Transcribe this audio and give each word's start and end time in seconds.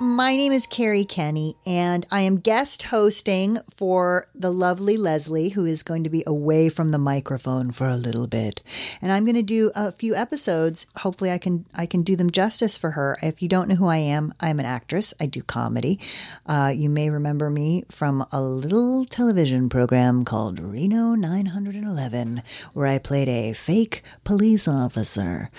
My 0.00 0.34
name 0.34 0.50
is 0.50 0.66
Kerri 0.66 1.08
Kenney, 1.08 1.56
and 1.64 2.04
I 2.10 2.22
am 2.22 2.40
guest 2.40 2.82
hosting 2.82 3.60
for 3.76 4.26
the 4.34 4.50
lovely 4.50 4.96
Leslie, 4.96 5.50
who 5.50 5.64
is 5.64 5.84
going 5.84 6.02
to 6.02 6.10
be 6.10 6.24
away 6.26 6.68
from 6.68 6.88
the 6.88 6.98
microphone 6.98 7.70
for 7.70 7.88
a 7.88 7.96
little 7.96 8.26
bit. 8.26 8.60
And 9.00 9.12
I'm 9.12 9.24
going 9.24 9.36
to 9.36 9.42
do 9.42 9.70
a 9.76 9.92
few 9.92 10.16
episodes. 10.16 10.86
Hopefully, 10.96 11.30
I 11.30 11.38
can 11.38 11.66
I 11.72 11.86
can 11.86 12.02
do 12.02 12.16
them 12.16 12.32
justice 12.32 12.76
for 12.76 12.90
her. 12.90 13.16
If 13.22 13.40
you 13.40 13.48
don't 13.48 13.68
know 13.68 13.76
who 13.76 13.86
I 13.86 13.98
am, 13.98 14.34
I'm 14.40 14.58
an 14.58 14.66
actress. 14.66 15.14
I 15.20 15.26
do 15.26 15.42
comedy. 15.42 16.00
Uh, 16.44 16.72
you 16.74 16.90
may 16.90 17.08
remember 17.08 17.48
me 17.48 17.84
from 17.88 18.26
a 18.32 18.42
little 18.42 19.04
television 19.04 19.68
program 19.68 20.24
called 20.24 20.58
Reno 20.58 21.14
911, 21.14 22.42
where 22.72 22.88
I 22.88 22.98
played 22.98 23.28
a 23.28 23.52
fake 23.52 24.02
police 24.24 24.66
officer. 24.66 25.50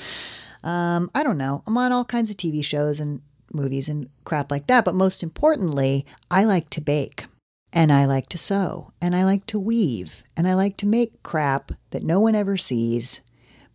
Um, 0.62 1.10
I 1.16 1.24
don't 1.24 1.38
know. 1.38 1.64
I'm 1.66 1.78
on 1.78 1.94
all 1.94 2.04
kinds 2.04 2.30
of 2.30 2.36
TV 2.36 2.66
shows 2.66 3.00
and 3.00 3.22
movies 3.56 3.90
and 3.90 4.10
crap 4.24 4.52
like 4.52 4.68
that. 4.68 4.86
But 4.86 4.96
most 4.96 5.24
importantly, 5.24 6.06
I 6.30 6.44
like 6.44 6.70
to 6.72 6.82
bake 6.82 7.26
and 7.74 7.92
I 7.92 8.06
like 8.06 8.28
to 8.30 8.38
sew 8.38 8.92
and 9.02 9.16
I 9.16 9.24
like 9.24 9.46
to 9.48 9.60
weave 9.60 10.24
and 10.38 10.48
I 10.48 10.54
like 10.54 10.78
to 10.78 10.88
make 10.88 11.24
crap 11.24 11.72
that 11.92 12.04
no 12.04 12.20
one 12.20 12.36
ever 12.36 12.58
sees, 12.58 13.22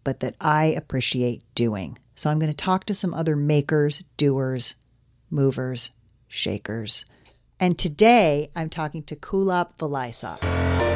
but 0.04 0.20
that 0.20 0.36
I 0.40 0.66
appreciate 0.66 1.42
doing. 1.54 1.98
So 2.14 2.30
I'm 2.30 2.38
going 2.38 2.52
to 2.52 2.56
talk 2.56 2.84
to 2.84 2.94
some 2.94 3.14
other 3.14 3.36
makers, 3.36 4.04
doers, 4.16 4.74
movers, 5.30 5.90
shakers. 6.28 7.04
And 7.58 7.78
today 7.78 8.50
I'm 8.54 8.70
talking 8.70 9.02
to 9.04 9.16
Kulap 9.16 9.76
Vilaysack. 9.78 10.89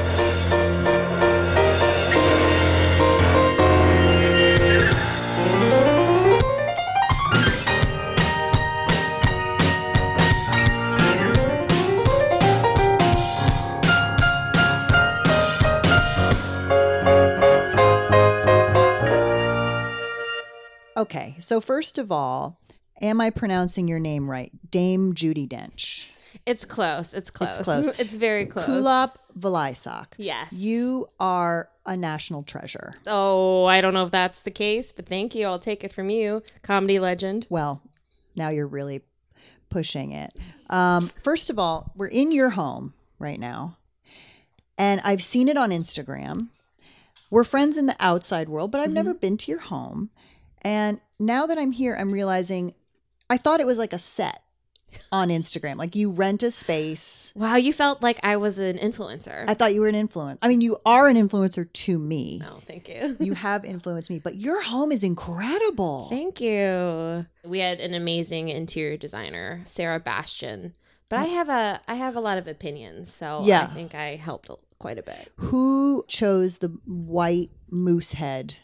Okay, 20.97 21.37
so 21.41 21.61
first 21.61 21.99
of 21.99 22.13
all, 22.13 22.61
am 23.01 23.21
I 23.21 23.31
pronouncing 23.31 23.89
your 23.89 23.99
name 23.99 24.31
right? 24.31 24.53
Dame 24.71 25.15
Judi 25.15 25.49
Dench. 25.49 26.07
It's 26.47 26.65
close. 26.65 27.15
It's 27.15 27.31
close. 27.31 27.57
It's 27.57 27.65
close. 27.65 27.91
It's 27.99 28.15
very 28.15 28.47
close. 28.47 28.67
Kulap 28.67 29.15
Vilaysack. 29.39 30.09
Yes. 30.17 30.53
You 30.53 31.09
are 31.21 31.69
a 31.87 31.97
national 31.97 32.43
treasure. 32.43 32.95
Oh, 33.07 33.65
I 33.65 33.81
don't 33.81 33.95
know 33.95 34.05
if 34.05 34.11
that's 34.11 34.43
the 34.43 34.51
case, 34.51 34.93
but 34.93 35.07
thank 35.07 35.35
you. 35.35 35.47
I'll 35.47 35.59
take 35.59 35.85
it 35.85 35.93
from 35.93 36.11
you, 36.11 36.43
comedy 36.63 36.99
legend. 36.99 37.47
Well, 37.51 37.83
now 38.37 38.49
you're 38.51 38.67
really 38.67 39.03
pushing 39.71 40.13
it. 40.13 40.33
Um, 40.71 41.09
first 41.23 41.51
of 41.51 41.59
all, 41.59 41.93
we're 41.97 42.07
in 42.09 42.33
your 42.33 42.51
home 42.51 42.95
right 43.19 43.39
now, 43.39 43.77
and 44.79 45.01
I've 45.05 45.23
seen 45.23 45.49
it 45.49 45.57
on 45.57 45.71
Instagram. 45.71 46.49
We're 47.31 47.45
friends 47.45 47.77
in 47.77 47.87
the 47.87 47.97
outside 47.99 48.49
world, 48.49 48.71
but 48.71 48.81
I've 48.81 48.93
never 48.93 49.13
been 49.13 49.37
to 49.39 49.51
your 49.51 49.61
home. 49.61 50.11
And 50.65 51.01
now 51.19 51.47
that 51.47 51.59
I'm 51.59 51.73
here, 51.73 51.95
I'm 51.99 52.11
realizing 52.13 52.75
I 53.29 53.37
thought 53.37 53.61
it 53.61 53.67
was 53.67 53.79
like 53.79 53.93
a 53.93 53.99
set 53.99 54.41
on 55.13 55.29
Instagram. 55.29 55.77
Like 55.77 55.95
you 55.97 56.11
rent 56.11 56.43
a 56.43 56.51
space. 56.51 57.33
Wow, 57.35 57.57
you 57.57 57.73
felt 57.73 58.03
like 58.03 58.19
I 58.23 58.37
was 58.37 58.59
an 58.59 58.79
influencer. 58.79 59.45
I 59.49 59.55
thought 59.55 59.75
you 59.75 59.81
were 59.81 59.89
an 59.89 59.95
influencer. 59.95 60.39
I 60.43 60.49
mean, 60.49 60.61
you 60.61 60.77
are 60.87 61.09
an 61.09 61.17
influencer 61.17 61.71
to 61.73 61.99
me. 61.99 62.43
oh, 62.45 62.61
thank 62.67 62.89
you. 62.89 63.17
You 63.21 63.35
have 63.49 63.65
influenced 63.65 64.11
me, 64.11 64.19
but 64.21 64.37
your 64.37 64.63
home 64.63 64.93
is 64.93 65.03
incredible. 65.03 66.09
Thank 66.11 66.41
you. 66.41 67.27
We 67.45 67.59
had 67.59 67.81
an 67.81 67.95
amazing 67.95 68.49
interior 68.49 68.97
designer, 68.97 69.63
Sarah 69.65 70.01
Bastian. 70.01 70.75
But 71.11 71.19
I 71.21 71.25
have 71.25 71.49
a 71.49 71.81
I 71.87 71.95
have 71.97 72.17
a 72.17 72.21
lot 72.21 72.39
of 72.39 72.49
opinions, 72.49 73.13
so 73.13 73.43
Yeah. 73.45 73.69
I 73.71 73.75
think 73.75 73.95
I 73.95 74.17
helped 74.17 74.51
quite 74.79 74.99
a 74.99 75.03
bit. 75.03 75.31
Who 75.37 76.05
chose 76.09 76.59
the 76.59 76.69
white 76.87 77.51
moose 77.71 78.13
head? 78.13 78.57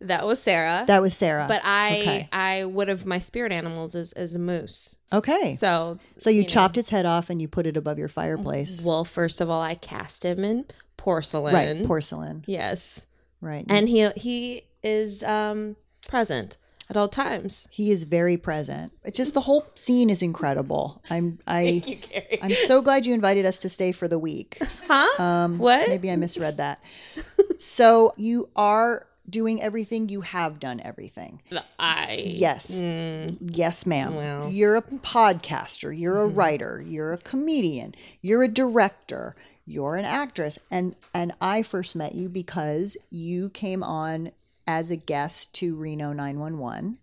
That 0.00 0.26
was 0.26 0.40
Sarah. 0.42 0.84
That 0.86 1.02
was 1.02 1.16
Sarah. 1.16 1.46
but 1.48 1.60
I 1.64 1.98
Okay. 2.00 2.28
I 2.32 2.64
would 2.64 2.88
have 2.88 3.04
my 3.06 3.18
spirit 3.18 3.52
animals 3.52 3.94
as 3.94 4.12
as 4.12 4.34
a 4.34 4.38
moose. 4.38 4.96
Okay. 5.12 5.54
So, 5.56 5.98
So 6.18 6.30
you, 6.30 6.42
know. 6.42 6.48
chopped 6.48 6.76
its 6.76 6.88
head 6.88 7.06
off 7.06 7.30
and 7.30 7.40
you 7.40 7.46
put 7.48 7.66
it 7.66 7.76
above 7.76 7.98
your 7.98 8.08
fireplace. 8.08 8.84
well, 8.84 9.04
first 9.04 9.40
of 9.40 9.48
all, 9.48 9.62
I 9.62 9.74
cast 9.76 10.24
him 10.24 10.44
in 10.44 10.64
porcelain. 10.96 11.54
right. 11.54 11.84
Porcelain. 11.86 12.44
Yes. 12.46 13.06
Right. 13.40 13.64
And 13.68 13.88
he 13.88 14.08
he 14.16 14.62
is 14.82 15.22
um 15.22 15.76
present 16.08 16.56
at 16.88 16.96
all 16.96 17.08
times. 17.08 17.66
he 17.70 17.90
is 17.90 18.04
very 18.04 18.36
present. 18.36 18.92
It 19.04 19.14
just 19.14 19.34
the 19.34 19.40
whole 19.40 19.66
scene 19.74 20.08
is 20.10 20.22
incredible. 20.22 21.02
I'm 21.10 21.38
I 21.46 21.60
you, 21.86 21.96
Kerri. 21.98 22.38
I'm 22.42 22.54
so 22.54 22.80
glad 22.82 23.06
you 23.06 23.12
invited 23.14 23.44
us 23.46 23.58
to 23.60 23.68
stay 23.68 23.92
for 23.92 24.08
the 24.08 24.18
week. 24.18 24.58
Huh? 24.88 25.22
Um 25.22 25.58
What? 25.58 25.88
Maybe 25.88 26.10
I 26.10 26.16
misread 26.16 26.56
that. 26.58 26.80
so 27.58 28.12
you 28.16 28.48
are 28.56 29.06
doing 29.28 29.60
everything 29.62 30.08
you 30.08 30.20
have 30.22 30.60
done 30.60 30.80
everything. 30.80 31.42
I 31.78 32.22
Yes. 32.26 32.82
Mm, 32.82 33.36
Yes, 33.40 33.86
ma'am. 33.86 34.14
Well. 34.14 34.40
Mm-hmm. 34.42 34.50
You're 34.50 34.76
a 34.76 34.82
podcaster, 34.82 35.96
you're 35.98 36.20
a 36.20 36.26
writer, 36.26 36.82
you're 36.84 37.12
a 37.12 37.18
comedian, 37.18 37.94
you're 38.22 38.42
a 38.42 38.48
director, 38.48 39.34
you're 39.64 39.96
an 39.96 40.04
actress. 40.04 40.58
And 40.70 40.94
and 41.14 41.32
I 41.40 41.62
first 41.62 41.96
met 41.96 42.14
you 42.14 42.28
because 42.28 42.96
you 43.10 43.50
came 43.50 43.82
on 43.82 44.32
as 44.66 44.90
a 44.90 44.96
guest 44.96 45.54
to 45.54 45.74
Reno 45.76 46.12
911. 46.12 46.98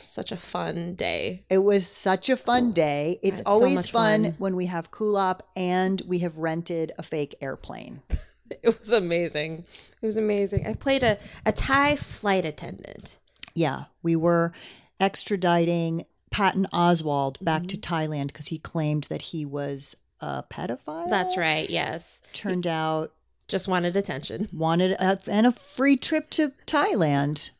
such 0.00 0.30
a 0.32 0.36
fun 0.36 0.94
day. 0.94 1.44
It 1.48 1.58
was 1.58 1.86
such 1.86 2.28
a 2.28 2.36
fun 2.36 2.72
day. 2.72 3.18
It's 3.22 3.40
had 3.40 3.46
so 3.46 3.52
always 3.52 3.88
fun, 3.88 4.24
fun. 4.24 4.34
when 4.38 4.56
we 4.56 4.66
have 4.66 4.90
Kulap 4.90 5.40
and 5.56 6.02
we 6.06 6.18
have 6.18 6.36
rented 6.38 6.92
a 6.98 7.02
fake 7.02 7.34
airplane. 7.40 8.02
It 8.62 8.78
was 8.78 8.92
amazing. 8.92 9.64
It 10.02 10.06
was 10.06 10.16
amazing. 10.16 10.66
I 10.66 10.74
played 10.74 11.02
a, 11.02 11.18
a 11.46 11.52
Thai 11.52 11.96
flight 11.96 12.44
attendant. 12.44 13.16
Yeah, 13.54 13.84
we 14.02 14.16
were 14.16 14.52
extraditing 15.00 16.04
Patton 16.30 16.66
Oswalt 16.72 17.42
back 17.44 17.62
Mm-hmm. 17.62 17.68
to 17.68 17.76
Thailand 17.78 18.26
because 18.28 18.46
he 18.48 18.58
claimed 18.58 19.04
that 19.04 19.22
he 19.22 19.44
was 19.44 19.96
a 20.20 20.42
pedophile. 20.44 21.08
That's 21.08 21.36
right. 21.36 21.68
Yes. 21.68 22.22
Turned 22.32 22.66
out 22.66 23.12
Just 23.48 23.68
wanted 23.68 23.96
attention. 23.96 24.46
wanted 24.52 24.92
a, 24.92 25.18
and 25.26 25.46
a 25.46 25.52
free 25.52 25.96
trip 25.96 26.30
to 26.30 26.52
Thailand. 26.66 27.50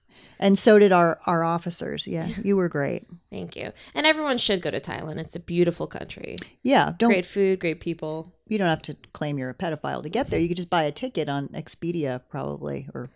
And 0.42 0.58
so 0.58 0.78
did 0.78 0.90
our, 0.90 1.20
our 1.26 1.44
officers. 1.44 2.08
Yeah, 2.08 2.26
you 2.42 2.56
were 2.56 2.68
great. 2.68 3.06
Thank 3.30 3.54
you. 3.56 3.72
And 3.94 4.06
everyone 4.06 4.38
should 4.38 4.62
go 4.62 4.70
to 4.70 4.80
Thailand. 4.80 5.18
It's 5.18 5.36
a 5.36 5.40
beautiful 5.40 5.86
country. 5.86 6.36
Yeah, 6.62 6.94
Great 6.98 7.26
food, 7.26 7.60
great 7.60 7.80
people. 7.80 8.32
you 8.46 8.56
don't 8.58 8.68
have 8.68 8.82
to 8.82 8.96
claim 9.12 9.38
you're 9.38 9.50
a 9.50 9.54
pedophile 9.54 10.02
to 10.02 10.08
get 10.08 10.30
there. 10.30 10.40
You 10.40 10.48
could 10.48 10.56
just 10.56 10.70
buy 10.70 10.84
a 10.84 10.90
ticket 10.92 11.28
on 11.28 11.48
Expedia, 11.48 12.22
probably, 12.30 12.88
or 12.94 13.10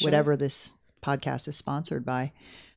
whatever 0.00 0.34
this 0.34 0.74
podcast 1.02 1.46
is 1.46 1.56
sponsored 1.56 2.04
by. 2.06 2.32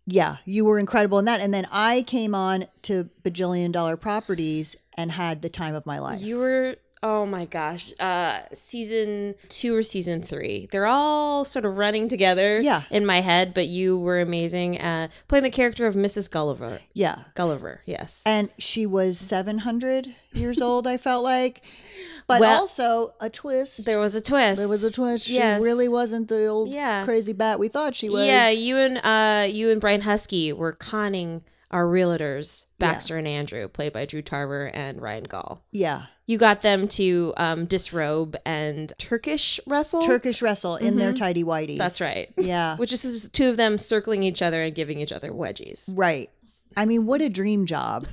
Yeah, 0.06 0.38
you 0.46 0.66
were 0.66 0.78
incredible 0.78 1.18
in 1.18 1.26
that. 1.26 1.40
And 1.40 1.54
then 1.54 1.66
I 1.72 2.04
came 2.06 2.36
on 2.36 2.66
to 2.84 3.10
Bajillion 3.24 3.72
Dollar 3.72 3.98
Properties 3.98 4.76
and 4.98 5.12
had 5.12 5.42
the 5.42 5.50
time 5.50 5.74
of 5.74 5.86
my 5.86 6.00
life. 6.00 6.22
You 6.22 6.38
were 6.38 6.76
oh 7.08 7.24
my 7.24 7.46
gosh, 7.46 7.94
uh, 8.00 8.40
season 8.54 9.36
two 9.48 9.76
or 9.76 9.84
season 9.84 10.24
three. 10.24 10.68
They're 10.72 10.88
all 10.88 11.46
sort 11.46 11.64
of 11.64 11.78
running 11.78 12.10
together 12.10 12.60
Yeah. 12.60 12.82
in 12.90 13.06
my 13.06 13.22
head, 13.22 13.54
but 13.54 13.68
you 13.68 13.96
were 13.98 14.20
amazing 14.20 14.80
at 14.80 15.12
playing 15.28 15.44
the 15.44 15.52
character 15.52 15.86
of 15.86 15.94
Mrs. 15.94 16.32
Gulliver. 16.32 16.80
Yeah. 16.94 17.20
Gulliver, 17.36 17.82
yes. 17.86 18.24
And 18.26 18.50
she 18.58 18.88
was 18.88 19.20
700 19.20 20.16
years 20.34 20.60
old, 20.68 20.88
I 20.88 20.98
felt 20.98 21.24
like. 21.24 21.62
But 22.26 22.40
Well- 22.42 22.62
also 22.62 23.14
a 23.22 23.30
twist. 23.30 23.86
there 23.86 24.00
was 24.00 24.16
a 24.16 24.22
twist. 24.22 24.58
There 24.58 24.68
was 24.68 24.84
a 24.84 24.90
twist. 24.90 25.26
She 25.28 25.36
Yes. 25.36 25.62
really 25.62 25.88
wasn't 25.88 26.28
the 26.28 26.48
old 26.48 26.70
Yeah. 26.70 27.06
crazy 27.06 27.34
bat 27.34 27.60
we 27.60 27.68
thought 27.68 27.94
she 27.96 28.10
was. 28.10 28.26
Yeah, 28.26 28.50
you 28.50 28.78
and 28.78 28.98
uh 29.04 29.46
you 29.48 29.70
and 29.70 29.80
Brian 29.80 30.02
Huskey 30.02 30.52
were 30.52 30.72
conning 30.74 31.44
our 31.72 31.86
realtors, 31.86 32.66
Baxter 32.80 33.18
and 33.18 33.28
Andrew, 33.28 33.68
played 33.68 33.94
by 33.94 34.06
Drew 34.06 34.22
Tarver 34.22 34.68
and 34.74 35.02
Ryan 35.02 35.24
Gaul. 35.26 35.64
Yeah. 35.72 36.04
You 36.28 36.38
got 36.38 36.62
them 36.62 36.88
to 36.90 37.34
um, 37.38 37.66
disrobe 37.66 38.36
and 38.46 38.92
Turkish 38.98 39.60
wrestle. 39.68 40.02
Turkish 40.02 40.42
wrestle 40.42 40.76
in 40.78 40.98
their 40.98 41.14
tidy 41.14 41.44
whities. 41.44 41.70
Mm-hmm. 41.72 41.78
That's 41.78 42.02
right. 42.02 42.32
Yeah. 42.38 42.78
Which 42.78 42.92
is 42.94 43.02
just 43.02 43.34
two 43.34 43.50
of 43.50 43.58
them 43.58 43.78
circling 43.78 44.24
each 44.24 44.42
other 44.42 44.62
and 44.64 44.74
giving 44.74 45.00
each 45.00 45.12
other 45.12 45.32
wedgies. 45.32 45.92
right. 45.96 46.30
I 46.78 46.86
mean, 46.86 47.06
what 47.06 47.22
a 47.22 47.30
dream 47.30 47.66
job 47.66 48.08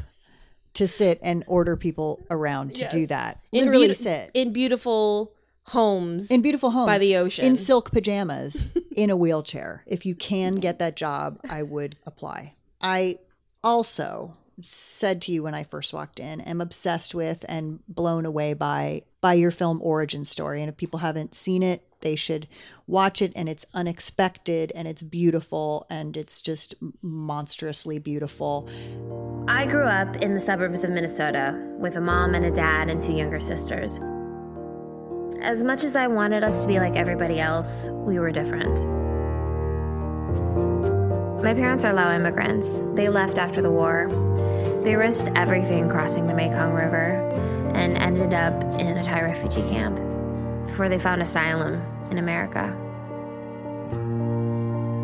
to 0.75 0.87
sit 0.88 1.19
and 1.22 1.43
order 1.46 1.76
people 1.76 2.20
around 2.31 2.76
to 2.76 2.88
do 2.88 3.06
that. 3.06 3.40
In 3.50 3.64
Literally 3.66 3.88
beauti- 3.88 3.96
sit. 3.96 4.31
in 4.34 4.52
beautiful 4.52 5.32
homes. 5.64 6.31
in 6.31 6.43
beautiful 6.43 6.70
homes 6.70 6.87
by 6.87 6.98
the 6.98 7.16
ocean. 7.16 7.44
in 7.44 7.56
silk 7.56 7.90
pajamas 7.93 8.62
in 8.96 9.10
a 9.10 9.16
wheelchair 9.16 9.82
if 9.87 10.05
you 10.05 10.14
can 10.14 10.56
get 10.56 10.81
that 10.81 10.96
job 10.96 11.38
i 11.48 11.62
would 11.62 11.96
apply 12.05 12.52
i 12.81 13.16
also 13.64 14.35
said 14.61 15.23
to 15.23 15.32
you 15.32 15.43
when 15.43 15.55
i 15.55 15.64
first 15.64 15.93
walked 15.93 16.20
in 16.20 16.41
am 16.43 16.61
obsessed 16.61 17.14
with 17.14 17.44
and 17.49 17.81
blown 17.88 18.26
away 18.26 18.53
by 18.53 19.03
by 19.20 19.32
your 19.32 19.50
film 19.50 19.81
origin 19.82 20.25
story 20.25 20.61
and 20.61 20.69
if 20.69 20.76
people 20.76 20.99
haven't 20.99 21.35
seen 21.35 21.62
it 21.62 21.82
they 22.00 22.14
should 22.14 22.47
watch 22.87 23.23
it 23.23 23.32
and 23.35 23.49
it's 23.49 23.64
unexpected 23.75 24.70
and 24.75 24.87
it's 24.87 25.03
beautiful 25.03 25.87
and 25.88 26.17
it's 26.17 26.41
just 26.41 26.75
monstrously 27.00 27.99
beautiful 27.99 28.69
I 29.49 29.67
grew 29.67 29.85
up 29.85 30.17
in 30.17 30.35
the 30.35 30.41
suburbs 30.41 30.85
of 30.85 30.91
Minnesota 30.91 31.58
with 31.79 31.97
a 31.97 32.00
mom 32.00 32.35
and 32.35 32.44
a 32.44 32.50
dad 32.50 32.88
and 32.88 33.00
two 33.00 33.12
younger 33.12 33.41
sisters. 33.41 33.99
As 35.43 35.65
much 35.65 35.82
as 35.82 35.97
I 35.97 36.06
wanted 36.06 36.44
us 36.44 36.62
to 36.62 36.69
be 36.69 36.79
like 36.79 36.94
everybody 36.94 37.41
else, 37.41 37.91
we 37.91 38.20
were 38.20 38.31
different. 38.31 38.79
My 41.43 41.55
parents 41.55 41.85
are 41.85 41.93
Lao 41.93 42.15
immigrants. 42.15 42.81
They 42.94 43.09
left 43.09 43.37
after 43.37 43.61
the 43.61 43.71
war. 43.71 44.06
They 44.85 44.94
risked 44.94 45.29
everything 45.35 45.89
crossing 45.89 46.29
the 46.29 46.35
Mekong 46.35 46.73
River 46.73 47.19
and 47.75 47.99
ended 47.99 48.33
up 48.33 48.62
in 48.81 48.97
a 48.97 49.03
Thai 49.03 49.23
refugee 49.23 49.69
camp 49.69 49.97
before 50.69 50.89
they 50.89 51.00
found 51.00 51.21
asylum 51.21 51.83
in 52.12 52.19
America. 52.19 52.69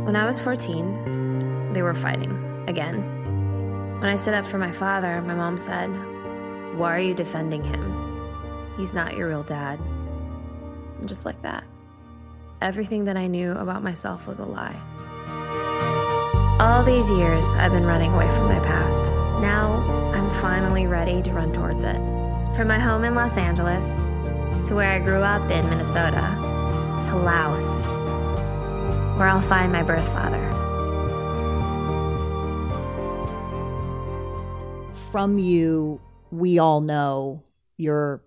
When 0.04 0.14
I 0.14 0.26
was 0.26 0.38
14, 0.38 1.72
they 1.72 1.82
were 1.82 1.92
fighting 1.92 2.64
again. 2.68 3.98
When 4.00 4.08
I 4.08 4.14
stood 4.14 4.34
up 4.34 4.46
for 4.46 4.58
my 4.58 4.70
father, 4.70 5.20
my 5.22 5.34
mom 5.34 5.58
said, 5.58 5.88
Why 6.78 6.94
are 6.94 7.00
you 7.00 7.14
defending 7.14 7.64
him? 7.64 8.76
He's 8.76 8.94
not 8.94 9.16
your 9.16 9.26
real 9.26 9.42
dad. 9.42 9.80
And 11.00 11.08
just 11.08 11.26
like 11.26 11.42
that, 11.42 11.64
everything 12.62 13.06
that 13.06 13.16
I 13.16 13.26
knew 13.26 13.50
about 13.50 13.82
myself 13.82 14.28
was 14.28 14.38
a 14.38 14.44
lie. 14.44 14.80
All 16.60 16.82
these 16.84 17.10
years, 17.10 17.54
I've 17.54 17.72
been 17.72 17.86
running 17.86 18.12
away 18.12 18.28
from 18.28 18.46
my 18.46 18.58
past. 18.60 19.04
Now, 19.40 19.74
I'm 20.14 20.30
finally 20.40 20.86
ready 20.86 21.22
to 21.22 21.32
run 21.32 21.52
towards 21.52 21.82
it. 21.82 21.96
From 22.56 22.68
my 22.68 22.78
home 22.78 23.04
in 23.04 23.14
Los 23.14 23.36
Angeles, 23.36 23.86
to 24.68 24.74
where 24.74 24.90
I 24.90 24.98
grew 24.98 25.22
up 25.22 25.50
in 25.50 25.68
Minnesota, 25.70 26.34
to 27.06 27.16
Laos, 27.16 27.86
where 29.18 29.28
I'll 29.28 29.40
find 29.40 29.72
my 29.72 29.82
birth 29.82 30.06
father. 30.08 30.48
from 35.10 35.38
you, 35.38 36.00
we 36.30 36.58
all 36.58 36.80
know 36.80 37.42
you're 37.76 38.22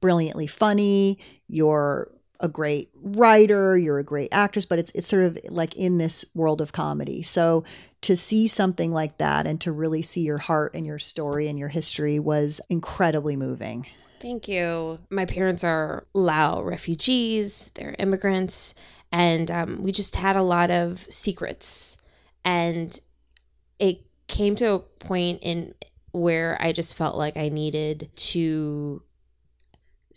brilliantly 0.00 0.46
funny, 0.46 1.18
you're 1.48 2.10
a 2.40 2.48
great 2.48 2.90
writer, 2.94 3.76
you're 3.76 3.98
a 3.98 4.04
great 4.04 4.28
actress, 4.32 4.64
but 4.64 4.78
it's 4.78 4.90
it's 4.94 5.08
sort 5.08 5.24
of 5.24 5.38
like 5.48 5.74
in 5.76 5.98
this 5.98 6.24
world 6.34 6.60
of 6.60 6.72
comedy. 6.72 7.22
So 7.22 7.64
to 8.02 8.16
see 8.16 8.46
something 8.46 8.92
like 8.92 9.18
that 9.18 9.46
and 9.46 9.60
to 9.60 9.72
really 9.72 10.02
see 10.02 10.20
your 10.20 10.38
heart 10.38 10.72
and 10.74 10.86
your 10.86 10.98
story 10.98 11.48
and 11.48 11.58
your 11.58 11.68
history 11.68 12.18
was 12.18 12.60
incredibly 12.68 13.36
moving. 13.36 13.86
Thank 14.20 14.48
you. 14.48 14.98
My 15.10 15.26
parents 15.26 15.62
are 15.62 16.06
Lao 16.12 16.62
refugees, 16.62 17.70
they're 17.74 17.94
immigrants, 17.98 18.74
and 19.12 19.50
um, 19.50 19.82
we 19.82 19.92
just 19.92 20.16
had 20.16 20.36
a 20.36 20.42
lot 20.42 20.70
of 20.70 21.00
secrets. 21.12 21.96
And 22.44 22.98
it 23.78 24.04
came 24.26 24.56
to 24.56 24.72
a 24.72 24.78
point 24.78 25.40
in 25.42 25.74
where 26.12 26.56
I 26.60 26.72
just 26.72 26.94
felt 26.94 27.16
like 27.16 27.36
I 27.36 27.48
needed 27.48 28.10
to 28.16 29.02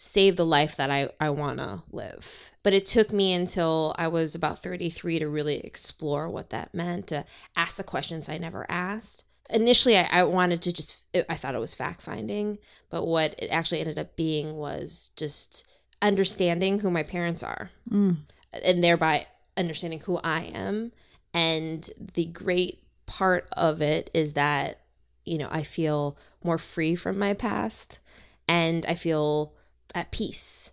save 0.03 0.35
the 0.35 0.43
life 0.43 0.75
that 0.77 0.89
I, 0.89 1.09
I 1.19 1.29
want 1.29 1.59
to 1.59 1.83
live. 1.91 2.49
But 2.63 2.73
it 2.73 2.87
took 2.87 3.13
me 3.13 3.33
until 3.33 3.93
I 3.99 4.07
was 4.07 4.33
about 4.33 4.63
33 4.63 5.19
to 5.19 5.29
really 5.29 5.59
explore 5.59 6.27
what 6.27 6.49
that 6.49 6.73
meant, 6.73 7.05
to 7.07 7.23
ask 7.55 7.77
the 7.77 7.83
questions 7.83 8.27
I 8.27 8.39
never 8.39 8.65
asked. 8.67 9.25
Initially, 9.51 9.95
I, 9.95 10.07
I 10.11 10.23
wanted 10.23 10.63
to 10.63 10.73
just, 10.73 10.97
I 11.29 11.35
thought 11.35 11.53
it 11.53 11.61
was 11.61 11.75
fact 11.75 12.01
finding, 12.01 12.57
but 12.89 13.05
what 13.05 13.35
it 13.37 13.49
actually 13.49 13.79
ended 13.79 13.99
up 13.99 14.15
being 14.15 14.55
was 14.55 15.11
just 15.15 15.67
understanding 16.01 16.79
who 16.79 16.89
my 16.89 17.03
parents 17.03 17.43
are 17.43 17.69
mm. 17.87 18.17
and 18.51 18.83
thereby 18.83 19.27
understanding 19.55 19.99
who 19.99 20.19
I 20.23 20.45
am. 20.45 20.93
And 21.31 21.87
the 22.15 22.25
great 22.25 22.79
part 23.05 23.47
of 23.51 23.83
it 23.83 24.09
is 24.15 24.33
that, 24.33 24.79
you 25.25 25.37
know, 25.37 25.49
I 25.51 25.61
feel 25.61 26.17
more 26.43 26.57
free 26.57 26.95
from 26.95 27.19
my 27.19 27.35
past 27.35 27.99
and 28.47 28.83
I 28.87 28.95
feel 28.95 29.53
at 29.93 30.11
peace. 30.11 30.71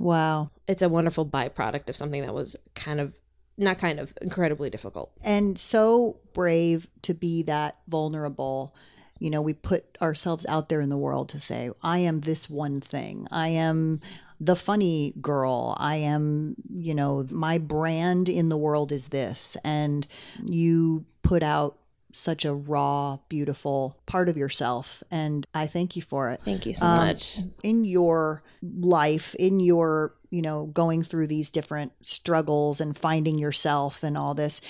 Wow. 0.00 0.50
It's 0.66 0.82
a 0.82 0.88
wonderful 0.88 1.26
byproduct 1.26 1.88
of 1.88 1.96
something 1.96 2.22
that 2.22 2.34
was 2.34 2.56
kind 2.74 3.00
of, 3.00 3.14
not 3.56 3.78
kind 3.78 4.00
of, 4.00 4.12
incredibly 4.22 4.70
difficult. 4.70 5.12
and 5.22 5.58
so 5.58 6.18
brave 6.32 6.88
to 7.02 7.14
be 7.14 7.42
that 7.44 7.78
vulnerable. 7.88 8.74
You 9.20 9.30
know, 9.30 9.40
we 9.40 9.54
put 9.54 9.96
ourselves 10.02 10.44
out 10.46 10.68
there 10.68 10.80
in 10.80 10.88
the 10.88 10.98
world 10.98 11.28
to 11.30 11.40
say, 11.40 11.70
I 11.82 11.98
am 11.98 12.20
this 12.20 12.50
one 12.50 12.80
thing. 12.80 13.28
I 13.30 13.48
am 13.48 14.00
the 14.40 14.56
funny 14.56 15.14
girl. 15.20 15.76
I 15.78 15.96
am, 15.96 16.56
you 16.68 16.94
know, 16.94 17.24
my 17.30 17.58
brand 17.58 18.28
in 18.28 18.48
the 18.48 18.56
world 18.56 18.90
is 18.90 19.08
this. 19.08 19.56
And 19.64 20.06
you 20.44 21.04
put 21.22 21.44
out 21.44 21.78
such 22.16 22.44
a 22.44 22.54
raw, 22.54 23.18
beautiful 23.28 23.96
part 24.06 24.28
of 24.28 24.36
yourself. 24.36 25.02
And 25.10 25.46
I 25.54 25.66
thank 25.66 25.96
you 25.96 26.02
for 26.02 26.30
it 26.30 26.40
Thank 26.44 26.64
you 26.66 26.74
so 26.74 26.86
Um, 26.86 27.06
much. 27.08 27.38
in 27.62 27.84
your 27.84 28.42
life, 28.62 29.34
in 29.36 29.60
your, 29.60 30.14
you 30.30 30.40
know, 30.42 30.66
going 30.66 31.02
through 31.02 31.26
these 31.26 31.50
different 31.50 31.92
struggles 32.02 32.80
and 32.80 32.96
finding 32.96 33.38
yourself 33.38 34.02
and 34.02 34.16
all 34.16 34.34
this, 34.34 34.60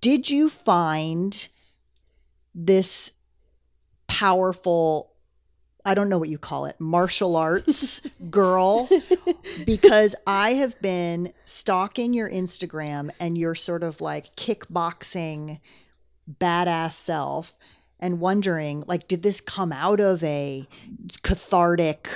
did 0.00 0.30
you 0.30 0.48
find 0.48 1.48
this 2.54 3.12
powerful, 4.06 5.12
I 5.84 5.94
don't 5.94 6.08
know 6.08 6.18
what 6.18 6.28
you 6.28 6.38
call 6.38 6.66
it, 6.66 6.78
martial 6.78 7.36
arts 7.36 8.00
girl? 8.30 8.88
Because 9.66 10.14
I 10.26 10.54
have 10.54 10.80
been 10.80 11.32
stalking 11.44 12.14
your 12.14 12.28
Instagram 12.30 13.10
and 13.20 13.36
you're 13.36 13.54
sort 13.54 13.82
of 13.82 14.00
like 14.00 14.34
kickboxing 14.36 15.60
badass 16.40 16.92
self 16.94 17.54
and 18.00 18.20
wondering 18.20 18.82
like 18.86 19.06
did 19.08 19.22
this 19.22 19.40
come 19.40 19.72
out 19.72 20.00
of 20.00 20.22
a 20.24 20.66
cathartic 21.22 22.08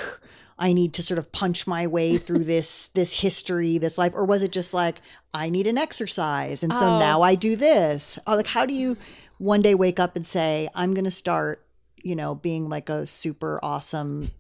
I 0.61 0.73
need 0.73 0.93
to 0.95 1.05
sort 1.05 1.19
of 1.19 1.31
punch 1.31 1.69
my 1.69 1.87
way 1.87 2.17
through 2.27 2.43
this 2.45 2.89
this 2.89 3.21
history, 3.21 3.79
this 3.79 3.97
life, 3.97 4.13
or 4.15 4.25
was 4.25 4.43
it 4.43 4.51
just 4.51 4.75
like 4.75 5.01
I 5.33 5.51
need 5.51 5.69
an 5.69 5.79
exercise, 5.79 6.65
and 6.65 6.75
so 6.75 6.87
Oh. 6.87 6.99
now 6.99 7.23
I 7.23 7.37
do 7.37 7.55
this? 7.55 8.19
Oh, 8.27 8.35
like 8.35 8.49
how 8.49 8.67
do 8.67 8.75
you 8.75 8.97
one 9.39 9.63
day 9.63 9.77
wake 9.77 10.01
up 10.01 10.17
and 10.17 10.27
say 10.27 10.69
I'm 10.75 10.95
going 10.95 11.05
to 11.05 11.13
start, 11.13 11.65
you 12.03 12.17
know, 12.17 12.35
being 12.35 12.69
like 12.69 12.89
a 12.89 13.07
super 13.07 13.61
awesome 13.63 14.33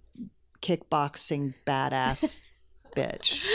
kickboxing 0.60 1.54
badass 1.64 2.40
bitch? 2.96 3.46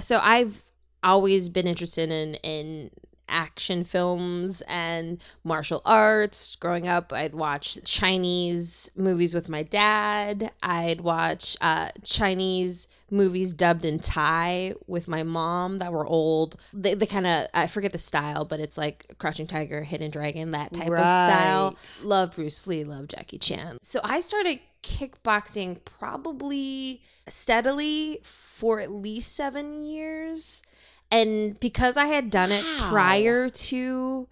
so 0.00 0.18
I've 0.20 0.62
always 1.04 1.48
been 1.48 1.68
interested 1.68 2.10
in 2.10 2.34
in 2.42 2.90
action 3.30 3.84
films 3.84 4.62
and 4.68 5.18
martial 5.44 5.80
arts. 5.84 6.56
Growing 6.56 6.88
up, 6.88 7.12
I'd 7.12 7.34
watch 7.34 7.78
Chinese 7.84 8.90
movies 8.96 9.32
with 9.34 9.48
my 9.48 9.62
dad. 9.62 10.52
I'd 10.62 11.00
watch 11.00 11.56
uh, 11.60 11.90
Chinese 12.02 12.88
movies 13.10 13.52
dubbed 13.52 13.84
in 13.84 13.98
Thai 13.98 14.74
with 14.86 15.08
my 15.08 15.22
mom 15.22 15.78
that 15.78 15.92
were 15.92 16.06
old. 16.06 16.56
They, 16.72 16.94
they 16.94 17.06
kind 17.06 17.26
of 17.26 17.46
I 17.54 17.66
forget 17.66 17.92
the 17.92 17.98
style, 17.98 18.44
but 18.44 18.60
it's 18.60 18.78
like 18.78 19.14
Crouching 19.18 19.46
Tiger, 19.46 19.82
Hidden 19.82 20.10
Dragon, 20.10 20.52
that 20.52 20.72
type 20.72 20.90
of 20.90 20.98
style. 20.98 21.76
Love 22.02 22.34
Bruce 22.34 22.66
Lee, 22.66 22.84
love 22.84 23.08
Jackie 23.08 23.38
Chan. 23.38 23.78
So 23.82 24.00
I 24.04 24.20
started 24.20 24.60
kickboxing 24.82 25.78
probably 25.84 27.02
steadily 27.28 28.20
for 28.22 28.80
at 28.80 28.90
least 28.90 29.34
seven 29.34 29.82
years. 29.82 30.62
And 31.10 31.58
because 31.60 31.96
I 31.96 32.06
had 32.06 32.30
done 32.30 32.52
it 32.52 32.64
Wow. 32.64 32.90
prior 32.90 33.48
to 33.48 34.28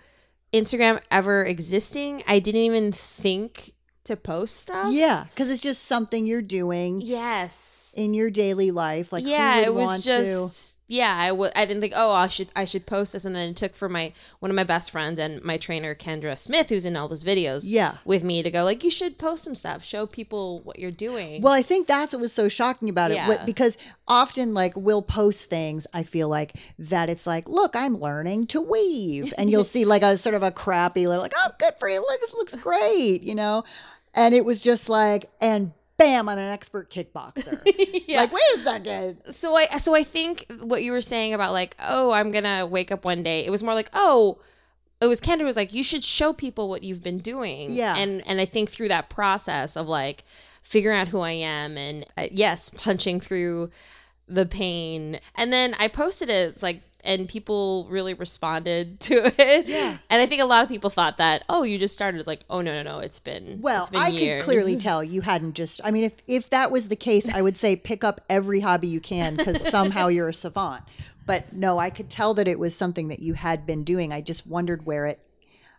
Instagram 0.52 1.00
ever 1.10 1.44
existing, 1.44 2.22
I 2.26 2.38
didn't 2.38 2.60
even 2.62 2.92
think 2.92 3.72
to 4.04 4.16
post 4.16 4.60
stuff. 4.60 4.92
Yeah, 4.92 5.24
because 5.30 5.50
it's 5.50 5.60
just 5.60 5.84
something 5.84 6.24
you're 6.24 6.40
doing 6.42 7.00
Yes. 7.00 7.92
in 7.96 8.14
your 8.14 8.30
daily 8.30 8.70
life. 8.70 9.12
Like, 9.12 9.24
yeah, 9.26 9.54
who 9.54 9.58
would 9.60 9.66
it 9.66 9.74
was 9.74 9.86
want 9.86 10.02
just 10.04 10.77
yeah. 10.88 11.14
I 11.16 11.28
w- 11.28 11.50
I 11.54 11.64
didn't 11.64 11.80
think 11.82 11.92
oh 11.96 12.10
I 12.12 12.26
should 12.26 12.48
I 12.56 12.64
should 12.64 12.86
post 12.86 13.12
this, 13.12 13.24
and 13.24 13.36
then 13.36 13.50
it 13.50 13.56
took 13.56 13.74
for 13.76 13.88
my 13.88 14.12
one 14.40 14.50
of 14.50 14.56
my 14.56 14.64
best 14.64 14.90
friends 14.90 15.20
and 15.20 15.40
my 15.44 15.56
trainer 15.58 15.94
Kendra 15.94 16.36
Smith, 16.36 16.68
who's 16.70 16.84
in 16.84 16.96
all 16.96 17.06
those 17.06 17.22
videos, 17.22 17.62
Yeah. 17.66 17.98
with 18.04 18.24
me 18.24 18.42
to 18.42 18.50
go 18.50 18.64
like 18.64 18.82
you 18.82 18.90
should 18.90 19.18
post 19.18 19.44
some 19.44 19.54
stuff, 19.54 19.84
show 19.84 20.06
people 20.06 20.60
what 20.64 20.78
you're 20.78 20.90
doing. 20.90 21.42
Well, 21.42 21.52
I 21.52 21.62
think 21.62 21.86
that's 21.86 22.12
what 22.12 22.20
was 22.22 22.32
so 22.32 22.48
shocking 22.48 22.88
about 22.88 23.10
it. 23.12 23.14
Yeah. 23.14 23.28
What- 23.28 23.46
Because 23.46 23.78
often, 24.08 24.54
like, 24.54 24.72
we'll 24.74 25.02
post 25.02 25.50
things, 25.50 25.86
I 25.92 26.02
feel 26.02 26.28
like, 26.28 26.54
that 26.78 27.10
it's 27.10 27.26
like, 27.26 27.46
look, 27.48 27.76
I'm 27.76 27.98
learning 28.00 28.46
to 28.48 28.60
weave. 28.60 29.34
And 29.36 29.50
you'll 29.50 29.64
see, 29.64 29.84
like, 29.84 30.02
a 30.02 30.16
sort 30.16 30.34
of 30.34 30.42
a 30.42 30.50
crappy 30.50 31.06
little, 31.06 31.22
like, 31.22 31.34
oh, 31.36 31.50
good 31.58 31.74
for 31.78 31.88
you. 31.90 32.00
Look, 32.00 32.20
this 32.20 32.32
looks 32.34 32.56
great, 32.56 33.22
you 33.22 33.34
know? 33.34 33.64
And 34.14 34.34
it 34.34 34.44
was 34.46 34.60
just 34.62 34.88
like, 34.88 35.28
and 35.40 35.72
bam, 35.98 36.28
I'm 36.28 36.38
an 36.38 36.44
expert 36.48 36.90
kickboxer. 36.90 37.60
Yeah. 38.08 38.22
Like, 38.22 38.32
wait 38.32 38.42
a 38.56 38.60
second. 38.60 39.18
so 39.32 39.54
I 39.54 39.76
so 39.78 39.94
I 39.94 40.02
think 40.02 40.46
what 40.60 40.82
you 40.82 40.92
were 40.92 41.02
saying 41.02 41.34
about 41.34 41.52
like 41.52 41.76
oh 41.78 42.10
I'm 42.12 42.30
gonna 42.30 42.64
wake 42.66 42.90
up 42.90 43.04
one 43.04 43.22
day, 43.22 43.44
it 43.44 43.50
was 43.50 43.62
more 43.62 43.74
like 43.74 43.90
oh. 43.92 44.38
It 45.00 45.06
was 45.06 45.20
Kendra 45.20 45.44
was 45.44 45.54
like 45.54 45.72
you 45.72 45.84
should 45.84 46.02
show 46.02 46.32
people 46.32 46.68
what 46.68 46.82
you've 46.82 47.04
been 47.04 47.18
doing, 47.18 47.70
Yeah. 47.70 47.94
and 47.96 48.26
and 48.26 48.40
I 48.40 48.46
think 48.46 48.68
through 48.68 48.88
that 48.88 49.08
process 49.10 49.76
of 49.76 49.86
like 49.86 50.24
figuring 50.64 50.98
out 50.98 51.06
who 51.08 51.20
I 51.20 51.30
am 51.30 51.78
and 51.78 52.04
uh, 52.16 52.26
yes, 52.32 52.68
punching 52.70 53.20
through 53.20 53.70
the 54.28 54.46
pain. 54.46 55.20
And 55.34 55.52
then 55.52 55.74
I 55.78 55.88
posted 55.88 56.28
it 56.28 56.50
it's 56.50 56.62
like 56.62 56.82
and 57.04 57.28
people 57.28 57.86
really 57.90 58.14
responded 58.14 59.00
to 59.00 59.32
it. 59.38 59.66
Yeah. 59.66 59.98
And 60.10 60.20
I 60.20 60.26
think 60.26 60.42
a 60.42 60.46
lot 60.46 60.62
of 60.62 60.68
people 60.68 60.90
thought 60.90 61.16
that, 61.18 61.44
oh, 61.48 61.62
you 61.62 61.78
just 61.78 61.94
started. 61.94 62.18
It's 62.18 62.26
like, 62.26 62.40
oh 62.50 62.60
no, 62.60 62.72
no, 62.72 62.82
no, 62.82 62.98
it's 62.98 63.20
been 63.20 63.60
Well, 63.60 63.82
it's 63.82 63.90
been 63.90 64.00
I 64.00 64.08
years. 64.08 64.42
could 64.42 64.50
clearly 64.50 64.76
tell 64.88 65.02
you 65.02 65.22
hadn't 65.22 65.54
just. 65.54 65.80
I 65.84 65.90
mean, 65.90 66.04
if 66.04 66.14
if 66.26 66.50
that 66.50 66.70
was 66.70 66.88
the 66.88 66.96
case, 66.96 67.28
I 67.28 67.42
would 67.42 67.56
say 67.56 67.76
pick 67.76 68.04
up 68.04 68.20
every 68.28 68.60
hobby 68.60 68.88
you 68.88 69.00
can 69.00 69.36
because 69.36 69.60
somehow 69.68 70.08
you're 70.08 70.28
a 70.28 70.34
savant. 70.34 70.84
But 71.26 71.52
no, 71.52 71.78
I 71.78 71.90
could 71.90 72.08
tell 72.08 72.32
that 72.34 72.48
it 72.48 72.58
was 72.58 72.74
something 72.74 73.08
that 73.08 73.20
you 73.20 73.34
had 73.34 73.66
been 73.66 73.84
doing. 73.84 74.12
I 74.12 74.22
just 74.22 74.46
wondered 74.46 74.86
where 74.86 75.04
it. 75.06 75.20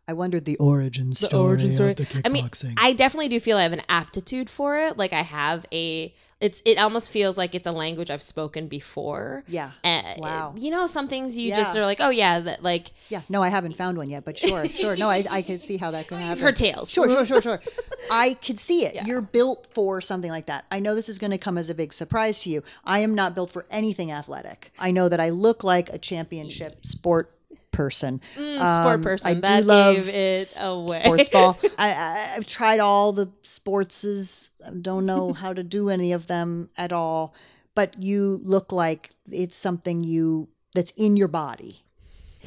I 0.10 0.14
wondered 0.14 0.46
the 0.46 0.56
origin 0.58 1.14
story, 1.14 1.62
of 1.62 1.78
the 1.78 2.04
kickboxing. 2.04 2.22
I 2.26 2.30
mean, 2.30 2.50
I 2.78 2.94
definitely 2.94 3.28
do 3.28 3.40
feel 3.40 3.60
I 3.60 3.62
have 3.62 3.74
an 3.74 3.84
aptitude 3.88 4.50
for 4.50 4.80
it. 4.80 4.98
Like 4.98 5.14
I 5.14 5.22
have 5.22 5.68
a 5.72 6.12
it's 6.42 6.64
it 6.66 6.80
almost 6.80 7.12
feels 7.12 7.38
like 7.38 7.54
it's 7.54 7.68
a 7.68 7.72
language 7.72 8.10
I've 8.10 8.24
spoken 8.24 8.68
before. 8.68 9.44
Yeah. 9.48 9.72
Uh, 9.84 10.02
Wow. 10.18 10.56
You 10.58 10.72
know, 10.72 10.88
some 10.88 11.08
things 11.08 11.38
you 11.38 11.52
just 11.52 11.78
are 11.78 11.86
like, 11.86 12.00
oh 12.00 12.10
yeah, 12.10 12.40
that 12.40 12.64
like 12.64 12.92
yeah, 13.10 13.22
no, 13.30 13.44
I 13.44 13.50
haven't 13.50 13.76
found 13.76 14.00
one 14.00 14.10
yet, 14.10 14.26
but 14.26 14.36
sure, 14.36 14.66
sure. 14.70 14.96
No, 14.96 15.12
I, 15.12 15.26
I 15.30 15.42
could 15.44 15.62
see 15.62 15.78
how 15.78 15.92
that 15.92 16.08
could 16.08 16.18
happen. 16.28 16.42
Her 16.42 16.52
tales. 16.52 16.90
Sure, 16.90 17.08
sure, 17.08 17.26
sure, 17.26 17.42
sure. 17.44 17.62
I 18.10 18.34
could 18.34 18.60
see 18.60 18.88
it. 18.88 19.06
You're 19.06 19.22
built 19.22 19.68
for 19.76 20.02
something 20.02 20.32
like 20.32 20.48
that. 20.48 20.66
I 20.72 20.80
know 20.80 20.96
this 20.96 21.08
is 21.10 21.20
going 21.20 21.32
to 21.32 21.38
come 21.38 21.60
as 21.60 21.70
a 21.70 21.76
big 21.76 21.94
surprise 21.94 22.40
to 22.42 22.50
you. 22.50 22.64
I 22.84 23.00
am 23.00 23.14
not 23.14 23.36
built 23.36 23.52
for 23.52 23.68
anything 23.70 24.12
athletic. 24.12 24.72
I 24.80 24.90
know 24.90 25.08
that 25.08 25.20
I 25.20 25.30
look 25.30 25.64
like 25.64 25.90
a 25.90 26.00
championship 26.00 26.84
sport 26.84 27.32
person. 27.72 28.22
Mm, 28.36 28.56
sport 28.82 28.96
Um, 28.96 29.02
person. 29.04 29.28
I 29.30 29.34
do 29.36 29.42
that 29.42 29.66
love 29.66 30.10
it 30.10 30.58
away. 30.60 31.02
sports 31.04 31.30
ball. 31.30 31.58
I, 31.78 31.90
I, 31.92 32.34
I've 32.36 32.46
tried 32.46 32.80
all 32.80 33.14
the 33.14 33.28
sportses. 33.44 34.50
I 34.66 34.72
Don't 34.72 35.06
know 35.06 35.34
how 35.42 35.54
to 35.54 35.64
do 35.64 35.90
any 35.90 36.12
of 36.12 36.28
them 36.28 36.70
at 36.78 36.92
all. 36.94 37.34
But 37.76 38.02
you 38.02 38.40
look 38.44 38.72
like 38.72 39.12
it's 39.32 39.56
something 39.56 40.04
you 40.04 40.50
that's 40.76 40.92
in 40.92 41.16
your 41.18 41.28
body. 41.30 41.84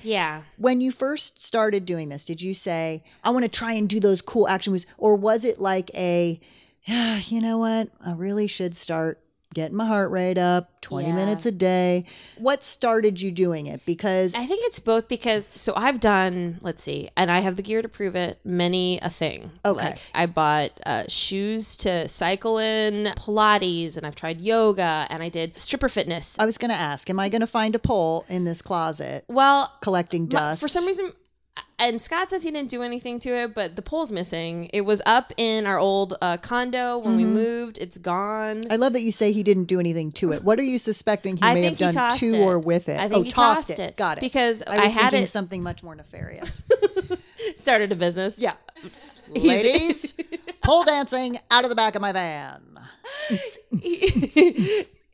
yeah. 0.03 0.43
When 0.59 0.81
you 0.81 0.93
first 0.93 1.43
started 1.43 1.87
doing 1.87 2.09
this, 2.11 2.25
did 2.25 2.43
you 2.43 2.55
say, 2.55 3.03
I 3.25 3.31
want 3.31 3.45
to 3.45 3.49
try 3.49 3.73
and 3.73 3.89
do 3.89 3.99
those 4.01 4.21
cool 4.21 4.47
action 4.49 4.73
moves? 4.73 4.87
Or 4.99 5.15
was 5.17 5.45
it 5.45 5.59
like 5.59 5.91
a, 5.95 6.39
yeah, 6.85 7.21
you 7.27 7.41
know 7.41 7.59
what? 7.59 7.89
I 8.05 8.13
really 8.13 8.47
should 8.47 8.77
start 8.77 9.21
getting 9.55 9.77
my 9.77 9.87
heart 9.87 10.11
rate 10.11 10.39
up 10.39 10.81
20 10.83 11.09
Yeah. 11.09 11.15
minutes 11.15 11.47
a 11.47 11.53
day. 11.53 12.05
What 12.39 12.65
started 12.65 13.21
you 13.21 13.31
doing 13.31 13.67
it? 13.67 13.85
Because, 13.87 14.35
I 14.35 14.47
think 14.47 14.65
it's 14.67 14.81
both 14.81 15.09
because 15.09 15.49
so 15.55 15.73
I've 15.77 16.01
done 16.01 16.59
let's 16.63 16.83
see, 16.83 17.11
and 17.17 17.31
I 17.31 17.41
have 17.41 17.57
the 17.57 17.63
gear 17.63 17.83
to 17.83 17.89
prove 17.89 18.17
it. 18.17 18.39
Many 18.45 18.99
a 19.01 19.11
thing. 19.11 19.51
Okay. 19.65 19.95
I 20.15 20.27
bought 20.27 20.71
uh, 20.85 21.05
shoes 21.09 21.77
to 21.79 22.09
cycle 22.09 22.59
in, 22.59 23.13
Pilates, 23.17 23.97
and 23.97 24.07
I've 24.07 24.17
tried 24.17 24.41
yoga, 24.41 25.07
and 25.11 25.23
I 25.23 25.29
did 25.29 25.59
stripper 25.61 25.89
fitness. 25.89 26.37
I 26.39 26.47
was 26.47 26.59
going 26.59 26.71
to 26.71 26.77
ask, 26.77 27.09
am 27.11 27.21
I 27.21 27.29
going 27.29 27.41
to 27.41 27.47
find 27.47 27.75
a 27.75 27.79
pole 27.79 28.25
in 28.29 28.45
this 28.45 28.63
closet 28.63 29.25
well, 29.29 29.73
collecting 29.81 30.23
my- 30.25 30.29
dust? 30.29 30.63
for 30.63 30.69
some 30.69 30.87
reason. 30.87 31.13
And 31.79 32.01
Scott 32.01 32.31
says 32.31 32.45
he 32.45 32.53
didn't 32.53 32.71
do 32.71 32.83
anything 32.83 33.19
to 33.21 33.31
it, 33.31 33.55
but 33.55 33.75
the 33.75 33.83
pole's 33.83 34.13
missing. 34.13 34.71
It 34.73 34.83
was 34.83 35.03
up 35.05 35.33
in 35.37 35.67
our 35.67 35.79
old 35.79 36.15
uh, 36.23 36.37
condo 36.37 36.97
when 36.99 37.17
we 37.17 37.25
moved. 37.25 37.77
It's 37.79 37.99
gone. 37.99 38.59
Mm-hmm. 38.61 38.73
I 38.73 38.77
love 38.77 38.93
that 38.93 39.03
you 39.03 39.11
say 39.11 39.33
he 39.33 39.43
didn't 39.43 39.65
do 39.65 39.81
anything 39.81 40.13
to 40.13 40.33
it. 40.33 40.45
What 40.45 40.61
are 40.61 40.63
you 40.63 40.79
suspecting 40.79 41.37
he 41.39 41.43
I 41.43 41.55
may 41.55 41.63
have 41.63 41.73
he 41.73 41.79
done 41.91 42.11
to 42.19 42.27
it. 42.27 42.41
or 42.41 42.61
with 42.61 42.89
it? 42.89 42.99
I 43.01 43.09
think 43.09 43.21
oh, 43.21 43.23
he 43.25 43.31
tossed, 43.31 43.69
tossed 43.69 43.81
it. 43.81 43.83
it. 43.83 43.97
Got 43.97 44.19
it. 44.19 44.21
Because 44.21 44.63
I 44.65 44.77
I 44.77 44.85
was 44.85 44.95
had 44.95 45.11
thinking 45.11 45.25
it- 45.25 45.29
something 45.31 45.63
much 45.63 45.83
more 45.83 45.97
nefarious. 45.97 46.63
Started 47.57 47.91
a 47.91 47.97
business. 47.97 48.39
yeah. 48.39 48.55
Ladies, 49.29 50.15
pole 50.65 50.85
dancing 50.85 51.39
out 51.51 51.65
of 51.65 51.69
the 51.71 51.77
back 51.77 51.97
of 51.97 52.01
my 52.01 52.13
van. 52.13 52.63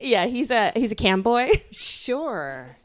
yeah, 0.00 0.26
he's 0.26 0.50
a 0.50 0.72
he's 0.74 0.92
a 0.92 0.94
cam 0.94 1.22
boy. 1.22 1.50
Sure. 1.72 2.76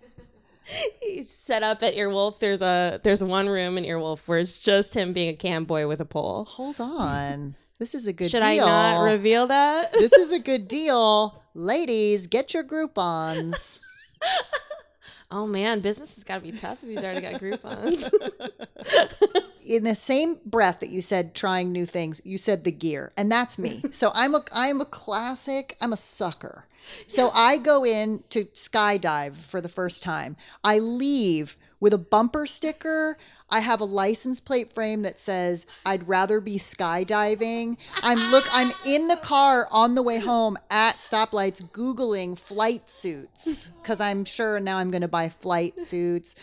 He's 1.02 1.30
set 1.30 1.64
up 1.64 1.84
at 1.84 1.96
Earwolf. 1.96 2.40
There's 2.40 2.62
a 2.62 3.00
there's 3.04 3.24
one 3.24 3.48
room 3.50 3.78
in 3.78 3.84
Earwolf 3.84 4.20
where 4.26 4.40
it's 4.40 4.60
just 4.60 4.94
him 4.94 5.14
being 5.14 5.30
a 5.30 5.34
cam 5.34 5.66
boy 5.66 5.88
with 5.88 6.02
a 6.02 6.06
pole. 6.06 6.46
Hold 6.46 6.80
on. 6.80 7.56
This 7.80 7.96
is 7.96 8.08
a 8.08 8.14
good 8.14 8.26
deal. 8.26 8.40
Should 8.40 8.48
deal. 8.48 8.66
I 8.66 8.94
not 8.94 9.04
reveal 9.04 9.48
that? 9.48 9.94
this 9.94 10.14
is 10.14 10.32
a 10.32 10.40
good 10.52 10.68
deal. 10.68 11.44
Ladies, 11.54 12.28
get 12.28 12.54
your 12.54 12.64
Groupons. 12.64 13.80
oh 15.32 15.46
man, 15.46 15.82
business 15.82 16.16
has 16.16 16.24
got 16.24 16.36
to 16.36 16.42
be 16.42 16.52
tough 16.52 16.82
if 16.82 16.90
he's 16.90 17.00
already 17.00 17.22
got 17.22 17.42
Groupons. 17.42 18.10
in 19.66 19.84
the 19.84 19.96
same 19.96 20.40
breath 20.46 20.80
that 20.80 20.90
you 20.90 21.02
said 21.02 21.36
trying 21.36 21.72
new 21.72 21.86
things, 21.86 22.22
you 22.24 22.38
said 22.38 22.64
the 22.64 22.72
gear, 22.72 23.12
and 23.18 23.32
that's 23.32 23.60
me. 23.60 23.82
So 23.92 24.12
I'm 24.14 24.36
a 24.36 24.44
I'm 24.54 24.82
a 24.82 24.86
classic. 24.86 25.76
I'm 25.82 25.94
a 25.94 25.98
sucker. 25.98 26.66
So 27.08 27.30
I 27.34 27.58
go 27.58 27.86
in 27.86 28.24
to 28.30 28.46
skydive 28.46 29.36
for 29.36 29.62
the 29.62 29.70
first 29.70 30.04
time. 30.04 30.36
I 30.64 30.80
leave 30.80 31.58
with 31.80 31.94
a 31.94 31.98
bumper 31.98 32.48
sticker. 32.48 33.18
I 33.50 33.60
have 33.60 33.82
a 33.82 33.86
license 33.86 34.40
plate 34.40 34.72
frame 34.72 35.02
that 35.02 35.20
says 35.20 35.68
I'd 35.86 36.08
rather 36.08 36.40
be 36.40 36.58
skydiving. 36.58 37.78
I'm 38.02 38.32
look 38.32 38.46
I'm 38.52 38.72
in 38.86 39.08
the 39.08 39.18
car 39.18 39.68
on 39.70 39.96
the 39.96 40.02
way 40.02 40.20
home 40.20 40.58
at 40.70 41.00
stoplights 41.00 41.62
googling 41.72 42.40
flight 42.40 42.90
suits 42.90 43.68
cuz 43.84 44.00
I'm 44.00 44.26
sure 44.26 44.60
now 44.60 44.78
I'm 44.78 44.92
going 44.92 45.02
to 45.02 45.08
buy 45.08 45.30
flight 45.30 45.80
suits. 45.80 46.36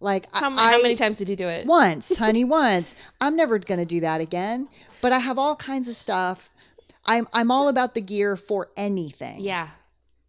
Like 0.00 0.28
how, 0.32 0.50
I, 0.50 0.72
how 0.72 0.82
many 0.82 0.96
times 0.96 1.18
did 1.18 1.28
you 1.28 1.36
do 1.36 1.48
it? 1.48 1.66
once, 1.66 2.16
honey, 2.24 2.44
once. 2.44 2.94
I'm 3.20 3.34
never 3.36 3.58
going 3.58 3.80
to 3.80 3.86
do 3.86 4.00
that 4.00 4.20
again. 4.20 4.68
But 5.00 5.12
I 5.12 5.18
have 5.18 5.38
all 5.38 5.56
kinds 5.56 5.88
of 5.88 5.96
stuff. 5.96 6.50
I'm 7.06 7.26
I'm 7.32 7.50
all 7.50 7.68
about 7.68 7.94
the 7.94 8.00
gear 8.00 8.36
for 8.36 8.68
anything. 8.76 9.40
Yeah, 9.40 9.68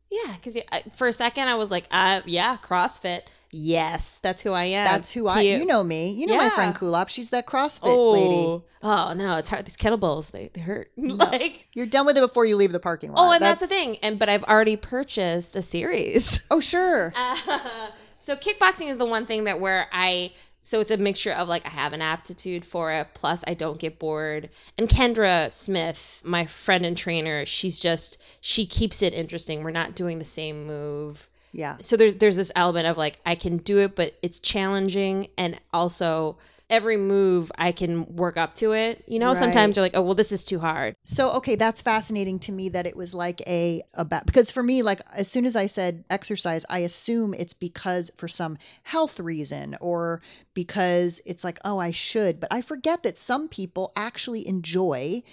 yeah. 0.10 0.34
Because 0.34 0.58
for 0.96 1.08
a 1.08 1.14
second 1.14 1.48
I 1.48 1.56
was 1.56 1.72
like, 1.72 1.86
uh, 1.92 2.22
yeah, 2.26 2.58
CrossFit. 2.64 3.22
Yes, 3.52 4.20
that's 4.22 4.44
who 4.44 4.52
I 4.52 4.66
am. 4.66 4.86
That's 4.86 5.10
who 5.12 5.28
I. 5.28 5.42
He- 5.42 5.56
You 5.56 5.66
know 5.66 5.84
me. 5.84 6.12
You 6.12 6.28
know 6.28 6.38
my 6.38 6.44
Yeah. 6.44 6.50
friend 6.52 6.76
Kulap. 6.76 7.10
She's 7.10 7.32
that 7.32 7.48
CrossFit 7.48 7.80
Oh, 7.84 8.12
lady. 8.12 8.64
oh 8.84 9.14
no, 9.14 9.38
it's 9.38 9.50
hard. 9.50 9.66
These 9.66 9.76
kettlebells 9.76 10.30
they, 10.30 10.52
they 10.54 10.62
hurt. 10.62 10.92
like 10.98 11.66
You're 11.74 11.88
done 11.88 12.06
with 12.06 12.16
it 12.16 12.22
before 12.22 12.46
you 12.46 12.56
leave 12.56 12.72
the 12.72 12.80
parking 12.80 13.12
lot. 13.12 13.28
oh, 13.28 13.32
and 13.32 13.42
that's, 13.44 13.62
the 13.62 13.68
thing. 13.68 13.98
And 14.04 14.20
but 14.20 14.30
I've 14.30 14.44
already 14.44 14.76
purchased 14.76 15.56
a 15.56 15.64
series. 15.64 16.46
Oh, 16.52 16.60
sure. 16.60 17.12
so 18.18 18.36
kickboxing 18.36 18.88
is 18.90 18.98
the 18.98 19.06
one 19.06 19.26
thing 19.26 19.46
that 19.46 19.60
where 19.60 19.88
I 19.92 20.32
so 20.62 20.80
it's 20.80 20.92
a 20.92 20.98
mixture 20.98 21.32
of 21.32 21.48
like 21.48 21.66
I 21.66 21.70
have 21.70 21.94
an 21.94 22.02
aptitude 22.02 22.66
for 22.66 22.92
it 22.92 23.08
plus 23.14 23.44
I 23.48 23.54
don't 23.54 23.80
get 23.80 24.00
bored. 24.00 24.50
And 24.78 24.88
Kendra 24.90 25.52
Smith, 25.52 26.22
my 26.24 26.46
friend 26.46 26.86
and 26.86 26.98
trainer, 26.98 27.46
she's 27.46 27.80
just 27.80 28.18
she 28.42 28.66
keeps 28.66 29.02
it 29.02 29.14
interesting. 29.14 29.64
We're 29.64 29.72
not 29.72 29.96
doing 29.96 30.20
the 30.20 30.26
same 30.26 30.66
move. 30.68 31.28
yeah. 31.52 31.78
So 31.80 31.96
there's 31.98 32.16
there's 32.16 32.36
this 32.36 32.52
element 32.56 32.88
of 32.88 32.98
like 32.98 33.20
I 33.26 33.36
can 33.36 33.58
do 33.58 33.80
it 33.80 33.96
but 33.96 34.16
it's 34.22 34.40
challenging 34.40 35.28
and 35.38 35.60
also 35.74 36.38
every 36.70 36.98
move 36.98 37.52
I 37.58 37.72
can 37.72 38.16
work 38.16 38.38
up 38.38 38.54
to 38.56 38.74
it. 38.74 39.04
You 39.08 39.20
know, 39.20 39.30
Right. 39.30 39.38
sometimes 39.38 39.76
you're 39.76 39.86
like, 39.86 39.96
"Oh, 39.96 40.02
well 40.02 40.16
this 40.16 40.32
is 40.32 40.44
too 40.44 40.60
hard." 40.60 40.96
So 41.04 41.32
okay, 41.34 41.56
that's 41.56 41.82
fascinating 41.82 42.40
to 42.40 42.52
me 42.52 42.70
that 42.70 42.86
it 42.86 42.96
was 42.96 43.14
like 43.14 43.42
a 43.48 43.60
a 43.60 43.84
about 43.94 44.26
because 44.26 44.52
for 44.52 44.64
me, 44.64 44.82
like 44.82 45.02
as 45.14 45.30
soon 45.30 45.46
as 45.46 45.56
I 45.56 45.68
said 45.68 46.06
exercise, 46.10 46.66
I 46.70 46.80
assume 46.80 47.34
it's 47.34 47.54
because 47.54 48.10
for 48.16 48.28
some 48.28 48.58
health 48.84 49.20
reason 49.20 49.76
or 49.82 50.22
because 50.54 51.22
it's 51.26 51.44
like, 51.44 51.60
oh, 51.66 51.78
I 51.78 51.92
should. 51.92 52.40
But 52.40 52.54
I 52.54 52.62
forget 52.62 53.04
that 53.04 53.20
some 53.20 53.48
people 53.48 53.92
actually 53.96 54.48
enjoy 54.48 55.24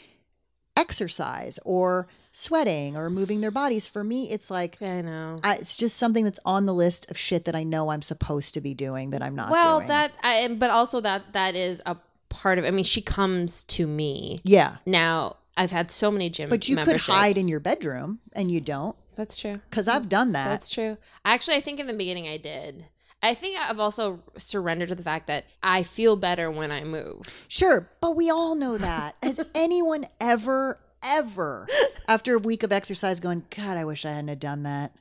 exercise 0.76 1.58
or 1.64 2.08
sweating 2.36 2.98
or 2.98 3.08
moving 3.08 3.40
their 3.40 3.50
bodies. 3.50 3.86
For 3.86 4.04
me, 4.04 4.30
it's 4.30 4.50
like 4.50 4.80
I 4.82 5.00
know. 5.00 5.38
I, 5.42 5.56
it's 5.56 5.76
just 5.76 5.96
something 5.96 6.24
that's 6.24 6.38
on 6.44 6.66
the 6.66 6.74
list 6.74 7.10
of 7.10 7.16
shit 7.16 7.46
that 7.46 7.54
I 7.54 7.64
know 7.64 7.88
I'm 7.88 8.02
supposed 8.02 8.54
to 8.54 8.60
be 8.60 8.74
doing 8.74 9.10
that 9.10 9.22
I'm 9.22 9.34
not 9.34 9.50
well, 9.50 9.78
doing. 9.78 9.88
that 9.88 10.12
I, 10.22 10.46
but 10.48 10.70
also 10.70 11.00
that 11.00 11.32
that 11.32 11.54
is 11.54 11.82
a 11.86 11.96
part 12.28 12.58
of. 12.58 12.64
I 12.64 12.70
mean, 12.70 12.84
she 12.84 13.00
comes 13.00 13.64
to 13.64 13.86
me 13.86 14.38
yeah. 14.44 14.76
now. 14.84 15.36
I've 15.58 15.70
had 15.70 15.90
so 15.90 16.10
many 16.10 16.28
gym, 16.28 16.50
But 16.50 16.68
you 16.68 16.76
could 16.76 16.98
hide 16.98 17.38
in 17.38 17.48
your 17.48 17.60
bedroom 17.60 18.18
and 18.34 18.50
you 18.50 18.60
don't 18.60 18.94
That's 19.14 19.38
true. 19.38 19.58
because 19.70 19.88
I've 19.88 20.06
done 20.06 20.32
that. 20.32 20.44
That's 20.44 20.68
true. 20.68 20.98
Actually, 21.24 21.56
I 21.56 21.60
think 21.62 21.80
in 21.80 21.86
the 21.86 21.94
beginning 21.94 22.28
I 22.28 22.36
did. 22.36 22.84
I 23.22 23.32
think 23.32 23.58
I've 23.58 23.80
also 23.80 24.22
surrendered 24.36 24.90
to 24.90 24.94
the 24.94 25.02
fact 25.02 25.28
that 25.28 25.46
I 25.62 25.82
feel 25.82 26.16
better 26.16 26.50
when 26.50 26.70
I 26.70 26.84
move. 26.84 27.22
Sure, 27.48 27.90
but 28.02 28.14
we 28.16 28.28
all 28.28 28.54
know 28.54 28.76
that. 28.76 29.16
Has 29.22 29.42
anyone 29.54 30.04
ever, 30.20 30.78
ever, 31.04 31.66
after 32.08 32.36
a 32.36 32.38
week 32.38 32.62
of 32.62 32.72
exercise, 32.72 33.20
going, 33.20 33.44
God, 33.56 33.76
I 33.76 33.84
wish 33.84 34.04
I 34.04 34.10
hadn't 34.10 34.28
have 34.28 34.40
done 34.40 34.62
that. 34.64 34.92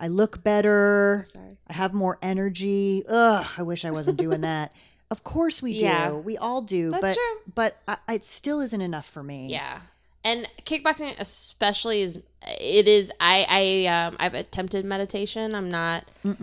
I 0.00 0.08
look 0.08 0.42
better. 0.42 1.26
Sorry. 1.28 1.56
I 1.68 1.72
have 1.72 1.94
more 1.94 2.18
energy. 2.20 3.04
Ugh, 3.08 3.46
I 3.56 3.62
wish 3.62 3.84
I 3.84 3.90
wasn't 3.90 4.18
doing 4.18 4.42
that. 4.42 4.74
Of 5.10 5.22
course 5.22 5.62
we 5.62 5.78
do. 5.78 5.84
Yeah. 5.84 6.12
We 6.12 6.38
all 6.38 6.60
do. 6.60 6.90
That's 6.90 7.02
but 7.02 7.14
true. 7.14 7.52
but 7.54 7.76
I, 7.86 8.14
it 8.14 8.26
still 8.26 8.60
isn't 8.60 8.80
enough 8.80 9.06
for 9.06 9.22
me. 9.22 9.48
Yeah. 9.48 9.80
And 10.24 10.48
kickboxing 10.64 11.14
especially 11.20 12.00
is 12.00 12.16
it 12.42 12.88
is 12.88 13.12
I 13.20 13.46
I 13.48 13.86
um 13.86 14.16
I've 14.18 14.34
attempted 14.34 14.84
meditation. 14.84 15.54
I'm 15.54 15.70
not 15.70 16.04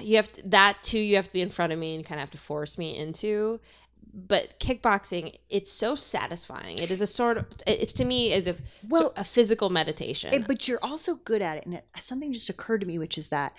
you 0.00 0.16
have 0.16 0.32
to, 0.34 0.48
that 0.48 0.76
too 0.82 0.98
you 1.00 1.16
have 1.16 1.26
to 1.26 1.32
be 1.32 1.40
in 1.40 1.50
front 1.50 1.72
of 1.72 1.78
me 1.78 1.96
and 1.96 2.04
kind 2.04 2.20
of 2.20 2.20
have 2.20 2.30
to 2.32 2.38
force 2.38 2.78
me 2.78 2.96
into 2.96 3.58
but 4.16 4.58
kickboxing 4.60 5.34
it's 5.50 5.72
so 5.72 5.96
satisfying 5.96 6.78
it 6.78 6.88
is 6.90 7.00
a 7.00 7.06
sort 7.06 7.36
of 7.36 7.46
it, 7.66 7.88
to 7.96 8.04
me 8.04 8.32
is 8.32 8.46
a 8.46 8.54
Well- 8.88 9.12
a 9.16 9.24
physical 9.24 9.70
meditation 9.70 10.32
It- 10.32 10.46
but 10.46 10.68
you're 10.68 10.78
also 10.82 11.16
good 11.16 11.42
at 11.42 11.58
it. 11.58 11.66
And 11.66 11.74
it, 11.74 11.84
something 12.00 12.32
just 12.32 12.48
occurred 12.48 12.80
to 12.82 12.86
me, 12.86 12.96
which 12.98 13.18
is 13.18 13.28
that 13.28 13.52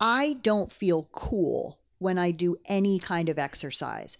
I 0.00 0.38
don't 0.42 0.72
feel 0.72 1.08
cool 1.12 1.78
when 1.98 2.18
I 2.18 2.30
do 2.32 2.56
any 2.66 2.98
kind 2.98 3.28
of 3.28 3.38
exercise. 3.38 4.18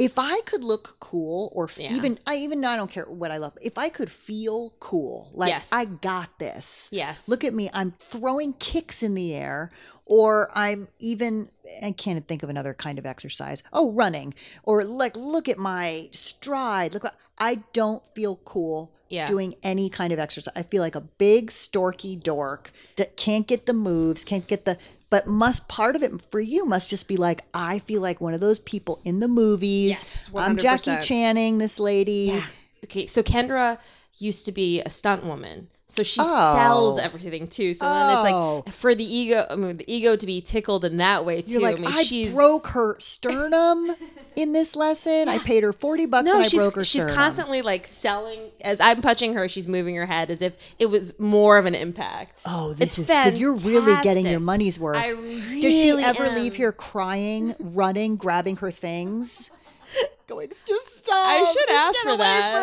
If 0.00 0.14
I 0.18 0.40
could 0.46 0.64
look 0.64 0.96
cool, 0.98 1.52
or 1.54 1.68
Yeah. 1.76 1.92
even 1.92 2.18
I 2.26 2.36
even 2.36 2.64
I 2.64 2.74
don't 2.74 2.90
care 2.90 3.04
what 3.04 3.30
I 3.30 3.36
look. 3.36 3.58
If 3.60 3.76
I 3.76 3.90
could 3.90 4.10
feel 4.10 4.72
cool, 4.80 5.30
like 5.34 5.50
Yes. 5.50 5.68
I 5.70 5.84
got 5.84 6.38
this. 6.38 6.88
yes 6.90 7.28
Look 7.28 7.44
at 7.44 7.52
me. 7.52 7.68
I'm 7.74 7.92
throwing 7.98 8.54
kicks 8.54 9.02
in 9.02 9.14
the 9.14 9.34
air, 9.34 9.70
or 10.06 10.50
I'm 10.54 10.88
even, 10.98 11.50
I 11.84 11.92
can't 11.92 12.26
think 12.26 12.42
of 12.42 12.48
another 12.48 12.72
kind 12.72 12.98
of 12.98 13.04
exercise. 13.04 13.62
Oh, 13.74 13.92
running. 13.92 14.32
Or 14.64 14.84
like, 14.84 15.14
look 15.16 15.48
at 15.50 15.58
my 15.58 16.08
stride. 16.12 16.94
Look, 16.94 17.04
what, 17.04 17.16
I 17.38 17.56
don't 17.74 18.02
feel 18.14 18.36
cool 18.44 18.92
Yeah. 19.10 19.26
doing 19.26 19.54
any 19.62 19.90
kind 19.90 20.12
of 20.14 20.18
exercise. 20.18 20.52
I 20.56 20.62
feel 20.62 20.82
like 20.82 20.94
a 20.94 21.00
big, 21.02 21.50
storky 21.50 22.18
dork 22.18 22.72
that 22.96 23.16
can't 23.18 23.46
get 23.46 23.66
the 23.66 23.74
moves, 23.74 24.24
can't 24.24 24.46
get 24.46 24.64
the, 24.64 24.78
but 25.10 25.26
must, 25.26 25.68
part 25.68 25.96
of 25.96 26.02
it 26.02 26.12
for 26.30 26.40
you 26.40 26.64
must 26.64 26.88
just 26.88 27.08
be 27.08 27.16
like, 27.16 27.42
I 27.52 27.80
feel 27.80 28.00
like 28.00 28.20
one 28.20 28.32
of 28.32 28.40
those 28.40 28.58
people 28.60 29.00
in 29.04 29.20
the 29.20 29.28
movies. 29.28 29.88
Yes, 29.88 30.30
I'm 30.34 30.56
Jackie 30.56 30.92
100%. 30.92 31.02
Channing, 31.02 31.58
this 31.58 31.78
lady. 31.78 32.40
okay 32.84 33.06
so 33.06 33.22
kendra 33.22 33.78
used 34.18 34.44
to 34.46 34.52
be 34.52 34.80
a 34.82 34.90
stunt 34.90 35.24
woman 35.24 35.68
so 35.90 36.02
she 36.02 36.20
Oh. 36.22 36.54
sells 36.54 36.98
everything 36.98 37.46
too 37.46 37.74
so 37.74 37.84
then 37.84 38.10
it's 38.10 38.30
Oh. 38.32 38.62
like 38.66 38.74
for 38.74 38.94
the 38.94 39.04
ego 39.04 39.46
i 39.50 39.56
mean 39.56 39.76
the 39.76 39.92
ego 39.92 40.16
to 40.16 40.26
be 40.26 40.40
tickled 40.40 40.84
in 40.84 40.96
that 40.98 41.24
way 41.24 41.42
too 41.42 41.52
You're 41.52 41.62
like, 41.62 41.78
i 41.78 41.80
mean 41.80 41.90
I 41.92 42.02
she's 42.04 42.32
broke 42.32 42.68
her 42.68 42.96
sternum 43.00 43.94
in 44.36 44.52
this 44.52 44.76
lesson. 44.76 45.28
I 45.28 45.38
paid 45.38 45.64
her 45.64 45.72
40 45.72 46.06
bucks 46.06 46.26
no, 46.26 46.36
and 46.36 46.44
I 46.44 46.48
she's 46.48 46.60
broke 46.60 46.76
her 46.76 46.84
she's 46.84 47.02
sternum. 47.02 47.16
constantly 47.16 47.62
like 47.62 47.86
selling. 47.86 48.38
As 48.62 48.80
I'm 48.80 49.02
touching 49.02 49.34
her, 49.34 49.48
she's 49.48 49.66
moving 49.66 49.96
her 49.96 50.06
head 50.06 50.30
as 50.30 50.40
if 50.40 50.54
it 50.78 50.86
was 50.86 51.18
more 51.18 51.58
of 51.58 51.66
an 51.66 51.74
impact. 51.74 52.42
Oh, 52.46 52.72
this 52.72 52.96
It's 52.96 52.98
is 53.00 53.08
good. 53.10 53.36
You're 53.38 53.56
really 53.56 54.00
getting 54.02 54.26
your 54.26 54.38
money's 54.40 54.78
worth. 54.78 54.96
I 54.96 55.14
Does 55.14 55.74
she 55.74 55.90
ever 55.90 56.24
am. 56.24 56.36
leave 56.36 56.54
here 56.54 56.70
crying, 56.72 57.54
running, 57.58 58.14
grabbing 58.16 58.56
her 58.56 58.70
things? 58.70 59.50
Going, 60.28 60.48
just 60.48 60.98
stop. 60.98 61.14
I 61.16 61.44
should 61.44 61.68
Just 61.68 61.70
ask 61.72 61.94
get 61.94 62.02
for 62.04 62.08
away 62.10 62.18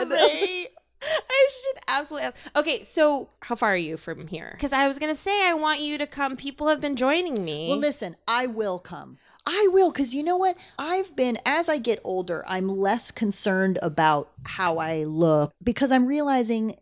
that. 0.07 0.67
From 0.99 1.07
me." 1.09 1.15
I 1.29 1.49
should 1.51 1.83
absolutely 1.87 2.27
ask. 2.27 2.37
Okay, 2.55 2.83
so 2.83 3.29
how 3.41 3.55
far 3.55 3.73
are 3.73 3.77
you 3.77 3.97
from 3.97 4.27
here? 4.27 4.51
Because 4.53 4.73
I 4.73 4.87
was 4.87 4.99
gonna 4.99 5.15
say 5.15 5.47
I 5.47 5.53
want 5.53 5.79
you 5.79 5.97
to 5.97 6.07
come. 6.07 6.35
People 6.37 6.67
have 6.67 6.81
been 6.81 6.95
joining 6.95 7.43
me. 7.43 7.69
Well, 7.69 7.77
listen, 7.77 8.15
I 8.27 8.47
will 8.47 8.79
come. 8.79 9.17
I 9.49 9.69
will, 9.71 9.93
because 9.93 10.13
you 10.13 10.23
know 10.23 10.35
what? 10.35 10.57
I've 10.77 11.15
been, 11.15 11.37
as 11.45 11.69
I 11.69 11.77
get 11.77 12.01
older, 12.03 12.43
I'm 12.47 12.67
less 12.67 13.11
concerned 13.11 13.79
about 13.81 14.29
how 14.43 14.77
I 14.77 15.05
look 15.05 15.53
because 15.63 15.89
I'm 15.89 16.05
realizing 16.05 16.75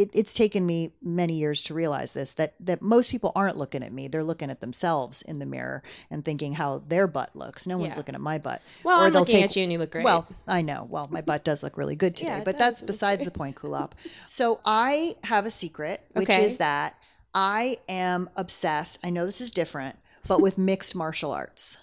it, 0.00 0.10
it's 0.12 0.34
taken 0.34 0.64
me 0.66 0.92
many 1.02 1.34
years 1.34 1.62
to 1.62 1.74
realize 1.74 2.12
this 2.12 2.32
that 2.34 2.54
that 2.60 2.80
most 2.82 3.10
people 3.10 3.32
aren't 3.34 3.56
looking 3.56 3.82
at 3.82 3.92
me; 3.92 4.08
they're 4.08 4.24
looking 4.24 4.50
at 4.50 4.60
themselves 4.60 5.22
in 5.22 5.38
the 5.38 5.46
mirror 5.46 5.82
and 6.10 6.24
thinking 6.24 6.54
how 6.54 6.82
their 6.88 7.06
butt 7.06 7.34
looks. 7.36 7.66
No 7.66 7.78
one's 7.78 7.96
looking 7.96 8.14
at 8.14 8.20
my 8.20 8.38
butt. 8.38 8.62
Well, 8.84 9.00
I'm 9.00 9.12
they'll 9.12 9.20
looking 9.22 9.42
at 9.42 9.54
you 9.56 9.62
and 9.62 9.72
you 9.72 9.78
look 9.78 9.90
great. 9.92 10.04
Well, 10.04 10.26
I 10.46 10.62
know. 10.62 10.86
Well, 10.88 11.08
my 11.10 11.20
butt 11.20 11.44
does 11.44 11.62
look 11.62 11.76
really 11.76 11.96
good 11.96 12.16
today, 12.20 12.38
Yeah, 12.38 12.44
but 12.44 12.58
that's 12.58 12.82
besides 12.82 13.24
the 13.24 13.30
point, 13.30 13.56
Kulap. 13.56 13.92
So 14.26 14.60
I 14.64 15.16
have 15.24 15.46
a 15.46 15.50
secret, 15.50 16.00
which 16.12 16.28
Okay. 16.30 16.44
is 16.44 16.56
that 16.58 16.94
I 17.34 17.78
am 17.88 18.28
obsessed. 18.36 18.98
I 19.04 19.10
know 19.10 19.26
this 19.26 19.40
is 19.40 19.50
different, 19.50 19.96
but 20.26 20.40
with 20.40 20.58
mixed 20.58 20.94
martial 20.94 21.30
arts. 21.30 21.76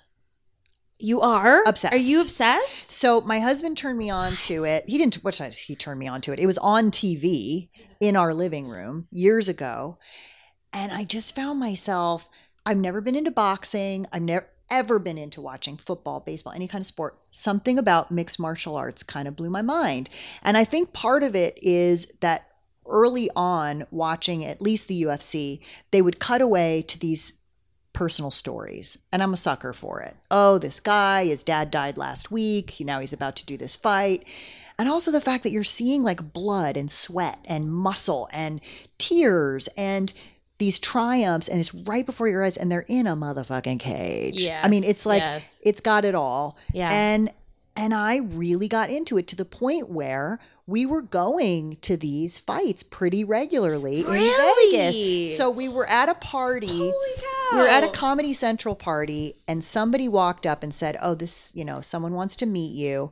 You 1.00 1.22
are 1.22 1.64
Obsessed. 1.68 1.94
Are 1.94 1.98
you 1.98 2.22
obsessed? 2.22 2.92
So 2.92 3.22
my 3.22 3.40
husband 3.40 3.78
turned 3.78 3.98
me 3.98 4.10
on 4.10 4.36
to 4.38 4.64
it. 4.64 4.86
He 4.88 4.98
didn't. 4.98 5.16
What 5.24 5.36
did 5.36 5.54
he 5.54 5.76
turned 5.76 6.00
me 6.00 6.08
on 6.08 6.22
to 6.22 6.34
it? 6.34 6.40
It 6.40 6.48
was 6.48 6.58
on 6.58 6.92
TV 6.92 7.70
in 8.00 8.16
our 8.16 8.34
living 8.34 8.68
room 8.68 9.08
years 9.12 9.48
ago, 9.48 9.98
and 10.74 10.92
I 10.92 11.04
just 11.04 11.36
found 11.36 11.60
myself. 11.60 12.28
I've 12.66 12.78
never 12.78 13.00
been 13.02 13.16
into 13.16 13.32
boxing. 13.32 14.06
I've 14.12 14.24
never 14.24 14.48
ever 14.70 15.00
been 15.00 15.18
into 15.18 15.40
watching 15.40 15.78
football, 15.78 16.20
baseball, 16.20 16.52
any 16.52 16.68
kind 16.68 16.82
of 16.82 16.88
sport. 16.88 17.18
Something 17.32 17.80
about 17.80 18.12
mixed 18.12 18.38
martial 18.38 18.76
arts 18.76 19.02
kind 19.02 19.28
of 19.28 19.36
blew 19.36 19.50
my 19.50 19.62
mind, 19.62 20.10
and 20.44 20.58
I 20.58 20.66
think 20.66 20.94
part 20.94 21.24
of 21.24 21.36
it 21.36 21.58
is 21.62 22.12
that 22.22 22.48
early 22.88 23.30
on 23.36 23.86
watching 23.92 24.46
at 24.46 24.62
least 24.62 24.88
the 24.88 25.04
UFC, 25.04 25.60
they 25.92 26.02
would 26.02 26.20
cut 26.20 26.42
away 26.42 26.82
to 26.88 27.00
these 27.00 27.34
personal 27.94 28.30
stories 28.30 29.00
and 29.12 29.24
i'm 29.24 29.34
a 29.34 29.38
sucker 29.38 29.74
for 29.74 30.02
it. 30.02 30.16
Oh 30.30 30.58
this 30.58 30.80
guy 30.80 31.26
his 31.26 31.44
dad 31.44 31.72
died 31.72 31.98
last 31.98 32.32
week. 32.32 32.76
Now 32.80 33.00
he's 33.00 33.14
about 33.14 33.36
to 33.38 33.46
do 33.46 33.58
this 33.58 33.76
fight. 33.76 34.28
And 34.80 34.88
also 34.88 35.10
the 35.10 35.22
fact 35.22 35.44
that 35.44 35.52
you're 35.52 35.64
seeing 35.64 36.04
like 36.04 36.34
blood 36.34 36.78
and 36.78 36.92
sweat 36.92 37.40
and 37.46 37.72
muscle 37.72 38.30
and 38.32 38.62
tears 39.00 39.68
and 39.76 40.14
these 40.60 40.78
triumphs 40.80 41.48
and 41.48 41.60
it's 41.60 41.74
right 41.74 42.06
before 42.06 42.28
your 42.28 42.44
eyes 42.44 42.58
and 42.58 42.72
they're 42.72 42.86
in 42.88 43.08
a 43.08 43.16
motherfucking 43.16 43.80
cage. 43.80 44.44
Yeah, 44.44 44.62
i 44.64 44.68
mean 44.68 44.84
it's 44.84 45.06
like 45.06 45.22
yes. 45.22 45.60
it's 45.64 45.82
got 45.82 46.06
it 46.06 46.16
all. 46.16 46.58
Yeah. 46.74 46.90
and 46.92 47.32
and 47.76 47.94
i 47.94 48.18
really 48.18 48.68
got 48.68 48.90
into 48.90 49.18
it 49.18 49.28
to 49.28 49.36
the 49.36 49.46
point 49.46 49.90
where 49.90 50.40
we 50.68 50.86
were 50.86 51.02
going 51.02 51.78
to 51.78 51.96
these 51.98 52.38
fights 52.38 52.84
pretty 52.84 53.24
regularly 53.24 54.04
Really? 54.04 54.76
in 54.76 54.94
vegas 54.94 55.38
so 55.38 55.50
we 55.50 55.70
were 55.70 55.88
at 55.88 56.10
a 56.10 56.14
party 56.16 56.68
Holy 56.68 56.94
we 57.54 57.58
were 57.60 57.68
at 57.68 57.84
a. 57.86 57.88
Comedy 57.88 58.34
Central 58.34 58.76
party 58.76 59.36
and 59.48 59.64
somebody 59.64 60.10
walked 60.10 60.46
up 60.46 60.64
and 60.64 60.74
said, 60.74 60.98
"Oh, 61.02 61.16
this, 61.16 61.54
you 61.56 61.64
know, 61.64 61.80
someone 61.80 62.14
wants 62.14 62.36
to 62.38 62.46
meet 62.46 62.76
you." 62.76 63.10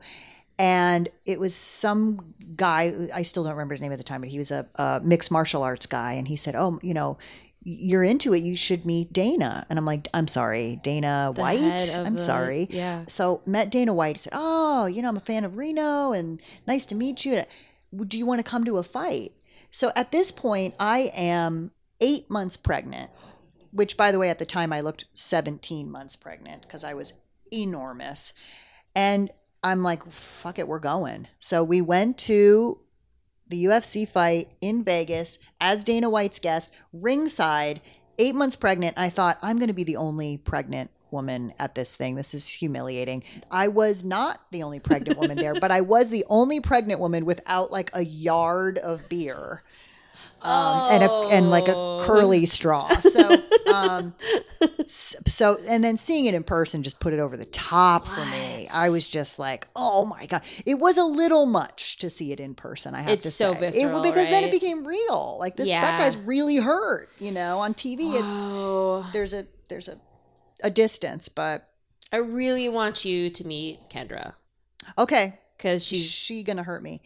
And 0.60 1.08
it 1.26 1.40
was 1.40 1.56
some 1.56 2.34
guy, 2.56 3.08
I 3.14 3.24
still 3.24 3.44
don't 3.44 3.54
remember 3.54 3.74
his 3.74 3.82
name 3.82 3.92
at 3.92 3.98
the 3.98 4.04
time, 4.04 4.22
but 4.22 4.30
he 4.30 4.38
was 4.38 4.52
a, 4.52 4.68
a 4.76 5.02
mixed 5.04 5.32
martial 5.32 5.64
arts 5.64 5.86
guy 5.86 6.14
and 6.14 6.28
he 6.28 6.36
said, 6.36 6.56
"Oh, 6.56 6.80
you 6.84 6.94
know, 6.94 7.18
you're 7.66 8.04
into 8.04 8.34
it, 8.34 8.44
you 8.44 8.56
should 8.56 8.86
meet 8.86 9.12
Dana." 9.12 9.66
And 9.70 9.78
I'm 9.78 9.86
like, 9.86 10.08
"I'm 10.14 10.30
sorry, 10.30 10.80
Dana 10.82 11.34
The 11.36 11.42
White? 11.42 11.98
I'm 11.98 12.14
the- 12.14 12.20
sorry." 12.20 12.68
yeah. 12.72 13.04
So, 13.08 13.42
met 13.46 13.70
Dana 13.70 13.94
White, 13.94 14.22
said, 14.22 14.34
"Oh, 14.34 14.86
you 14.86 15.02
know, 15.02 15.10
I'm 15.10 15.18
a 15.18 15.22
fan 15.22 15.44
of 15.44 15.58
Reno 15.58 16.14
and 16.14 16.42
nice 16.66 16.86
to 16.88 16.96
meet 16.96 17.26
you. 17.26 17.44
Do 17.96 18.18
you 18.18 18.26
want 18.26 18.40
to 18.40 18.50
come 18.50 18.64
to 18.64 18.78
a 18.78 18.84
fight?" 18.84 19.34
So, 19.72 19.92
at 19.96 20.12
this 20.12 20.32
point, 20.32 20.76
I 20.80 21.12
am 21.14 21.72
8 22.00 22.30
months 22.30 22.56
pregnant 22.56 23.12
which 23.76 23.98
by 23.98 24.10
the 24.10 24.18
way 24.18 24.30
at 24.30 24.40
the 24.40 24.46
time 24.46 24.72
I 24.72 24.80
looked 24.80 25.04
17 25.12 25.92
months 25.92 26.16
pregnant 26.16 26.62
because 26.62 26.86
I 26.86 26.94
was 26.94 27.12
enormous. 27.52 28.34
And 28.96 29.30
I'm 29.62 29.84
like, 29.84 30.10
fuck 30.10 30.58
it, 30.58 30.68
we're 30.68 30.80
going. 30.80 31.28
So 31.40 31.62
we 31.64 31.82
went 31.82 32.18
to 32.20 32.80
the 33.48 33.66
UFC 33.66 34.08
fight 34.08 34.50
in 34.62 34.84
Vegas 34.84 35.40
as 35.60 35.84
Dana 35.84 36.10
White's 36.10 36.40
guest, 36.40 36.74
ringside, 36.94 37.82
eight 38.18 38.36
months 38.36 38.56
pregnant. 38.56 38.98
I 38.98 39.10
thought, 39.10 39.38
I'm 39.42 39.58
going 39.58 39.68
to 39.68 39.74
be 39.74 39.84
the 39.84 39.98
only 39.98 40.38
pregnant 40.38 40.90
woman 41.12 41.54
at 41.60 41.76
this 41.76 41.96
thing. 41.96 42.16
This 42.16 42.34
is 42.34 42.48
humiliating. 42.48 43.24
I 43.50 43.68
was 43.68 44.04
not 44.04 44.42
the 44.52 44.64
only 44.64 44.80
pregnant 44.80 45.20
woman 45.20 45.38
there, 45.38 45.54
but 45.62 45.72
I 45.72 45.82
was 45.82 46.10
the 46.10 46.26
only 46.30 46.60
pregnant 46.60 47.00
woman 47.00 47.26
without 47.26 47.72
like 47.72 47.90
a 47.94 48.04
yard 48.04 48.78
of 48.80 49.08
beer. 49.10 49.64
Um, 50.42 50.84
and 50.90 51.04
a, 51.04 51.10
and 51.32 51.50
like 51.50 51.68
a 51.68 51.76
Oh. 51.76 51.98
curly 52.00 52.46
straw. 52.46 53.00
So 53.00 53.42
um, 53.68 54.14
so 54.88 55.58
and 55.68 55.84
then 55.84 55.98
seeing 55.98 56.26
it 56.26 56.34
in 56.36 56.44
person 56.44 56.84
just 56.84 57.00
put 57.00 57.14
it 57.14 57.20
over 57.20 57.36
the 57.36 57.46
top 57.46 58.06
for 58.06 58.26
me. 58.26 58.68
I 58.72 58.90
was 58.90 59.08
just 59.08 59.40
like, 59.40 59.68
oh 59.76 60.06
my 60.06 60.26
god, 60.28 60.44
it 60.66 60.76
was 60.76 60.98
a 60.98 61.04
little 61.04 61.46
much 61.46 61.98
to 62.00 62.10
see 62.10 62.32
it 62.32 62.40
in 62.40 62.54
person. 62.56 62.94
I 62.94 63.02
have 63.02 63.14
It's 63.14 63.24
to 63.24 63.32
so 63.32 63.54
say, 63.54 63.60
visceral, 63.60 64.00
it, 64.00 64.04
because 64.04 64.30
then 64.30 64.44
it 64.44 64.52
became 64.52 64.86
real. 64.86 65.38
Like 65.40 65.56
this, 65.56 65.70
that 65.70 65.98
guy's 65.98 66.18
really 66.18 66.58
hurt. 66.58 67.10
You 67.20 67.32
know, 67.32 67.60
on 67.60 67.74
TV, 67.74 68.14
it's 68.14 68.48
Oh, 68.50 69.06
there's 69.14 69.34
a 69.34 69.48
there's 69.70 69.88
a 69.88 69.98
a 70.64 70.70
distance, 70.70 71.28
but 71.28 71.68
I 72.12 72.18
really 72.18 72.70
want 72.70 73.04
you 73.06 73.30
to 73.30 73.48
meet 73.48 73.90
Kendra 73.90 74.34
okay, 74.98 75.40
because 75.58 75.84
she's 75.86 76.02
she's 76.02 76.12
she 76.12 76.44
gonna 76.44 76.64
hurt 76.64 76.84
me. 76.84 77.02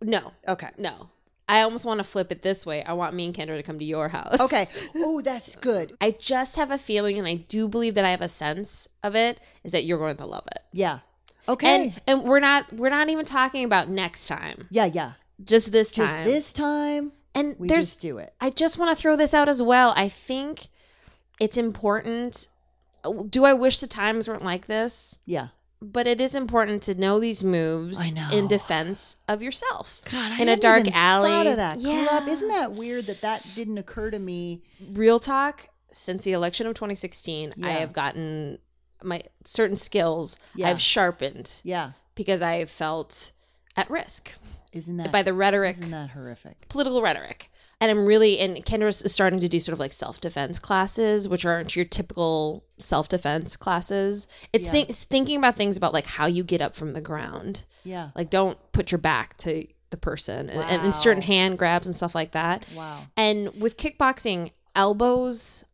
no, 0.00 0.32
Okay. 0.48 0.68
no. 0.78 1.10
I 1.48 1.60
almost 1.62 1.84
want 1.84 1.98
to 1.98 2.04
flip 2.04 2.30
it 2.32 2.42
this 2.42 2.64
way. 2.64 2.82
I 2.84 2.92
want 2.92 3.14
me 3.14 3.26
and 3.26 3.34
Kendra 3.34 3.56
to 3.56 3.62
come 3.62 3.78
to 3.78 3.84
your 3.84 4.08
house. 4.08 4.40
Okay. 4.40 4.66
Oh, 4.96 5.20
that's 5.20 5.56
good. 5.56 5.94
I 6.00 6.12
just 6.12 6.56
have 6.56 6.70
a 6.70 6.78
feeling, 6.78 7.18
and 7.18 7.26
I 7.26 7.34
do 7.34 7.68
believe 7.68 7.94
that 7.96 8.04
I 8.04 8.10
have 8.10 8.20
a 8.22 8.28
sense 8.28 8.88
of 9.02 9.14
it, 9.16 9.38
is 9.64 9.72
that 9.72 9.84
you're 9.84 9.98
going 9.98 10.16
to 10.16 10.26
love 10.26 10.44
it. 10.54 10.62
Yeah. 10.72 11.00
Okay. 11.48 11.86
And 11.86 12.00
and 12.06 12.22
we're 12.24 12.40
not 12.40 12.72
we're 12.72 12.88
not 12.90 13.08
even 13.10 13.24
talking 13.24 13.64
about 13.64 13.88
next 13.88 14.26
time. 14.28 14.68
yeah, 14.70 14.84
yeah. 14.86 15.12
Just 15.44 15.72
this 15.72 15.92
Just 15.92 16.14
time. 16.14 16.24
this 16.24 16.52
time, 16.52 17.12
and 17.34 17.56
we 17.58 17.66
there's 17.66 17.86
just 17.88 18.00
do 18.00 18.18
it. 18.18 18.32
I 18.40 18.50
just 18.50 18.78
want 18.78 18.96
to 18.96 19.00
throw 19.00 19.16
this 19.16 19.34
out 19.34 19.48
as 19.48 19.60
well. 19.60 19.92
I 19.96 20.08
think 20.08 20.68
it's 21.40 21.56
important. 21.56 22.46
Do 23.28 23.44
I 23.44 23.52
wish 23.52 23.80
the 23.80 23.88
times 23.88 24.28
weren't 24.28 24.44
like 24.44 24.66
this? 24.68 25.18
Yeah. 25.26 25.48
But 25.82 26.06
it 26.06 26.20
is 26.20 26.34
important 26.34 26.82
to 26.84 26.94
know 26.94 27.18
these 27.18 27.42
moves 27.42 28.12
know. 28.12 28.28
in 28.32 28.46
defense 28.46 29.16
of 29.26 29.42
yourself. 29.42 30.00
God, 30.10 30.32
I 30.32 30.40
in 30.40 30.48
a 30.48 30.56
dark 30.56 30.80
even 30.82 30.92
alley. 30.94 31.28
Thought 31.30 31.46
of 31.48 31.56
that. 31.56 31.80
Yeah. 31.80 32.06
Club. 32.06 32.28
Isn't 32.28 32.48
that 32.48 32.72
weird 32.72 33.06
that 33.06 33.20
that 33.22 33.44
didn't 33.56 33.78
occur 33.78 34.10
to 34.10 34.18
me? 34.18 34.62
Real 34.92 35.18
talk. 35.18 35.68
Since 35.90 36.24
the 36.24 36.32
election 36.32 36.66
of 36.66 36.74
2016, 36.74 37.54
I 37.62 37.70
have 37.70 37.92
gotten 37.92 38.58
my 39.02 39.20
certain 39.44 39.76
skills. 39.76 40.38
Yeah. 40.54 40.68
I've 40.68 40.80
sharpened 40.80 41.60
Yeah. 41.64 41.92
because 42.14 42.40
I 42.42 42.64
felt 42.64 43.32
at 43.76 43.90
risk 43.90 44.32
Isn't 44.72 44.96
that 44.98 45.12
by 45.12 45.22
the 45.22 45.32
rhetoric. 45.34 45.72
Isn't 45.72 45.90
that 45.90 46.10
horrific? 46.10 46.68
political 46.68 47.02
rhetoric. 47.02 47.50
And 47.80 47.90
I'm 47.90 48.06
really, 48.06 48.38
and 48.38 48.56
Kendra 48.64 48.88
is 49.04 49.12
starting 49.12 49.40
to 49.40 49.48
do 49.48 49.58
sort 49.58 49.72
of 49.74 49.80
like 49.80 49.92
self 49.92 50.20
defense 50.20 50.58
classes, 50.60 51.28
which 51.28 51.44
aren't 51.44 51.74
your 51.74 51.84
typical 51.84 52.64
self 52.78 53.08
defense 53.08 53.56
classes. 53.56 54.28
It's, 54.52 54.66
Yeah. 54.66 54.70
think, 54.70 54.88
it's 54.90 55.04
thinking 55.04 55.36
about 55.36 55.56
things 55.56 55.76
about 55.76 55.92
like 55.92 56.06
how 56.06 56.26
you 56.26 56.44
get 56.44 56.62
up 56.62 56.74
from 56.76 56.92
the 56.92 57.00
ground. 57.00 57.64
Yeah. 57.84 58.10
Like, 58.14 58.30
don't 58.30 58.56
put 58.72 58.92
your 58.92 58.98
back 58.98 59.36
to 59.38 59.66
the 59.90 59.96
person 59.96 60.48
and, 60.48 60.60
and, 60.62 60.82
and 60.82 60.94
certain 60.94 61.22
hand 61.22 61.58
grabs 61.58 61.86
and 61.86 61.96
stuff 61.96 62.14
like 62.14 62.32
that. 62.32 62.64
Wow. 62.74 63.02
And 63.16 63.60
with 63.60 63.76
kickboxing, 63.76 64.52
elbows, 64.76 65.64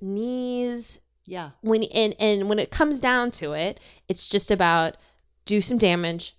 knees, 0.00 1.00
Yeah. 1.26 1.50
when 1.62 1.82
and, 1.84 2.14
and 2.18 2.48
when 2.48 2.58
it 2.60 2.70
comes 2.70 3.00
down 3.00 3.32
to 3.32 3.52
it, 3.52 3.80
it's 4.08 4.28
just 4.28 4.50
about 4.52 4.96
do 5.44 5.60
some 5.60 5.78
damage, 5.78 6.35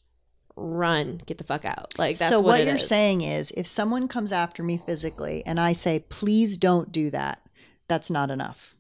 run, 0.57 1.21
get 1.25 1.37
the 1.37 1.43
fuck 1.43 1.63
out. 1.63 1.93
Like 1.97 2.17
that's 2.17 2.33
so 2.35 2.41
what, 2.41 2.59
it 2.61 2.67
you're 2.67 2.75
is. 2.77 2.87
saying 2.87 3.21
is, 3.21 3.51
if 3.55 3.67
someone 3.67 4.07
comes 4.07 4.31
after 4.31 4.63
me 4.63 4.77
physically 4.77 5.43
and 5.45 5.59
I 5.59 5.73
say, 5.73 5.99
"Please 6.09 6.57
don't 6.57 6.91
do 6.91 7.09
that," 7.11 7.41
that's 7.87 8.09
not 8.09 8.29
enough. 8.31 8.75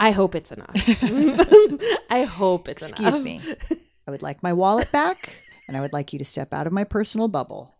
I 0.00 0.10
hope 0.12 0.34
it's 0.34 0.52
enough. 0.52 0.70
I 2.10 2.24
hope 2.24 2.68
it's 2.68 2.90
Excuse 2.90 3.18
enough. 3.18 3.22
me. 3.24 3.40
I 4.06 4.10
would 4.10 4.22
like 4.22 4.42
my 4.42 4.52
wallet 4.52 4.92
back, 4.92 5.42
and 5.66 5.76
I 5.76 5.80
would 5.80 5.92
like 5.92 6.12
you 6.12 6.18
to 6.18 6.24
step 6.24 6.52
out 6.52 6.66
of 6.66 6.72
my 6.72 6.84
personal 6.84 7.28
bubble. 7.28 7.74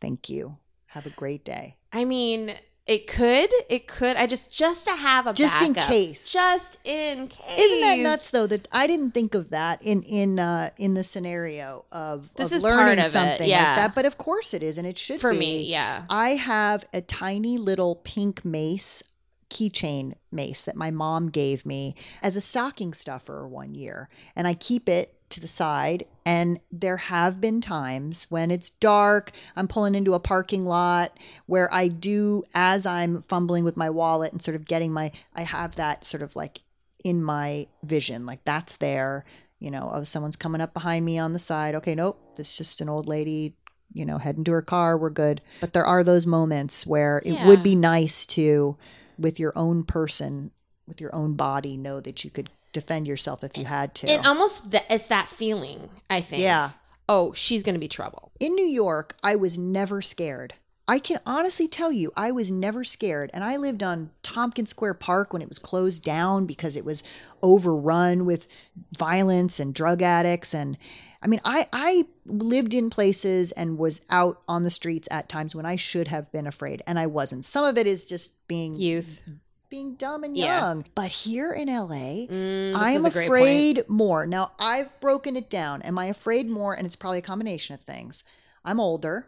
Thank 0.00 0.28
you. 0.28 0.58
Have 0.92 1.06
a 1.06 1.10
great 1.10 1.44
day. 1.44 1.76
I 1.92 2.04
mean, 2.04 2.54
it 2.88 3.06
could. 3.06 3.50
It 3.68 3.86
could. 3.86 4.16
I 4.16 4.26
just 4.26 4.50
just 4.50 4.86
to 4.86 4.96
have 4.96 5.26
a 5.26 5.34
Just 5.34 5.62
in 5.62 5.74
case. 5.74 6.32
Just 6.32 6.78
in 6.84 7.28
case. 7.28 7.58
Isn't 7.58 7.80
that 7.82 7.98
nuts 7.98 8.30
though 8.30 8.46
that 8.46 8.66
I 8.72 8.86
didn't 8.86 9.12
think 9.12 9.34
of 9.34 9.50
that 9.50 9.82
in 9.82 10.02
in 10.02 10.38
uh 10.38 10.70
in 10.78 10.94
the 10.94 11.04
scenario 11.04 11.84
of, 11.92 12.32
This 12.34 12.50
of 12.50 12.56
is 12.56 12.62
part 12.62 12.76
learning 12.78 12.98
of 13.00 13.04
it, 13.04 13.08
something 13.10 13.48
yeah. 13.48 13.66
like 13.66 13.76
that 13.76 13.94
but 13.94 14.06
of 14.06 14.16
course 14.16 14.54
it 14.54 14.62
is 14.62 14.78
and 14.78 14.86
it 14.86 14.96
should 14.96 15.20
For 15.20 15.32
be. 15.32 15.38
me, 15.38 15.62
yeah. 15.64 16.04
I 16.08 16.30
have 16.30 16.88
a 16.94 17.02
tiny 17.02 17.58
little 17.58 17.96
pink 17.96 18.42
mace 18.42 19.02
keychain 19.50 20.14
mace 20.32 20.64
that 20.64 20.76
my 20.76 20.90
mom 20.90 21.28
gave 21.28 21.66
me 21.66 21.94
as 22.22 22.36
a 22.36 22.40
stocking 22.40 22.94
stuffer 22.94 23.46
one 23.46 23.74
year 23.74 24.08
and 24.34 24.46
I 24.46 24.54
keep 24.54 24.88
it 24.88 25.14
to 25.30 25.40
the 25.40 25.48
side 25.48 26.04
and 26.24 26.60
there 26.72 26.96
have 26.96 27.40
been 27.40 27.60
times 27.60 28.26
when 28.30 28.50
it's 28.50 28.70
dark 28.70 29.30
I'm 29.56 29.68
pulling 29.68 29.94
into 29.94 30.14
a 30.14 30.20
parking 30.20 30.64
lot 30.64 31.16
where 31.46 31.72
I 31.72 31.88
do 31.88 32.44
as 32.54 32.86
I'm 32.86 33.22
fumbling 33.22 33.64
with 33.64 33.76
my 33.76 33.90
wallet 33.90 34.32
and 34.32 34.42
sort 34.42 34.54
of 34.54 34.66
getting 34.66 34.92
my 34.92 35.12
I 35.34 35.42
have 35.42 35.76
that 35.76 36.04
sort 36.04 36.22
of 36.22 36.34
like 36.36 36.60
in 37.04 37.22
my 37.22 37.66
vision 37.82 38.26
like 38.26 38.44
that's 38.44 38.76
there 38.76 39.24
you 39.58 39.70
know 39.70 39.90
oh 39.92 40.04
someone's 40.04 40.36
coming 40.36 40.60
up 40.60 40.74
behind 40.74 41.04
me 41.04 41.18
on 41.18 41.32
the 41.32 41.38
side 41.38 41.74
okay 41.74 41.94
nope 41.94 42.18
this 42.36 42.50
is 42.50 42.56
just 42.56 42.80
an 42.80 42.88
old 42.88 43.06
lady 43.06 43.54
you 43.92 44.04
know 44.04 44.18
heading 44.18 44.44
to 44.44 44.52
her 44.52 44.62
car 44.62 44.96
we're 44.98 45.10
good 45.10 45.40
but 45.60 45.72
there 45.72 45.86
are 45.86 46.02
those 46.04 46.26
moments 46.26 46.86
where 46.86 47.22
it 47.24 47.32
Yeah. 47.34 47.46
would 47.46 47.62
be 47.62 47.74
nice 47.76 48.26
to 48.26 48.76
with 49.18 49.38
your 49.40 49.52
own 49.56 49.84
person 49.84 50.50
with 50.86 51.00
your 51.00 51.14
own 51.14 51.34
body 51.34 51.76
know 51.76 52.00
that 52.00 52.24
you 52.24 52.30
could 52.30 52.50
defend 52.80 53.06
yourself 53.06 53.42
if 53.42 53.56
you 53.58 53.64
had 53.64 53.94
to 53.96 54.06
It 54.08 54.24
almost 54.26 54.70
th- 54.72 54.84
it's 54.88 55.08
that 55.08 55.28
feeling. 55.28 55.88
I 56.08 56.20
think. 56.20 56.42
yeah 56.42 56.70
Oh, 57.10 57.32
she's 57.32 57.62
gonna 57.62 57.78
be 57.78 57.88
trouble. 57.88 58.32
in 58.38 58.54
New 58.54 58.66
York, 58.84 59.16
I 59.22 59.34
was 59.36 59.56
never 59.58 60.02
scared. 60.02 60.54
I 60.90 60.98
can 60.98 61.20
honestly 61.26 61.68
tell 61.68 61.92
you, 61.92 62.10
I 62.16 62.30
was 62.32 62.50
never 62.50 62.82
scared. 62.82 63.30
And 63.34 63.44
I 63.44 63.56
lived 63.58 63.82
on 63.82 64.10
Tompkins 64.22 64.70
Square 64.70 64.94
Park 64.94 65.32
when 65.34 65.42
it 65.42 65.48
was 65.48 65.58
closed 65.58 66.02
down 66.02 66.46
because 66.46 66.76
it 66.76 66.84
was 66.84 67.02
overrun 67.42 68.24
with 68.24 68.48
violence 68.96 69.60
and 69.60 69.74
drug 69.74 70.00
addicts. 70.00 70.54
And 70.54 70.78
I 71.22 71.26
mean, 71.26 71.40
I, 71.44 71.66
I 71.74 72.06
lived 72.24 72.72
in 72.72 72.88
places 72.90 73.52
and 73.52 73.76
was 73.78 74.00
out 74.10 74.40
on 74.48 74.62
the 74.64 74.70
streets 74.70 75.08
at 75.10 75.28
times 75.28 75.54
when 75.54 75.66
I 75.66 75.76
should 75.76 76.08
have 76.08 76.32
been 76.32 76.46
afraid. 76.46 76.82
And 76.86 76.98
I 76.98 77.06
wasn't. 77.06 77.44
Some 77.44 77.64
of 77.66 77.76
it 77.76 77.86
is 77.86 78.04
just 78.06 78.46
being 78.48 78.74
Youth. 78.74 79.20
Being 79.68 79.94
dumb 79.94 80.24
and 80.24 80.36
Yeah. 80.36 80.60
young. 80.60 80.84
But 80.94 81.10
here 81.10 81.52
in 81.52 81.68
LA, 81.68 82.26
Mm, 82.26 82.74
I 82.74 82.92
am 82.92 83.00
is 83.00 83.04
a 83.06 83.10
great 83.10 83.26
afraid 83.26 83.88
more. 83.88 84.26
Now, 84.26 84.52
I've 84.58 84.98
broken 85.00 85.36
it 85.36 85.50
down. 85.50 85.82
Am 85.82 85.98
I 85.98 86.06
afraid 86.06 86.48
more? 86.48 86.74
And 86.74 86.86
it's 86.86 86.96
probably 86.96 87.18
a 87.18 87.22
combination 87.22 87.74
of 87.74 87.80
things. 87.82 88.24
I'm 88.64 88.80
older, 88.80 89.26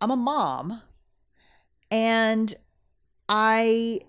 I'm 0.00 0.10
a 0.10 0.16
mom, 0.16 0.82
and 1.90 2.54
I 3.28 4.00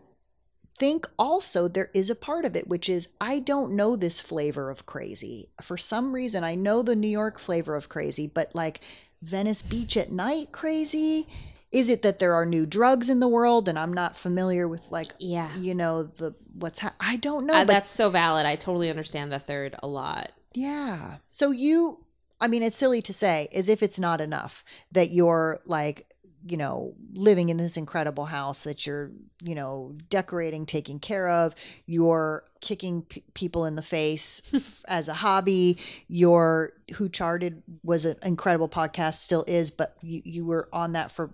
think 0.79 1.08
also 1.19 1.67
there 1.67 1.91
is 1.93 2.10
a 2.10 2.15
part 2.15 2.45
of 2.45 2.56
it 2.56 2.67
which 2.67 2.89
is 2.89 3.08
I 3.21 3.39
don't 3.39 3.75
know 3.75 3.95
this 3.95 4.19
flavor 4.19 4.69
of 4.71 4.86
crazy. 4.86 5.49
For 5.62 5.77
some 5.77 6.13
reason, 6.13 6.43
I 6.43 6.56
know 6.56 6.82
the 6.82 6.95
New 6.95 7.08
York 7.08 7.38
flavor 7.39 7.75
of 7.75 7.89
crazy, 7.89 8.27
but 8.27 8.53
like 8.56 8.82
Venice 9.21 9.62
Beach 9.62 9.95
at 9.95 10.12
night 10.12 10.51
crazy. 10.51 11.27
Is 11.74 11.90
it 11.90 12.02
that 12.04 12.20
there 12.20 12.34
are 12.36 12.46
new 12.46 12.66
drugs 12.66 13.10
in 13.10 13.20
the 13.20 13.28
world 13.28 13.68
and 13.68 13.78
I'm 13.78 13.92
not 13.94 14.16
familiar 14.16 14.68
with 14.68 14.90
like 14.92 15.12
Yeah. 15.20 15.50
you 15.58 15.74
know 15.76 16.04
the 16.04 16.34
what's 16.54 16.80
ha- 16.80 16.96
I 17.02 17.18
don't 17.18 17.46
know 17.48 17.56
Uh, 17.56 17.64
that's 17.66 17.92
so 17.92 18.10
valid. 18.10 18.46
I 18.46 18.56
totally 18.56 18.90
understand 18.90 19.32
the 19.34 19.40
third 19.40 19.76
a 19.84 19.88
lot. 19.88 20.32
yeah. 20.54 21.16
So 21.32 21.50
you, 21.52 22.06
I 22.40 22.48
mean, 22.48 22.62
it's 22.64 22.78
silly 22.78 23.02
to 23.02 23.14
say 23.14 23.48
as 23.56 23.68
if 23.70 23.82
it's 23.82 24.00
not 24.00 24.22
enough 24.22 24.64
that 24.92 25.10
you're 25.12 25.60
like, 25.66 26.08
you 26.45 26.58
know, 26.58 26.93
living 27.13 27.49
in 27.49 27.58
this 27.58 27.77
incredible 27.77 28.25
house 28.25 28.63
that 28.63 28.86
you're, 28.86 29.12
you 29.41 29.56
know, 29.56 29.95
decorating, 30.10 30.65
taking 30.65 30.99
care 30.99 31.29
of, 31.29 31.56
you're 31.86 32.43
kicking 32.60 33.03
p- 33.03 33.23
people 33.34 33.65
in 33.65 33.75
the 33.75 33.82
face 33.82 34.41
as 34.88 35.08
a 35.08 35.13
hobby. 35.13 35.77
Your 36.08 36.73
Who 36.95 37.10
Charted 37.10 37.63
was 37.84 38.06
an 38.06 38.17
incredible 38.23 38.69
podcast, 38.69 39.15
still 39.15 39.45
is, 39.47 39.71
but 39.71 39.95
you, 40.01 40.21
you 40.25 40.45
were 40.45 40.67
on 40.73 40.93
that 40.93 41.12
for 41.12 41.27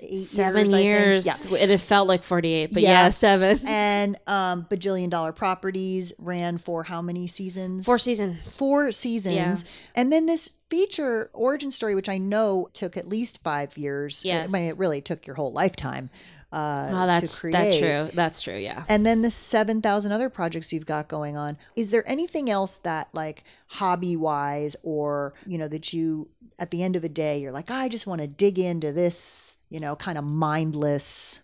48 0.00 0.22
Seven 0.24 0.70
years. 0.70 0.84
Years, 0.84 1.26
Yeah 1.26 1.58
and 1.62 1.70
it 1.70 1.78
felt 1.78 2.08
like 2.08 2.22
forty-eight, 2.22 2.72
but 2.72 2.82
Yeah. 2.82 3.04
yeah, 3.04 3.10
seven, 3.10 3.60
and 3.66 4.16
um 4.26 4.66
bajillion 4.70 5.10
dollar 5.10 5.32
properties 5.32 6.12
ran 6.18 6.58
for 6.58 6.82
how 6.84 7.00
many 7.02 7.26
seasons 7.26 7.84
four 7.84 7.98
seasons. 7.98 8.56
four 8.56 8.92
seasons 8.92 9.64
and 9.94 10.12
then 10.12 10.26
this 10.26 10.50
feature 10.70 11.30
origin 11.34 11.70
story 11.70 11.94
which 11.94 12.08
i 12.08 12.16
know 12.18 12.66
took 12.72 12.96
at 12.96 13.06
least 13.06 13.42
five 13.42 13.76
years 13.76 14.24
Yes. 14.24 14.48
i 14.48 14.52
mean 14.52 14.68
it 14.70 14.78
really 14.78 15.00
took 15.02 15.26
your 15.26 15.36
whole 15.36 15.52
lifetime 15.52 16.08
uh 16.50 16.88
Oh, 16.92 17.06
that's 17.06 17.20
that's 17.42 17.78
true. 17.78 18.10
That's 18.14 18.42
true. 18.42 18.56
Yeah. 18.56 18.84
and 18.88 19.04
then 19.06 19.22
the 19.22 19.30
7000 19.30 20.12
other 20.12 20.28
projects 20.30 20.72
you've 20.72 20.86
got 20.86 21.08
going 21.08 21.36
on 21.36 21.56
is 21.76 21.90
there 21.90 22.02
anything 22.08 22.48
else 22.50 22.78
that 22.78 23.08
like 23.12 23.44
hobby 23.68 24.16
wise 24.16 24.74
or 24.82 25.34
you 25.46 25.58
know 25.58 25.68
that 25.68 25.92
you 25.92 26.28
at 26.58 26.70
the 26.70 26.82
end 26.82 26.96
of 26.96 27.04
a 27.04 27.08
day 27.08 27.38
you're 27.40 27.52
like 27.52 27.70
i 27.70 27.88
just 27.88 28.06
want 28.06 28.20
to 28.20 28.26
dig 28.26 28.58
into 28.58 28.92
this 28.92 29.58
you 29.72 29.80
know 29.80 29.96
kind 29.96 30.18
of 30.18 30.24
mindless 30.24 31.42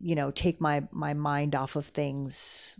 you 0.00 0.14
know 0.14 0.30
take 0.30 0.60
my 0.60 0.82
my 0.90 1.14
mind 1.14 1.54
off 1.54 1.76
of 1.76 1.86
things 1.86 2.76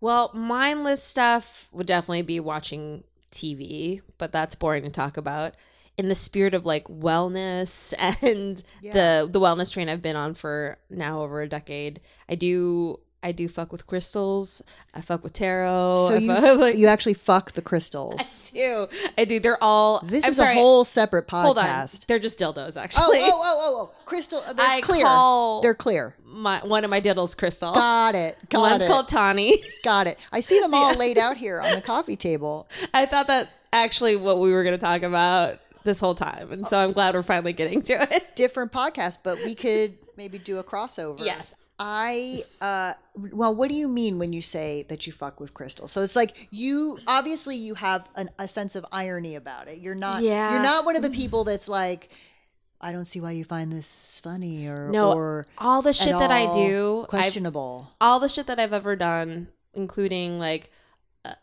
Well, 0.00 0.30
mindless 0.34 1.02
stuff 1.02 1.68
would 1.72 1.86
definitely 1.86 2.22
be 2.22 2.40
watching 2.40 3.04
TV, 3.30 4.00
but 4.18 4.32
that's 4.32 4.54
boring 4.56 4.82
to 4.82 4.90
talk 4.90 5.16
about. 5.16 5.54
In 5.96 6.08
the 6.08 6.14
spirit 6.14 6.54
of 6.54 6.66
like 6.66 6.86
wellness 6.88 7.94
and 8.22 8.62
Yeah. 8.82 8.92
the 8.92 9.30
the 9.30 9.40
wellness 9.40 9.72
train 9.72 9.88
I've 9.88 10.02
been 10.02 10.16
on 10.16 10.34
for 10.34 10.78
now 10.90 11.22
over 11.22 11.40
a 11.40 11.48
decade, 11.48 12.00
I 12.28 12.34
do 12.34 12.98
I 13.22 13.30
do 13.32 13.48
fuck 13.48 13.70
with 13.70 13.86
crystals. 13.86 14.62
I 14.94 15.00
fuck 15.00 15.22
with 15.22 15.32
tarot. 15.32 16.06
So 16.08 16.14
I 16.14 16.18
you 16.18 16.34
fuck, 16.34 16.58
like, 16.58 16.76
you 16.76 16.86
actually 16.88 17.14
fuck 17.14 17.52
the 17.52 17.62
crystals. 17.62 18.50
I 18.54 18.56
do. 18.58 18.88
I 19.18 19.24
do. 19.24 19.38
They're 19.40 19.62
all. 19.62 20.00
This 20.00 20.24
I'm 20.24 20.30
is 20.30 20.36
sorry, 20.38 20.52
a 20.52 20.54
whole 20.54 20.84
separate 20.84 21.28
podcast. 21.28 21.42
Hold 21.42 21.58
on. 21.58 21.86
They're 22.08 22.18
just 22.18 22.38
dildos, 22.38 22.76
Oh, 22.76 22.80
actually. 22.80 23.18
oh, 23.20 23.30
oh, 23.32 23.40
oh, 23.60 23.90
oh, 23.92 24.04
crystal. 24.04 24.42
Uh, 24.46 24.52
they're 24.52 24.66
I 24.66 24.80
clear. 24.80 25.04
call- 25.04 25.60
They're 25.62 25.74
clear. 25.74 26.14
My 26.26 26.60
one 26.64 26.82
of 26.84 26.90
my 26.90 27.00
diddles, 27.00 27.36
crystal. 27.36 27.72
Got 27.74 28.14
it. 28.14 28.36
Got 28.48 28.60
One's 28.60 28.82
it. 28.82 28.86
called 28.88 29.08
Tawny. 29.08 29.62
Got 29.84 30.06
it. 30.08 30.18
I 30.32 30.40
see 30.40 30.58
them 30.60 30.74
all 30.74 30.94
laid 30.96 31.18
out 31.18 31.36
here 31.36 31.60
on 31.60 31.74
the 31.74 31.82
coffee 31.82 32.16
table. 32.16 32.68
I 32.94 33.06
thought 33.06 33.26
that 33.28 33.50
actually 33.72 34.16
what 34.16 34.38
we 34.38 34.50
were 34.50 34.64
going 34.64 34.74
to 34.78 34.84
talk 34.84 35.02
about 35.02 35.60
this 35.84 36.00
whole 36.00 36.14
time, 36.14 36.50
and 36.52 36.66
so 36.66 36.78
I'm 36.78 36.92
glad 36.92 37.14
we're 37.14 37.22
finally 37.22 37.52
getting 37.52 37.82
to 37.82 37.92
it. 38.14 38.34
Different 38.34 38.72
podcast, 38.72 39.18
but 39.22 39.36
we 39.44 39.54
could 39.54 39.96
maybe 40.16 40.38
do 40.38 40.58
a 40.58 40.64
crossover. 40.64 41.24
Yes. 41.24 41.54
I 41.84 42.44
uh 42.60 42.94
well, 43.32 43.54
what 43.56 43.68
do 43.68 43.74
you 43.74 43.88
mean 43.88 44.20
when 44.20 44.32
you 44.32 44.40
say 44.40 44.84
that 44.88 45.04
you 45.06 45.12
fuck 45.12 45.40
with 45.40 45.52
crystal? 45.52 45.88
So 45.88 46.00
it's 46.02 46.14
like 46.14 46.46
you 46.52 46.98
obviously 47.08 47.56
you 47.56 47.74
have 47.74 48.08
an, 48.14 48.30
a 48.38 48.46
sense 48.46 48.76
of 48.76 48.86
irony 48.92 49.34
about 49.34 49.66
it. 49.66 49.78
You're 49.78 49.96
not 49.96 50.22
Yeah. 50.22 50.52
you're 50.52 50.62
not 50.62 50.84
one 50.84 50.94
of 50.94 51.02
the 51.02 51.10
people 51.10 51.42
that's 51.42 51.66
like 51.66 52.10
I 52.80 52.92
don't 52.92 53.06
see 53.06 53.20
why 53.20 53.32
you 53.32 53.44
find 53.44 53.72
this 53.72 54.20
funny 54.22 54.68
or 54.68 54.90
No, 54.90 55.12
or 55.12 55.46
all 55.58 55.82
the 55.82 55.92
shit 55.92 56.12
that 56.12 56.30
I 56.30 56.52
do, 56.52 57.00
I've- 57.00 57.08
questionable. 57.08 57.90
all 58.00 58.20
the 58.20 58.28
shit 58.28 58.46
that 58.46 58.58
I've 58.60 58.72
ever 58.72 58.94
done, 58.96 59.48
including 59.74 60.38
like 60.38 60.70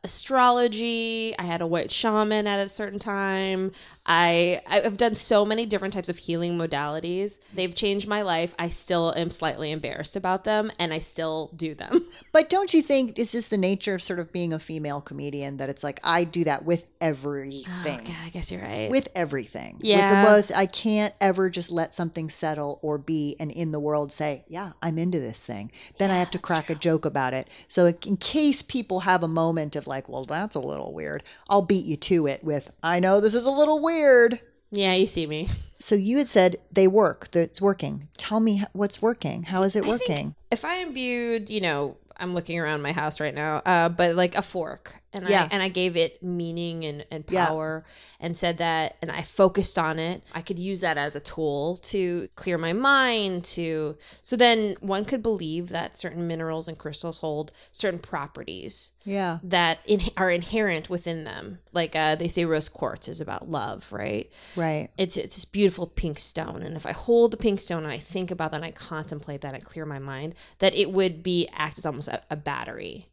astrology. 0.03 1.33
I 1.39 1.43
had 1.43 1.61
a 1.61 1.67
white 1.67 1.91
shaman 1.91 2.47
at 2.47 2.59
a 2.59 2.69
certain 2.69 2.99
time. 2.99 3.71
I 4.05 4.61
I've 4.67 4.97
done 4.97 5.15
so 5.15 5.45
many 5.45 5.65
different 5.65 5.93
types 5.93 6.09
of 6.09 6.17
healing 6.17 6.57
modalities. 6.57 7.39
They've 7.53 7.73
changed 7.73 8.07
my 8.07 8.21
life. 8.21 8.53
I 8.59 8.69
still 8.69 9.13
am 9.15 9.31
slightly 9.31 9.71
embarrassed 9.71 10.15
about 10.15 10.43
them, 10.43 10.71
and 10.79 10.93
I 10.93 10.99
still 10.99 11.51
do 11.55 11.75
them. 11.75 12.07
But 12.31 12.49
don't 12.49 12.73
you 12.73 12.83
think 12.83 13.17
is 13.17 13.31
this 13.31 13.47
the 13.47 13.57
nature 13.57 13.95
of 13.95 14.03
sort 14.03 14.19
of 14.19 14.31
being 14.31 14.53
a 14.53 14.59
female 14.59 15.01
comedian 15.01 15.57
that 15.57 15.69
it's 15.69 15.83
like 15.83 15.99
I 16.03 16.25
do 16.25 16.43
that 16.43 16.63
with 16.63 16.85
everything. 17.01 18.01
Okay, 18.01 18.15
I 18.23 18.29
guess 18.29 18.51
you're 18.51 18.61
right. 18.61 18.89
With 18.89 19.09
everything. 19.15 19.79
With 20.01 20.09
the 20.11 20.29
most 20.29 20.51
I 20.55 20.65
can't 20.67 21.13
ever 21.19 21.49
just 21.49 21.71
let 21.71 21.95
something 21.95 22.29
settle 22.29 22.79
or 22.83 22.97
be 22.97 23.35
and 23.39 23.51
in 23.51 23.71
the 23.71 23.79
world 23.79 24.11
say, 24.11 24.43
Yeah, 24.47 24.73
I'm 24.81 24.97
into 24.99 25.19
this 25.19 25.43
thing. 25.45 25.71
Then 25.97 26.11
I 26.11 26.15
have 26.15 26.31
to 26.31 26.39
crack 26.39 26.69
a 26.69 26.75
joke 26.75 27.05
about 27.05 27.33
it. 27.33 27.47
So 27.67 27.87
in 27.87 28.17
case 28.17 28.61
people 28.61 29.01
have 29.01 29.23
a 29.23 29.27
moment 29.27 29.68
of 29.75 29.88
like, 29.88 30.08
well, 30.10 30.25
that's 30.25 30.55
a 30.55 30.60
little 30.60 30.93
weird, 30.93 31.23
I'll 31.49 31.62
beat 31.62 31.86
you 31.86 31.95
to 31.97 32.27
it 32.27 32.43
with, 32.43 32.71
I 32.84 32.99
know 32.99 33.19
this 33.19 33.34
is 33.34 33.45
a 33.45 33.51
little 33.51 33.82
weird. 33.82 34.39
yeah, 34.71 34.93
you 34.93 35.08
see 35.08 35.25
me. 35.27 35.47
So 35.79 35.95
you 35.95 36.17
had 36.17 36.27
said 36.27 36.58
they 36.71 36.88
work, 36.88 37.32
that 37.32 37.39
it's 37.41 37.62
working. 37.62 38.10
Tell 38.17 38.39
me 38.41 38.63
what's 38.73 39.01
working. 39.01 39.43
How 39.43 39.63
is 39.63 39.75
it 39.75 39.86
working? 39.86 40.36
if 40.51 40.65
I 40.65 40.77
imbued, 40.77 41.49
you 41.49 41.62
know, 41.62 41.97
I'm 42.17 42.34
looking 42.34 42.60
around 42.60 42.82
my 42.82 42.91
house 42.91 43.21
right 43.21 43.34
now, 43.34 43.62
uh, 43.65 43.88
but 43.88 44.15
like 44.15 44.36
a 44.36 44.41
fork, 44.41 45.01
and 45.13 45.27
Yeah. 45.27 45.43
I 45.43 45.47
and 45.51 45.63
I 45.63 45.69
gave 45.69 45.95
it 45.97 46.21
meaning 46.23 46.85
and, 46.85 47.05
and 47.11 47.23
Yeah. 47.29 47.47
power, 47.47 47.85
and 48.19 48.37
said 48.37 48.57
that, 48.59 48.97
and 49.01 49.11
I 49.11 49.21
focused 49.23 49.77
on 49.79 49.99
it. 49.99 50.23
I 50.33 50.41
could 50.41 50.59
use 50.59 50.81
that 50.81 50.97
as 50.97 51.15
a 51.15 51.19
tool 51.19 51.77
to 51.77 52.29
clear 52.35 52.57
my 52.57 52.73
mind. 52.73 53.43
To 53.45 53.97
so 54.21 54.35
then 54.35 54.75
one 54.81 55.05
could 55.05 55.23
believe 55.23 55.69
that 55.69 55.97
certain 55.97 56.27
minerals 56.27 56.67
and 56.67 56.77
crystals 56.77 57.19
hold 57.19 57.51
certain 57.71 57.99
properties 57.99 58.91
yeah. 59.05 59.39
that 59.43 59.79
in, 59.85 60.01
are 60.17 60.29
inherent 60.31 60.89
within 60.89 61.23
them. 61.23 61.59
Like 61.73 61.95
uh, 61.95 62.15
they 62.15 62.27
say, 62.27 62.45
rose 62.45 62.69
quartz 62.69 63.07
is 63.07 63.21
about 63.21 63.49
love, 63.49 63.91
right? 63.91 64.29
Right. 64.55 64.89
it's 64.97 65.17
it's 65.17 65.35
this 65.35 65.45
beautiful 65.45 65.87
pink 65.87 66.19
stone 66.19 66.61
and 66.63 66.75
if 66.75 66.85
i 66.85 66.91
hold 66.91 67.31
the 67.31 67.37
pink 67.37 67.59
stone 67.59 67.83
and 67.83 67.91
i 67.91 67.97
think 67.97 68.31
about 68.31 68.51
that 68.51 68.57
and 68.57 68.65
i 68.65 68.71
contemplate 68.71 69.41
that 69.41 69.53
and 69.53 69.63
clear 69.63 69.85
my 69.85 69.99
mind 69.99 70.35
that 70.59 70.75
it 70.75 70.91
would 70.91 71.23
be 71.23 71.47
act 71.53 71.77
as 71.77 71.85
almost 71.85 72.07
a, 72.07 72.21
a 72.29 72.35
battery 72.35 73.07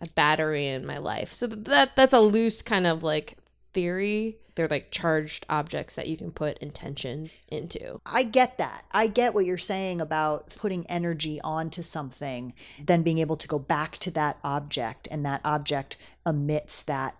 a 0.00 0.08
battery 0.10 0.66
in 0.66 0.86
my 0.86 0.98
life 0.98 1.32
so 1.32 1.46
that 1.46 1.94
that's 1.96 2.12
a 2.12 2.20
loose 2.20 2.62
kind 2.62 2.86
of 2.86 3.02
like 3.02 3.36
theory 3.72 4.38
they're 4.58 4.66
like 4.66 4.90
charged 4.90 5.46
objects 5.48 5.94
that 5.94 6.08
you 6.08 6.16
can 6.16 6.32
put 6.32 6.58
intention 6.58 7.30
into 7.46 8.00
I 8.04 8.24
get 8.24 8.58
that. 8.58 8.84
I 8.90 9.06
get 9.06 9.32
what 9.32 9.44
you're 9.44 9.56
saying 9.56 10.00
about 10.00 10.50
putting 10.56 10.84
energy 10.90 11.40
onto 11.44 11.84
something, 11.84 12.54
then 12.84 13.02
being 13.02 13.18
able 13.18 13.36
to 13.36 13.46
go 13.46 13.60
back 13.60 13.98
to 13.98 14.10
that 14.12 14.38
object, 14.42 15.06
and 15.12 15.24
that 15.24 15.42
object 15.44 15.96
emits 16.26 16.82
that 16.82 17.14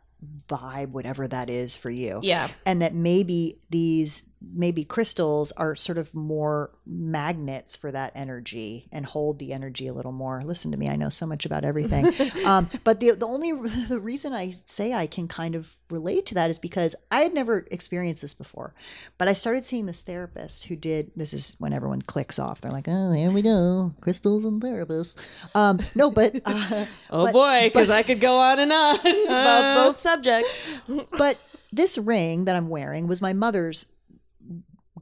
vibe, 0.49 0.88
whatever 0.88 1.29
that 1.29 1.49
is 1.49 1.77
for 1.77 1.91
you. 1.91 2.19
yeah 2.25 2.49
And 2.67 2.83
that 2.83 2.93
maybe 2.93 3.61
these, 3.71 4.25
maybe 4.40 4.85
crystals 4.85 5.53
are 5.53 5.74
sort 5.74 5.98
of 5.98 6.14
more 6.14 6.70
magnets 6.87 7.74
for 7.74 7.90
that 7.90 8.12
energy 8.14 8.87
and 8.92 9.05
hold 9.05 9.38
the 9.38 9.53
energy 9.53 9.88
a 9.88 9.92
little 9.92 10.12
more. 10.12 10.42
Listen 10.44 10.70
to 10.70 10.79
me, 10.79 10.88
I 10.88 10.96
know 10.96 11.09
so 11.09 11.27
much 11.27 11.44
about 11.44 11.64
everything. 11.64 12.07
um, 12.46 12.68
but 12.85 13.01
the, 13.01 13.12
the 13.12 13.27
only 13.27 13.53
the 13.88 14.01
reason 14.01 14.33
I 14.33 14.53
say 14.64 14.92
I 14.92 15.07
can 15.07 15.29
kind 15.29 15.55
of 15.55 15.72
relate 15.90 16.27
to 16.27 16.35
that 16.35 16.51
is 16.51 16.59
because 16.59 16.94
I 17.11 17.22
had 17.22 17.35
never 17.35 17.66
experienced 17.70 18.22
this 18.22 18.35
before. 18.35 18.74
But 19.16 19.29
I 19.29 19.33
started 19.33 19.64
seeing 19.64 19.87
this 19.87 20.03
therapist 20.03 20.64
who 20.66 20.77
did 20.77 21.11
this 21.16 21.35
is 21.35 21.57
when 21.59 21.72
everyone 21.72 22.03
clicks 22.03 22.38
off. 22.38 22.61
They're 22.61 22.72
like, 22.72 22.87
oh, 22.88 23.12
here 23.12 23.33
we 23.33 23.42
go, 23.42 23.94
crystals 24.01 24.44
and 24.44 24.62
therapists. 24.62 25.16
Um, 25.55 25.81
no, 25.94 26.11
but 26.11 26.40
uh, 26.44 26.87
oh 27.11 27.24
but- 27.24 27.33
boy 27.33 27.70
because 27.72 27.90
i 27.90 28.03
could 28.03 28.20
go 28.20 28.38
on 28.38 28.59
and 28.59 28.72
on 28.72 28.98
about 28.98 29.74
both 29.74 29.98
subjects 29.98 30.59
but 31.16 31.38
this 31.72 31.98
ring 31.98 32.44
that 32.46 32.57
I'm 32.57 32.68
wearing 32.68 33.07
was 33.07 33.20
my 33.22 33.33
mother's 33.33 33.87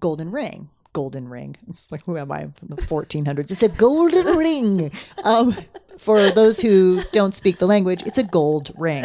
golden 0.01 0.31
ring. 0.31 0.71
Golden 0.93 1.29
ring. 1.29 1.57
It's 1.69 1.91
like 1.93 2.05
who 2.05 2.17
am 2.17 2.33
I 2.33 2.49
from 2.55 2.69
the 2.69 2.77
1400s? 2.77 3.51
It's 3.51 3.63
a 3.63 3.69
golden 3.69 4.27
ring. 4.37 4.91
Um, 5.25 5.55
for 5.99 6.31
those 6.31 6.61
who 6.61 7.03
don't 7.13 7.35
speak 7.35 7.59
the 7.59 7.67
language, 7.67 8.03
it's 8.05 8.19
a 8.19 8.23
gold 8.25 8.71
ring. 8.77 9.05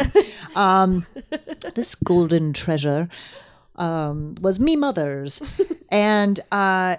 Um, 0.54 1.06
this 1.74 1.94
golden 1.94 2.52
treasure 2.52 3.08
um, 3.76 4.36
was 4.40 4.60
me 4.60 4.76
mother's, 4.76 5.42
and 5.90 6.38
uh, 6.50 6.96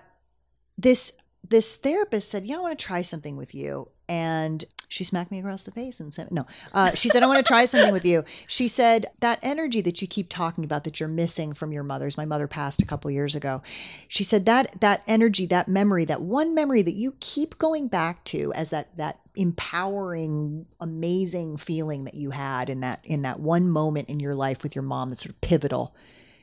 this 0.77 1.13
this 1.47 1.75
therapist 1.75 2.29
said, 2.29 2.45
"Yeah, 2.45 2.57
I 2.57 2.59
want 2.61 2.79
to 2.79 2.85
try 2.85 3.01
something 3.03 3.37
with 3.37 3.53
you." 3.53 3.89
And 4.09 4.65
she 4.93 5.03
smacked 5.03 5.31
me 5.31 5.39
across 5.39 5.63
the 5.63 5.71
face 5.71 5.99
and 5.99 6.13
said, 6.13 6.31
"No." 6.31 6.45
Uh, 6.71 6.93
she 6.93 7.09
said, 7.09 7.23
"I 7.23 7.25
want 7.25 7.39
to 7.39 7.43
try 7.43 7.65
something 7.65 7.91
with 7.91 8.05
you." 8.05 8.23
She 8.47 8.67
said, 8.67 9.07
"That 9.21 9.39
energy 9.41 9.81
that 9.81 10.03
you 10.03 10.07
keep 10.07 10.29
talking 10.29 10.63
about 10.63 10.83
that 10.83 10.99
you're 10.99 11.09
missing 11.09 11.53
from 11.53 11.71
your 11.71 11.81
mother's. 11.81 12.15
My 12.15 12.25
mother 12.25 12.47
passed 12.47 12.79
a 12.79 12.85
couple 12.85 13.09
years 13.09 13.33
ago." 13.33 13.63
She 14.07 14.23
said 14.23 14.45
that 14.45 14.81
that 14.81 15.01
energy, 15.07 15.47
that 15.47 15.67
memory, 15.67 16.05
that 16.05 16.21
one 16.21 16.53
memory 16.53 16.83
that 16.83 16.93
you 16.93 17.15
keep 17.19 17.57
going 17.57 17.87
back 17.87 18.23
to 18.25 18.53
as 18.53 18.69
that 18.69 18.95
that 18.97 19.19
empowering, 19.35 20.67
amazing 20.79 21.57
feeling 21.57 22.03
that 22.03 22.13
you 22.13 22.29
had 22.29 22.69
in 22.69 22.81
that 22.81 22.99
in 23.03 23.23
that 23.23 23.39
one 23.39 23.67
moment 23.67 24.09
in 24.09 24.19
your 24.19 24.35
life 24.35 24.61
with 24.61 24.75
your 24.75 24.83
mom 24.83 25.09
that's 25.09 25.23
sort 25.23 25.33
of 25.33 25.41
pivotal. 25.41 25.95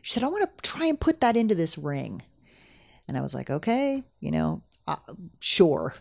She 0.03 0.13
said, 0.13 0.25
"I 0.25 0.29
want 0.29 0.43
to 0.43 0.69
try 0.69 0.87
and 0.87 0.99
put 0.99 1.21
that 1.21 1.37
into 1.37 1.55
this 1.55 1.79
ring." 1.79 2.23
And 3.07 3.17
I 3.17 3.23
was 3.23 3.35
like, 3.35 3.51
okay, 3.51 4.05
you 4.21 4.31
know, 4.31 4.63
uh, 4.87 4.97
sure. 5.41 5.95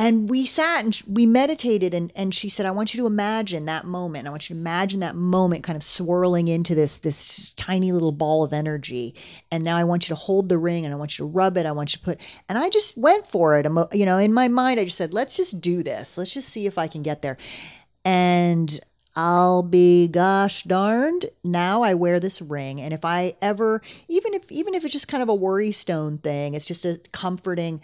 And 0.00 0.30
we 0.30 0.46
sat 0.46 0.84
and 0.84 1.02
we 1.08 1.26
meditated, 1.26 1.92
and, 1.92 2.12
and 2.14 2.32
she 2.32 2.48
said, 2.48 2.66
I 2.66 2.70
want 2.70 2.94
you 2.94 3.00
to 3.00 3.06
imagine 3.08 3.64
that 3.64 3.84
moment. 3.84 4.28
I 4.28 4.30
want 4.30 4.48
you 4.48 4.54
to 4.54 4.60
imagine 4.60 5.00
that 5.00 5.16
moment 5.16 5.64
kind 5.64 5.74
of 5.74 5.82
swirling 5.82 6.46
into 6.46 6.76
this, 6.76 6.98
this 6.98 7.50
tiny 7.56 7.90
little 7.90 8.12
ball 8.12 8.44
of 8.44 8.52
energy. 8.52 9.16
And 9.50 9.64
now 9.64 9.76
I 9.76 9.82
want 9.82 10.08
you 10.08 10.14
to 10.14 10.20
hold 10.20 10.48
the 10.48 10.56
ring 10.56 10.84
and 10.84 10.94
I 10.94 10.96
want 10.96 11.18
you 11.18 11.24
to 11.24 11.28
rub 11.28 11.58
it. 11.58 11.66
I 11.66 11.72
want 11.72 11.92
you 11.92 11.98
to 11.98 12.04
put, 12.04 12.20
and 12.48 12.56
I 12.56 12.70
just 12.70 12.96
went 12.96 13.26
for 13.26 13.58
it. 13.58 13.66
You 13.92 14.06
know, 14.06 14.18
in 14.18 14.32
my 14.32 14.46
mind, 14.46 14.78
I 14.78 14.84
just 14.84 14.96
said, 14.96 15.12
let's 15.12 15.36
just 15.36 15.60
do 15.60 15.82
this. 15.82 16.16
Let's 16.16 16.32
just 16.32 16.48
see 16.48 16.66
if 16.66 16.78
I 16.78 16.86
can 16.86 17.02
get 17.02 17.20
there. 17.20 17.36
And 18.04 18.78
I'll 19.16 19.64
be 19.64 20.06
gosh 20.06 20.62
darned. 20.62 21.26
Now 21.42 21.82
I 21.82 21.94
wear 21.94 22.20
this 22.20 22.40
ring. 22.40 22.80
And 22.80 22.94
if 22.94 23.04
I 23.04 23.34
ever, 23.42 23.82
even 24.06 24.32
if 24.32 24.50
even 24.52 24.74
if 24.74 24.84
it's 24.84 24.92
just 24.92 25.08
kind 25.08 25.24
of 25.24 25.28
a 25.28 25.34
worry 25.34 25.72
stone 25.72 26.18
thing, 26.18 26.54
it's 26.54 26.66
just 26.66 26.84
a 26.84 27.00
comforting. 27.10 27.80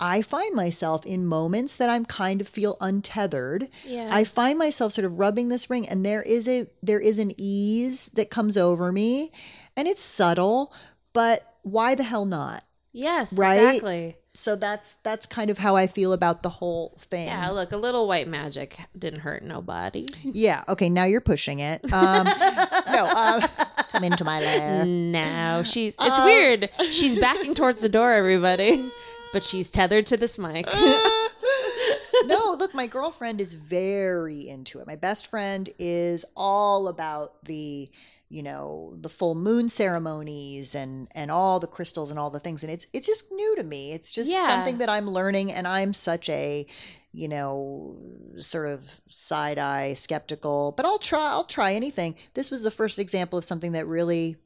I 0.00 0.22
find 0.22 0.54
myself 0.56 1.04
in 1.06 1.26
moments 1.26 1.76
that 1.76 1.90
I'm 1.90 2.04
kind 2.06 2.40
of 2.40 2.48
feel 2.48 2.76
untethered. 2.80 3.68
Yeah. 3.84 4.08
I 4.10 4.24
find 4.24 4.58
myself 4.58 4.92
sort 4.94 5.04
of 5.04 5.18
rubbing 5.18 5.48
this 5.50 5.68
ring 5.70 5.86
and 5.88 6.04
there 6.04 6.22
is 6.22 6.48
a 6.48 6.66
there 6.82 6.98
is 7.00 7.18
an 7.18 7.32
ease 7.36 8.08
that 8.14 8.30
comes 8.30 8.56
over 8.56 8.90
me 8.90 9.30
and 9.76 9.86
it's 9.86 10.02
subtle, 10.02 10.72
but 11.12 11.56
why 11.62 11.94
the 11.94 12.02
hell 12.04 12.24
not? 12.24 12.64
yes 12.92 13.38
Right? 13.38 13.54
exactly 13.60 14.16
So 14.34 14.56
that's 14.56 14.96
that's 15.04 15.26
kind 15.26 15.48
of 15.50 15.58
how 15.58 15.76
I 15.76 15.86
feel 15.86 16.12
about 16.12 16.42
the 16.42 16.48
whole 16.48 16.96
thing. 16.98 17.26
yeah 17.28 17.50
look 17.50 17.70
a 17.72 17.76
little 17.76 18.08
white 18.08 18.26
magic 18.26 18.78
didn't 18.98 19.20
hurt 19.20 19.44
nobody 19.44 20.06
Yeah. 20.24 20.64
Okay. 20.68 20.88
Now 20.88 21.04
you're 21.04 21.20
pushing 21.20 21.58
it. 21.60 21.80
Um, 21.92 22.24
no. 22.92 23.04
Um, 23.06 23.42
come 23.92 24.04
into 24.04 24.24
my 24.24 24.40
lair. 24.40 24.84
No, 24.86 25.62
she's. 25.64 25.94
It's 26.00 26.18
Uh, 26.18 26.22
weird. 26.24 26.70
She's 26.90 27.18
backing 27.18 27.54
towards 27.54 27.80
the 27.80 27.88
door, 27.88 28.12
everybody, 28.12 28.88
but 29.32 29.42
she's 29.42 29.70
tethered 29.70 30.06
to 30.06 30.16
this 30.16 30.38
mic. 30.38 30.66
no, 32.24 32.54
look, 32.58 32.74
my 32.74 32.86
girlfriend 32.86 33.40
is 33.40 33.54
very 33.54 34.48
into 34.48 34.80
it. 34.80 34.86
My 34.86 34.96
best 34.96 35.26
friend 35.28 35.68
is 35.78 36.24
all 36.36 36.88
about 36.88 37.44
the, 37.44 37.88
you 38.28 38.42
know, 38.42 38.94
the 39.00 39.08
full 39.08 39.34
moon 39.34 39.68
ceremonies 39.68 40.74
and 40.74 41.08
and 41.14 41.30
all 41.30 41.60
the 41.60 41.66
crystals 41.66 42.10
and 42.10 42.18
all 42.18 42.30
the 42.30 42.40
things. 42.40 42.62
And 42.62 42.72
it's 42.72 42.86
it's 42.92 43.06
just 43.06 43.32
new 43.32 43.56
to 43.56 43.64
me. 43.64 43.92
It's 43.92 44.12
just 44.12 44.30
Yeah. 44.30 44.46
something 44.46 44.78
that 44.78 44.88
I'm 44.88 45.08
learning, 45.08 45.52
and 45.52 45.66
I'm 45.66 45.94
such 45.94 46.28
a 46.28 46.66
you 47.12 47.26
know, 47.26 47.98
sort 48.38 48.66
of 48.66 48.82
side 49.08 49.58
eye 49.58 49.94
skeptical, 49.94 50.72
but 50.76 50.86
I'll 50.86 51.00
try 51.00 51.30
I'll 51.32 51.42
try 51.44 51.74
anything. 51.74 52.14
This 52.34 52.52
was 52.52 52.62
the 52.62 52.70
first 52.70 53.00
example 53.00 53.36
of 53.36 53.44
something 53.44 53.72
that 53.72 53.88
really 53.88 54.36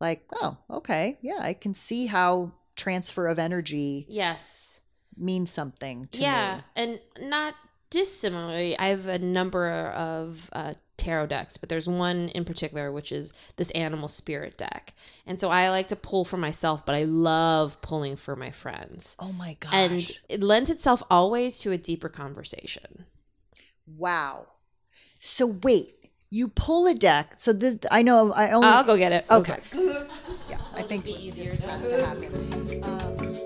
like, 0.00 0.22
oh, 0.40 0.56
okay. 0.70 1.18
Yeah, 1.20 1.38
I 1.40 1.52
can 1.52 1.74
see 1.74 2.06
how 2.06 2.52
transfer 2.80 3.26
of 3.26 3.38
energy 3.38 4.06
Yes. 4.08 4.80
means 5.16 5.50
something 5.50 6.08
to 6.12 6.22
yeah, 6.22 6.56
me. 6.56 6.62
and 6.82 7.00
not 7.28 7.54
dissimilarly, 7.90 8.78
I 8.78 8.86
have 8.86 9.06
a 9.06 9.18
number 9.18 9.68
of 9.70 10.48
uh, 10.52 10.74
tarot 10.96 11.26
decks, 11.26 11.56
but 11.56 11.68
there's 11.68 11.88
one 11.88 12.28
in 12.30 12.44
particular 12.44 12.92
which 12.92 13.10
is 13.12 13.32
this 13.56 13.70
animal 13.72 14.08
spirit 14.08 14.56
deck, 14.56 14.94
and 15.26 15.40
so 15.40 15.48
I 15.50 15.68
like 15.70 15.88
to 15.88 15.96
pull 15.96 16.24
for 16.24 16.36
myself, 16.36 16.84
but 16.86 16.94
I 16.94 17.02
love 17.04 17.80
pulling 17.82 18.16
for 18.16 18.36
my 18.36 18.50
friends, 18.50 19.16
Oh 19.18 19.32
my 19.32 19.56
gosh. 19.60 19.70
and 19.72 20.10
it 20.28 20.42
lends 20.42 20.70
itself 20.70 21.02
always 21.10 21.58
to 21.60 21.72
a 21.72 21.78
deeper 21.78 22.08
conversation. 22.08 23.06
wow. 23.86 24.46
So 25.22 25.46
wait, 25.62 25.94
you 26.30 26.48
pull 26.48 26.86
a 26.86 26.94
deck. 26.94 27.32
So 27.36 27.52
the, 27.52 27.78
I 27.90 28.02
know 28.02 28.32
I 28.32 28.52
only 28.52 28.68
I'll 28.68 28.84
go 28.84 28.96
get 28.96 29.12
it. 29.12 29.24
Okay. 29.30 29.58
Yeah, 30.48 30.58
I 30.74 30.82
think 30.82 31.04
be 31.04 31.12
it 31.12 31.20
easier 31.20 31.56
just 31.56 31.66
has 31.66 31.88
to 31.88 32.06
happen. 32.06 32.84
Um, 32.84 33.36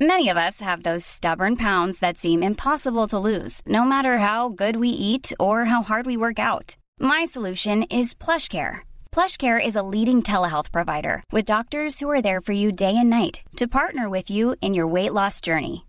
Many 0.00 0.28
of 0.28 0.36
us 0.36 0.60
have 0.60 0.84
those 0.84 1.04
stubborn 1.04 1.56
pounds 1.56 1.98
that 1.98 2.18
seem 2.18 2.40
impossible 2.40 3.08
to 3.08 3.18
lose, 3.18 3.62
no 3.66 3.84
matter 3.84 4.18
how 4.18 4.48
good 4.48 4.76
we 4.76 4.90
eat 4.90 5.32
or 5.40 5.64
how 5.64 5.82
hard 5.82 6.06
we 6.06 6.16
work 6.16 6.38
out. 6.38 6.76
My 7.00 7.24
solution 7.24 7.82
is 7.84 8.14
PlushCare. 8.14 8.82
PlushCare 9.10 9.64
is 9.64 9.74
a 9.74 9.82
leading 9.82 10.22
telehealth 10.22 10.70
provider 10.70 11.24
with 11.32 11.46
doctors 11.46 11.98
who 11.98 12.08
are 12.08 12.22
there 12.22 12.40
for 12.40 12.52
you 12.52 12.70
day 12.70 12.96
and 12.96 13.10
night 13.10 13.42
to 13.56 13.66
partner 13.66 14.08
with 14.08 14.30
you 14.30 14.54
in 14.60 14.72
your 14.72 14.86
weight 14.86 15.12
loss 15.12 15.40
journey. 15.40 15.87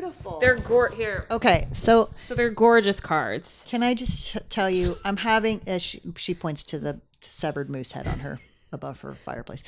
beautiful. 0.00 0.38
They're 0.40 0.56
gor 0.56 0.88
here. 0.88 1.26
okay, 1.30 1.66
so 1.72 2.10
So 2.24 2.34
they're 2.34 2.50
gorgeous 2.50 3.00
cards. 3.00 3.64
Can 3.68 3.82
I 3.82 3.94
just 3.94 4.36
tell 4.48 4.70
you, 4.70 4.96
I'm 5.04 5.18
having, 5.18 5.60
as 5.66 5.82
she, 5.82 6.00
she 6.16 6.34
points 6.34 6.64
to 6.64 6.78
the 6.78 7.00
severed 7.20 7.68
moose 7.70 7.92
head 7.92 8.06
on 8.06 8.18
her 8.20 8.38
above 8.72 9.00
her 9.00 9.12
fireplace. 9.14 9.62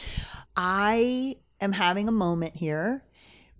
I 0.57 1.37
am 1.61 1.73
having 1.73 2.09
a 2.09 2.13
moment 2.13 2.55
here 2.57 3.03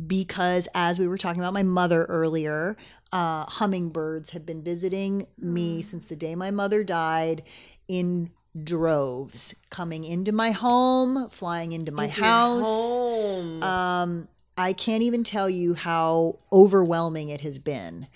because, 0.05 0.69
as 0.75 0.99
we 0.99 1.07
were 1.07 1.19
talking 1.19 1.41
about 1.43 1.53
my 1.53 1.63
mother 1.63 2.05
earlier, 2.05 2.77
uh, 3.13 3.45
hummingbirds 3.45 4.31
have 4.31 4.47
been 4.47 4.63
visiting 4.63 5.27
me 5.39 5.83
since 5.83 6.07
the 6.07 6.17
day 6.17 6.35
my 6.35 6.51
mother 6.51 6.83
died 6.83 7.43
in 7.89 8.31
droves, 8.65 9.55
coming 9.71 10.05
into 10.05 10.33
my 10.33 10.51
home, 10.51 11.29
flying 11.29 11.73
into 11.73 11.91
my 11.93 12.05
Into 12.05 12.23
house. 12.25 12.67
home. 12.67 13.63
Um, 13.63 14.29
I 14.57 14.73
can't 14.73 15.03
even 15.03 15.25
tell 15.25 15.49
you 15.49 15.75
how 15.75 16.39
overwhelming 16.53 17.29
it 17.29 17.41
has 17.41 17.59
been. 17.59 18.07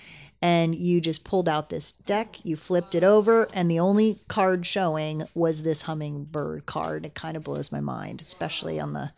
And 0.43 0.75
you 0.75 1.01
just 1.01 1.25
pulled 1.25 1.49
out 1.49 1.71
this 1.71 1.93
deck, 1.93 2.45
you 2.45 2.57
flipped 2.57 2.95
it 2.95 3.03
over, 3.03 3.49
and 3.55 3.71
the 3.71 3.81
only 3.81 4.21
card 4.29 4.67
showing 4.67 5.25
was 5.35 5.63
this 5.63 5.83
hummingbird 5.83 6.67
card. 6.67 7.07
It 7.07 7.15
kind 7.15 7.37
of 7.37 7.45
blows 7.45 7.73
my 7.73 7.81
mind, 7.81 8.21
especially 8.21 8.79
on 8.79 8.93
the. 8.93 9.13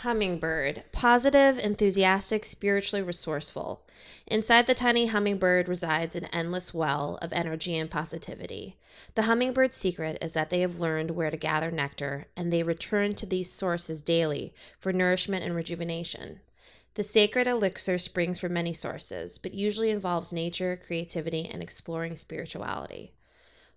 Hummingbird. 0.00 0.84
Positive, 0.92 1.58
enthusiastic, 1.58 2.44
spiritually 2.44 3.02
resourceful. 3.02 3.82
Inside 4.26 4.66
the 4.66 4.74
tiny 4.74 5.06
hummingbird 5.06 5.68
resides 5.68 6.16
an 6.16 6.26
endless 6.26 6.74
well 6.74 7.18
of 7.22 7.32
energy 7.32 7.76
and 7.76 7.90
positivity. 7.90 8.76
The 9.14 9.22
hummingbird's 9.22 9.76
secret 9.76 10.18
is 10.20 10.32
that 10.32 10.50
they 10.50 10.60
have 10.60 10.80
learned 10.80 11.12
where 11.12 11.30
to 11.30 11.36
gather 11.36 11.70
nectar 11.70 12.26
and 12.36 12.52
they 12.52 12.62
return 12.62 13.14
to 13.14 13.26
these 13.26 13.50
sources 13.50 14.02
daily 14.02 14.54
for 14.78 14.92
nourishment 14.92 15.44
and 15.44 15.54
rejuvenation. 15.54 16.40
The 16.94 17.02
sacred 17.02 17.46
elixir 17.46 17.98
springs 17.98 18.38
from 18.38 18.52
many 18.52 18.72
sources, 18.72 19.36
but 19.36 19.52
usually 19.52 19.90
involves 19.90 20.32
nature, 20.32 20.78
creativity, 20.86 21.48
and 21.52 21.62
exploring 21.62 22.16
spirituality. 22.16 23.12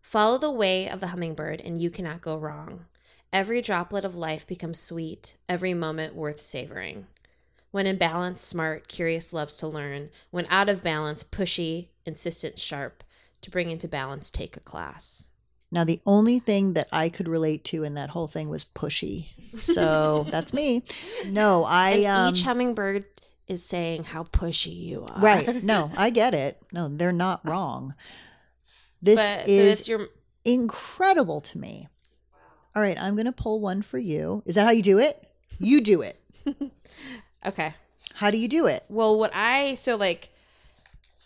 Follow 0.02 0.38
the 0.38 0.52
way 0.52 0.88
of 0.88 1.00
the 1.00 1.08
hummingbird, 1.08 1.60
and 1.62 1.82
you 1.82 1.90
cannot 1.90 2.22
go 2.22 2.38
wrong. 2.38 2.86
Every 3.34 3.62
droplet 3.62 4.06
of 4.06 4.16
life 4.16 4.48
becomes 4.48 4.80
sweet, 4.80 5.36
every 5.50 5.74
moment 5.74 6.16
worth 6.16 6.40
savoring. 6.40 7.08
When 7.72 7.86
in 7.86 7.98
balance, 7.98 8.40
smart, 8.40 8.88
curious 8.88 9.34
loves 9.34 9.58
to 9.58 9.68
learn. 9.68 10.10
When 10.32 10.48
out 10.50 10.70
of 10.70 10.84
balance, 10.84 11.24
pushy, 11.24 11.90
insistent, 12.06 12.58
sharp. 12.58 13.04
To 13.42 13.52
bring 13.52 13.70
into 13.70 13.88
balance, 13.88 14.32
take 14.32 14.58
a 14.58 14.62
class. 14.62 15.28
Now, 15.70 15.84
the 15.84 16.00
only 16.06 16.40
thing 16.40 16.74
that 16.74 16.88
I 16.92 17.10
could 17.10 17.28
relate 17.28 17.64
to 17.66 17.84
in 17.84 17.96
that 17.96 18.10
whole 18.10 18.28
thing 18.28 18.50
was 18.50 18.64
pushy. 18.64 19.28
So 19.58 20.26
that's 20.32 20.54
me. 20.54 20.84
No, 21.26 21.66
I. 21.66 21.92
And 21.92 22.06
um, 22.06 22.34
each 22.34 22.44
hummingbird 22.44 23.06
is 23.48 23.64
saying 23.64 24.06
how 24.06 24.24
pushy 24.24 24.76
you 24.76 25.06
are. 25.06 25.20
Right. 25.20 25.64
No, 25.64 25.92
I 25.98 26.10
get 26.10 26.34
it. 26.34 26.62
No, 26.72 26.88
they're 26.88 27.12
not 27.12 27.48
wrong. 27.48 27.96
This 29.02 29.18
but, 29.18 29.48
is 29.48 29.88
your 29.88 30.08
incredible 30.46 31.42
to 31.42 31.58
me. 31.58 31.88
All 32.78 32.84
right, 32.84 33.02
I'm 33.02 33.16
going 33.16 33.26
to 33.26 33.32
pull 33.32 33.60
one 33.60 33.82
for 33.82 33.98
you. 33.98 34.44
Is 34.46 34.54
that 34.54 34.64
how 34.66 34.70
you 34.70 34.84
do 34.84 35.00
it? 35.00 35.28
You 35.58 35.82
do 35.82 36.04
it. 36.04 36.22
okay. 37.48 37.74
How 38.14 38.30
do 38.30 38.38
you 38.38 38.48
do 38.48 38.68
it? 38.68 38.84
Well, 38.88 39.18
what 39.18 39.32
I 39.34 39.74
so 39.74 39.96
like, 39.96 40.30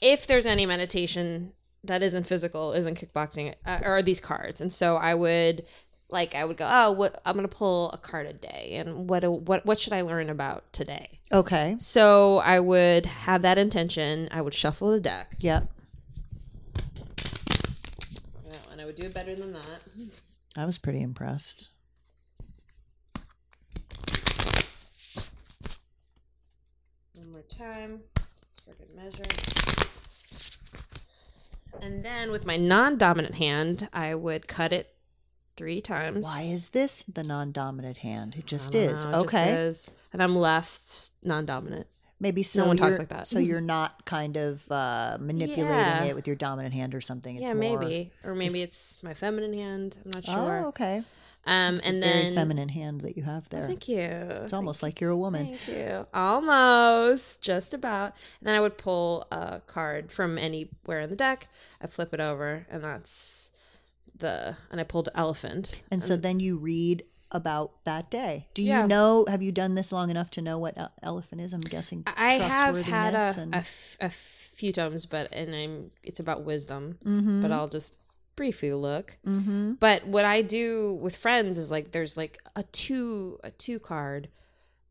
if 0.02 0.28
there's 0.28 0.46
any 0.46 0.66
meditation 0.66 1.52
that 1.84 2.02
isn't 2.04 2.26
physical, 2.26 2.72
isn't 2.72 2.98
kickboxing, 2.98 3.54
uh, 3.66 3.80
are 3.84 4.02
these 4.02 4.22
cards, 4.22 4.62
and 4.62 4.72
so 4.72 4.96
I 4.96 5.14
would 5.14 5.66
like 6.10 6.36
I 6.36 6.46
would 6.46 6.56
go, 6.56 6.66
oh, 6.72 6.94
what 6.94 7.22
I'm 7.26 7.36
gonna 7.36 7.50
pull 7.50 7.92
a 7.92 7.98
card 7.98 8.28
a 8.28 8.34
day, 8.34 8.76
and 8.78 9.10
what 9.10 9.26
what 9.26 9.66
what 9.66 9.78
should 9.78 9.92
I 9.92 10.04
learn 10.04 10.30
about 10.30 10.72
today? 10.72 11.20
Okay. 11.34 11.76
So 11.80 12.38
I 12.38 12.62
would 12.62 13.06
have 13.06 13.42
that 13.42 13.58
intention. 13.58 14.30
I 14.32 14.40
would 14.40 14.54
shuffle 14.54 14.90
the 14.92 15.02
deck, 15.02 15.36
Yep. 15.40 15.68
and 18.72 18.80
I 18.80 18.86
would 18.86 18.96
do 18.96 19.04
it 19.04 19.14
better 19.14 19.36
than 19.36 19.52
that. 19.52 19.82
I 20.58 20.66
was 20.66 20.78
pretty 20.78 21.02
impressed. 21.02 21.70
One 27.14 27.32
more 27.32 27.42
time, 27.44 28.02
just 28.50 28.66
for 28.66 28.74
good 28.74 28.94
measure. 28.96 29.24
And 31.82 32.04
then 32.04 32.32
with 32.32 32.46
my 32.46 32.58
non-dominant 32.58 33.36
hand, 33.36 33.88
I 33.94 34.14
would 34.14 34.48
cut 34.48 34.74
it 34.74 34.94
three 35.56 35.80
times. 35.80 36.26
Why 36.26 36.42
is 36.42 36.70
this 36.70 37.06
the 37.06 37.24
non-dominant 37.24 37.98
hand? 37.98 38.36
It 38.38 38.46
just 38.46 38.76
is. 38.76 39.06
know, 39.06 39.10
it 39.10 39.14
just 39.14 39.26
okay. 39.26 39.54
is. 39.54 39.90
And 40.12 40.22
I'm 40.22 40.36
left 40.36 41.12
non-dominant. 41.24 41.88
Maybe 42.22 42.44
so. 42.44 42.68
one 42.68 42.78
talks 42.78 43.00
like 43.00 43.10
that. 43.10 43.28
So 43.28 43.40
you're 43.40 43.60
not 43.60 44.06
kind 44.06 44.38
of 44.38 44.64
uh, 44.72 45.18
manipulating 45.20 45.66
Yeah. 45.68 46.04
it 46.06 46.16
with 46.16 46.28
your 46.28 46.36
dominant 46.38 46.74
hand 46.74 46.94
or 46.96 47.02
something. 47.02 47.36
It's 47.36 47.48
yeah, 47.48 47.54
more, 47.56 47.80
maybe, 47.80 48.12
or 48.24 48.36
maybe 48.36 48.62
it's- 48.62 48.94
it's 48.96 49.04
my 49.04 49.14
feminine 49.14 49.54
hand. 49.54 49.98
I'm 50.06 50.12
not 50.12 50.24
sure. 50.26 50.62
Oh, 50.64 50.68
okay. 50.68 51.04
Um, 51.48 51.76
It's 51.76 51.88
and 51.88 52.04
then 52.04 52.36
feminine 52.36 52.70
hand 52.70 53.02
that 53.02 53.18
you 53.18 53.24
have 53.24 53.46
Oh, 53.46 53.58
there. 53.58 53.68
thank 53.68 53.88
you. 53.90 53.98
It's 53.98 54.54
almost 54.54 54.84
like 54.84 55.02
you're 55.02 55.10
a 55.10 55.18
woman. 55.18 55.48
Thank 55.58 55.68
you. 55.68 56.06
Almost, 56.14 57.42
just 57.42 57.74
about. 57.74 58.14
And 58.40 58.48
then 58.48 58.56
I 58.56 58.60
would 58.60 58.78
pull 58.78 59.26
a 59.32 59.62
card 59.66 60.12
from 60.12 60.38
anywhere 60.38 61.02
in 61.02 61.10
the 61.10 61.16
deck. 61.16 61.48
I 61.82 61.88
flip 61.88 62.14
it 62.14 62.20
over, 62.20 62.68
and 62.70 62.84
that's 62.84 63.50
the. 64.16 64.56
And 64.70 64.80
I 64.80 64.84
pulled 64.84 65.10
elephant. 65.16 65.82
And 65.90 66.04
so 66.04 66.16
then 66.16 66.40
you 66.40 66.58
read 66.60 67.04
about 67.32 67.84
that 67.86 68.10
day. 68.12 68.48
Do 68.54 68.62
you 68.62 68.70
Yeah. 68.70 68.86
know? 68.86 69.26
Have 69.28 69.42
you 69.42 69.52
done 69.52 69.76
this 69.76 69.92
long 69.92 70.10
enough 70.10 70.30
to 70.32 70.42
know 70.42 70.58
what 70.60 70.78
el- 70.78 70.92
elephant 71.02 71.42
is? 71.42 71.54
I'm 71.54 71.62
guessing. 71.62 72.04
I 72.08 72.34
have 72.34 72.82
had 72.82 73.14
a, 73.16 73.40
and- 73.40 73.54
a, 73.56 73.58
f- 73.60 73.98
a 74.02 74.10
few 74.10 74.74
times, 74.74 75.06
but 75.06 75.30
and 75.32 75.56
I'm 75.56 75.92
it's 76.04 76.20
about 76.20 76.44
wisdom. 76.44 76.98
Mhm. 77.06 77.42
But 77.42 77.52
I'll 77.52 77.70
just 77.70 77.94
briefly 78.36 78.72
look. 78.74 79.18
Mhm. 79.26 79.80
But 79.80 80.06
what 80.08 80.26
I 80.26 80.42
do 80.42 81.00
with 81.02 81.16
friends 81.16 81.58
is 81.58 81.72
like 81.72 81.92
there's 81.92 82.18
like 82.18 82.40
a 82.56 82.64
two 82.64 83.40
a 83.44 83.52
two 83.52 83.80
card 83.80 84.30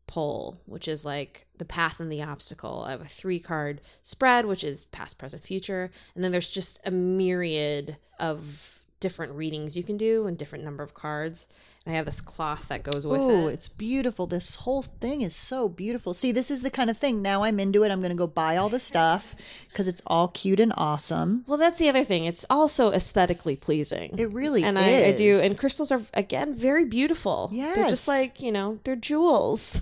pull, 0.07 0.59
which 0.65 0.87
is 0.89 1.05
like 1.05 1.47
the 1.57 1.63
path 1.65 1.99
and 1.99 2.11
the 2.11 2.21
obstacle. 2.21 2.83
I 2.85 2.91
have 2.91 3.01
a 3.01 3.05
three 3.05 3.39
card 3.39 3.79
spread, 4.01 4.45
which 4.45 4.63
is 4.63 4.83
past, 4.85 5.17
present, 5.17 5.43
future, 5.43 5.89
and 6.15 6.23
then 6.23 6.31
there's 6.31 6.49
just 6.49 6.79
a 6.85 6.91
myriad 6.91 7.97
of 8.19 8.80
different 9.01 9.33
readings 9.33 9.75
you 9.75 9.83
can 9.83 9.97
do 9.97 10.25
and 10.27 10.37
different 10.37 10.63
number 10.63 10.81
of 10.83 10.93
cards. 10.93 11.47
And 11.85 11.93
I 11.93 11.97
have 11.97 12.05
this 12.05 12.21
cloth 12.21 12.67
that 12.69 12.83
goes 12.83 13.05
with 13.05 13.19
Oh, 13.19 13.29
it. 13.29 13.33
Oh, 13.43 13.47
it's 13.47 13.67
beautiful. 13.67 14.27
This 14.27 14.55
whole 14.57 14.83
thing 14.83 15.19
is 15.21 15.35
so 15.35 15.67
beautiful. 15.67 16.13
See, 16.13 16.31
this 16.31 16.49
is 16.49 16.61
the 16.61 16.69
kind 16.69 16.89
of 16.89 16.97
thing. 16.97 17.21
Now 17.21 17.43
I'm 17.43 17.59
into 17.59 17.83
it. 17.83 17.91
I'm 17.91 17.99
going 18.01 18.11
to 18.11 18.17
go 18.17 18.27
buy 18.27 18.55
all 18.55 18.69
the 18.69 18.79
stuff 18.79 19.35
because 19.69 19.87
it's 19.87 20.01
all 20.07 20.29
cute 20.29 20.59
and 20.61 20.71
awesome. 20.77 21.43
Well, 21.47 21.57
that's 21.57 21.79
the 21.79 21.89
other 21.89 22.03
thing. 22.05 22.23
It's 22.25 22.45
also 22.49 22.91
aesthetically 22.91 23.57
pleasing. 23.57 24.15
It 24.17 24.31
really 24.31 24.61
is 24.61 24.67
and 24.67 24.79
I, 24.79 25.05
I 25.07 25.11
do. 25.13 25.39
And 25.43 25.57
crystals 25.57 25.91
are 25.91 26.03
again 26.13 26.55
very 26.55 26.85
beautiful. 26.85 27.49
they're 27.51 27.57
Yes. 27.75 27.89
just 27.89 28.07
like 28.07 28.41
you 28.41 28.51
know 28.53 28.79
they're 28.85 28.95
jewels. 28.95 29.81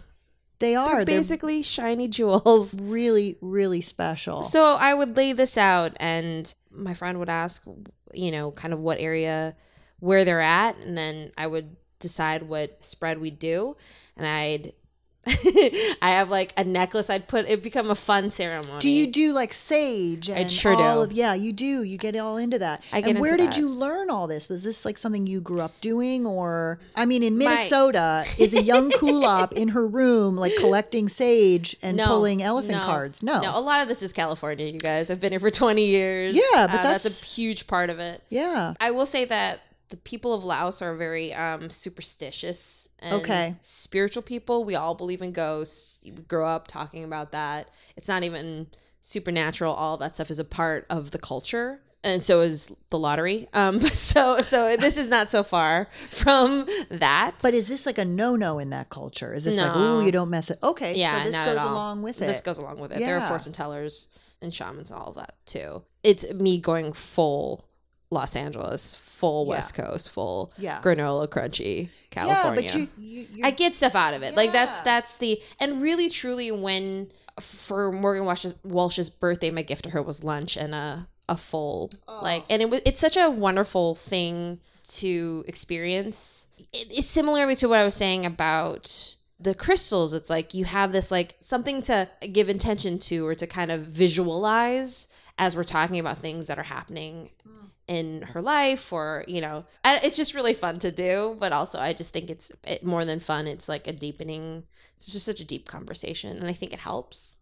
They 0.60 0.76
are. 0.76 0.88
They're 0.98 1.06
They're 1.06 1.20
basically 1.22 1.62
shiny 1.64 2.10
jewels. 2.10 2.74
really, 2.74 3.38
really 3.40 3.80
special. 3.82 4.44
So 4.44 4.76
I 4.76 4.94
would 4.94 5.16
lay 5.16 5.32
this 5.32 5.58
out, 5.58 5.94
and 6.02 6.54
my 6.80 6.94
friend 6.94 7.20
would 7.20 7.30
ask, 7.30 7.64
you 8.14 8.32
know, 8.32 8.52
kind 8.52 8.74
of 8.74 8.80
what 8.80 9.00
area, 9.00 9.56
where 10.00 10.26
they're 10.26 10.42
at, 10.42 10.78
and 10.78 10.98
then 10.98 11.32
I 11.38 11.48
would 11.48 11.76
decide 12.00 12.44
what 12.44 12.84
spread 12.84 13.20
we'd 13.20 13.40
do, 13.40 13.76
and 14.18 14.26
I'd. 14.26 14.74
I 16.02 16.12
have 16.12 16.30
like 16.30 16.54
a 16.58 16.64
necklace. 16.64 17.10
I'd 17.10 17.28
put 17.28 17.48
it 17.48 17.62
become 17.62 17.90
a 17.92 17.96
fun 17.96 18.30
ceremony. 18.30 18.80
do 18.80 18.90
you 18.90 19.08
do 19.08 19.32
like 19.34 19.54
sage 19.54 20.30
and 20.30 20.50
sure 20.50 20.74
all 20.76 21.04
do. 21.06 21.12
of 21.12 21.12
yeah, 21.12 21.34
you 21.34 21.52
do. 21.54 21.84
You 21.84 21.98
get 21.98 22.16
all 22.16 22.38
into 22.38 22.58
that. 22.60 22.84
I 22.94 23.02
get 23.02 23.12
and 23.12 23.20
where 23.20 23.38
did 23.38 23.50
that. 23.52 23.58
you 23.58 23.70
learn 23.70 24.10
all 24.10 24.28
this? 24.28 24.50
Was 24.50 24.64
this 24.64 24.86
like 24.86 24.98
something 24.98 25.28
you 25.28 25.42
grew 25.42 25.62
up 25.62 25.80
doing 25.82 26.26
or 26.26 26.80
I 26.96 27.06
mean 27.06 27.22
in 27.24 27.38
My- 27.38 27.46
Minnesota 27.46 28.26
is 28.38 28.54
a 28.54 28.62
young 28.64 28.90
Kulap 28.92 29.52
in 29.52 29.70
her 29.70 29.86
room 29.86 30.36
like 30.38 30.56
collecting 30.58 31.10
sage 31.10 31.76
and 31.84 31.98
No, 31.98 32.08
pulling 32.08 32.42
elephant 32.42 32.74
no, 32.80 32.84
cards. 32.84 33.22
No. 33.22 33.40
no. 33.42 33.58
A 33.58 33.62
lot 33.62 33.82
of 33.82 33.88
this 33.88 34.02
is 34.02 34.14
California, 34.14 34.66
you 34.68 34.80
guys. 34.80 35.10
I've 35.10 35.20
been 35.20 35.32
here 35.34 35.40
for 35.40 35.52
twenty 35.52 35.86
years. 35.86 36.36
Yeah, 36.36 36.68
but 36.68 36.80
Uh, 36.80 36.84
that's- 36.84 37.22
a 37.24 37.26
huge 37.26 37.68
part 37.68 37.90
of 37.90 38.00
it. 38.00 38.24
Yeah. 38.30 38.74
I 38.80 38.92
will 38.92 39.06
say 39.06 39.26
that 39.26 39.62
the 39.90 39.98
people 39.98 40.34
of 40.34 40.44
Laos 40.46 40.82
are 40.82 40.96
very 40.96 41.34
um, 41.34 41.70
superstitious 41.70 42.89
and 43.02 43.14
Okay. 43.16 43.56
spiritual 43.62 44.22
people. 44.24 44.64
We 44.64 44.76
all 44.76 44.96
believe 44.96 45.22
in 45.22 45.32
ghosts. 45.32 46.00
We 46.04 46.12
grow 46.12 46.48
up 46.48 46.68
talking 46.68 47.04
about 47.04 47.32
that. 47.32 47.70
It's 47.96 48.08
not 48.08 48.24
even 48.24 48.68
supernatural. 49.02 49.74
All 49.74 49.98
that 49.98 50.16
stuff 50.16 50.30
is 50.32 50.40
a 50.40 50.44
part 50.46 50.86
of 50.90 51.12
the 51.12 51.20
culture. 51.20 51.82
And 52.02 52.24
so 52.24 52.40
is 52.40 52.72
the 52.92 52.98
lottery. 52.98 53.48
Um, 53.54 53.82
so 53.92 54.38
so 54.40 54.78
this 54.78 54.96
is 54.96 55.10
not 55.10 55.30
so 55.30 55.44
far 55.44 55.90
from 56.10 56.66
that. 56.90 57.36
But 57.42 57.54
is 57.54 57.68
this 57.68 57.86
like 57.86 57.98
a 57.98 58.06
no-no 58.06 58.58
in 58.60 58.70
that 58.70 58.90
culture? 58.90 59.34
Is 59.34 59.44
this 59.44 59.60
like, 59.60 59.74
No. 59.76 60.00
ooh, 60.00 60.06
you 60.06 60.12
don't 60.12 60.30
mess 60.30 60.50
it? 60.50 60.60
Okay, 60.64 60.96
yeah, 60.96 61.24
so 61.24 61.30
this 61.30 61.40
goes 61.40 61.58
along 61.58 62.02
with 62.02 62.18
it. 62.22 62.26
This 62.28 62.42
goes 62.42 62.58
along 62.58 62.80
with 62.80 62.92
it. 62.94 63.00
There 63.00 63.20
are 63.20 63.28
fortune 63.28 63.52
tellers 63.52 64.08
and 64.42 64.54
shamans, 64.54 64.92
all 64.92 65.10
of 65.10 65.16
that 65.16 65.36
too. 65.46 65.84
It's 66.04 66.32
me 66.32 66.60
going 66.60 66.94
full 66.94 67.66
Los 68.12 68.36
Angeles, 68.36 68.96
full 68.96 69.46
Yeah. 69.46 69.50
West 69.50 69.74
Coast, 69.76 70.10
full 70.10 70.52
Yeah. 70.58 70.82
granola 70.82 71.28
crunchy 71.28 71.84
yeah, 71.84 71.90
California. 72.10 72.64
but 72.64 72.76
you, 72.76 73.28
you 73.32 73.46
I 73.46 73.52
get 73.52 73.76
stuff 73.76 73.96
out 73.96 74.14
of 74.14 74.24
it. 74.24 74.36
Like 74.36 74.52
that's 74.52 74.80
that's 74.82 75.18
the 75.18 75.42
and 75.60 75.82
really 75.82 76.10
truly 76.10 76.52
when 76.52 77.12
for 77.40 77.92
Morgan 77.92 78.26
Walsh's, 78.26 78.56
Walsh's 78.64 79.10
birthday, 79.10 79.52
my 79.52 79.62
gift 79.62 79.84
to 79.84 79.92
her 79.92 80.02
was 80.02 80.24
lunch 80.24 80.58
and 80.58 80.74
a 80.74 81.08
a 81.28 81.38
full 81.38 81.92
oh. 82.08 82.20
like 82.24 82.44
and 82.50 82.62
it 82.62 82.70
was 82.70 82.82
it's 82.86 83.00
such 83.00 83.16
a 83.16 83.30
wonderful 83.30 83.96
thing 83.96 84.60
to 84.84 85.44
experience. 85.48 86.48
It, 86.74 86.88
it's 86.90 87.08
similarly 87.08 87.56
to 87.58 87.70
what 87.70 87.80
I 87.80 87.86
was 87.86 87.96
saying 87.96 88.26
about 88.26 89.16
the 89.40 89.56
crystals. 89.56 90.14
It's 90.14 90.30
like 90.30 90.54
you 90.54 90.66
have 90.66 90.92
this 90.92 91.12
like 91.12 91.36
something 91.40 91.82
to 91.84 92.10
give 92.32 92.50
intention 92.50 93.00
to 93.00 93.26
or 93.26 93.36
to 93.36 93.48
kind 93.48 93.72
of 93.72 93.82
visualize 93.82 95.08
as 95.38 95.56
we're 95.56 95.64
talking 95.64 96.00
about 96.00 96.18
things 96.18 96.48
that 96.48 96.60
are 96.60 96.64
happening 96.64 97.30
mm. 97.48 97.69
In 97.90 98.22
her 98.22 98.42
life 98.42 98.94
or 98.94 99.26
you 99.28 99.42
know 99.42 99.66
it's 99.84 100.16
just 100.16 100.36
really 100.36 100.54
fun 100.54 100.78
to 100.78 100.92
do 100.92 101.36
but 101.40 101.52
also 101.52 101.80
i 101.80 101.92
just 101.92 102.14
think 102.14 102.30
it's 102.30 102.52
it, 102.64 102.84
more 102.86 103.04
than 103.04 103.20
fun 103.20 103.48
it's 103.48 103.68
like 103.68 103.88
a 103.88 103.92
deepening 103.92 104.64
it's 104.96 105.12
just 105.12 105.26
such 105.26 105.40
a 105.40 105.46
deep 105.46 105.68
conversation 105.68 106.38
and 106.38 106.48
i 106.48 106.54
think 106.54 106.72
it 106.72 106.80
helps 106.80 107.38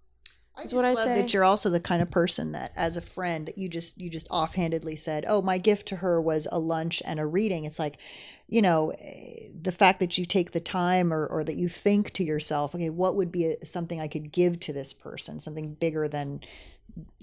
I 0.55 0.63
just 0.63 0.73
what 0.73 0.85
I'd 0.85 0.95
love 0.95 1.05
say. 1.05 1.21
that 1.21 1.33
you're 1.33 1.43
also 1.43 1.69
the 1.69 1.79
kind 1.79 2.01
of 2.01 2.09
person 2.09 2.53
that, 2.53 2.71
as 2.75 2.97
a 2.97 3.01
friend, 3.01 3.47
that 3.47 3.59
you 3.59 3.69
just 3.69 4.01
you 4.01 4.09
just 4.09 4.27
offhandedly 4.31 4.95
said, 4.95 5.23
"Oh, 5.27 5.39
my 5.39 5.59
gift 5.59 5.87
to 5.89 5.97
her 5.97 6.19
was 6.19 6.47
a 6.51 6.57
lunch 6.57 7.03
and 7.05 7.19
a 7.19 7.27
reading." 7.27 7.63
It's 7.65 7.77
like, 7.77 7.99
you 8.47 8.63
know, 8.63 8.91
eh, 8.99 9.49
the 9.61 9.71
fact 9.71 9.99
that 9.99 10.17
you 10.17 10.25
take 10.25 10.53
the 10.53 10.59
time, 10.59 11.13
or 11.13 11.27
or 11.27 11.43
that 11.43 11.57
you 11.57 11.67
think 11.67 12.11
to 12.13 12.23
yourself, 12.23 12.73
"Okay, 12.73 12.89
what 12.89 13.15
would 13.15 13.31
be 13.31 13.45
a, 13.51 13.65
something 13.67 14.01
I 14.01 14.07
could 14.07 14.31
give 14.31 14.59
to 14.61 14.73
this 14.73 14.93
person? 14.93 15.39
Something 15.39 15.75
bigger 15.75 16.07
than, 16.07 16.41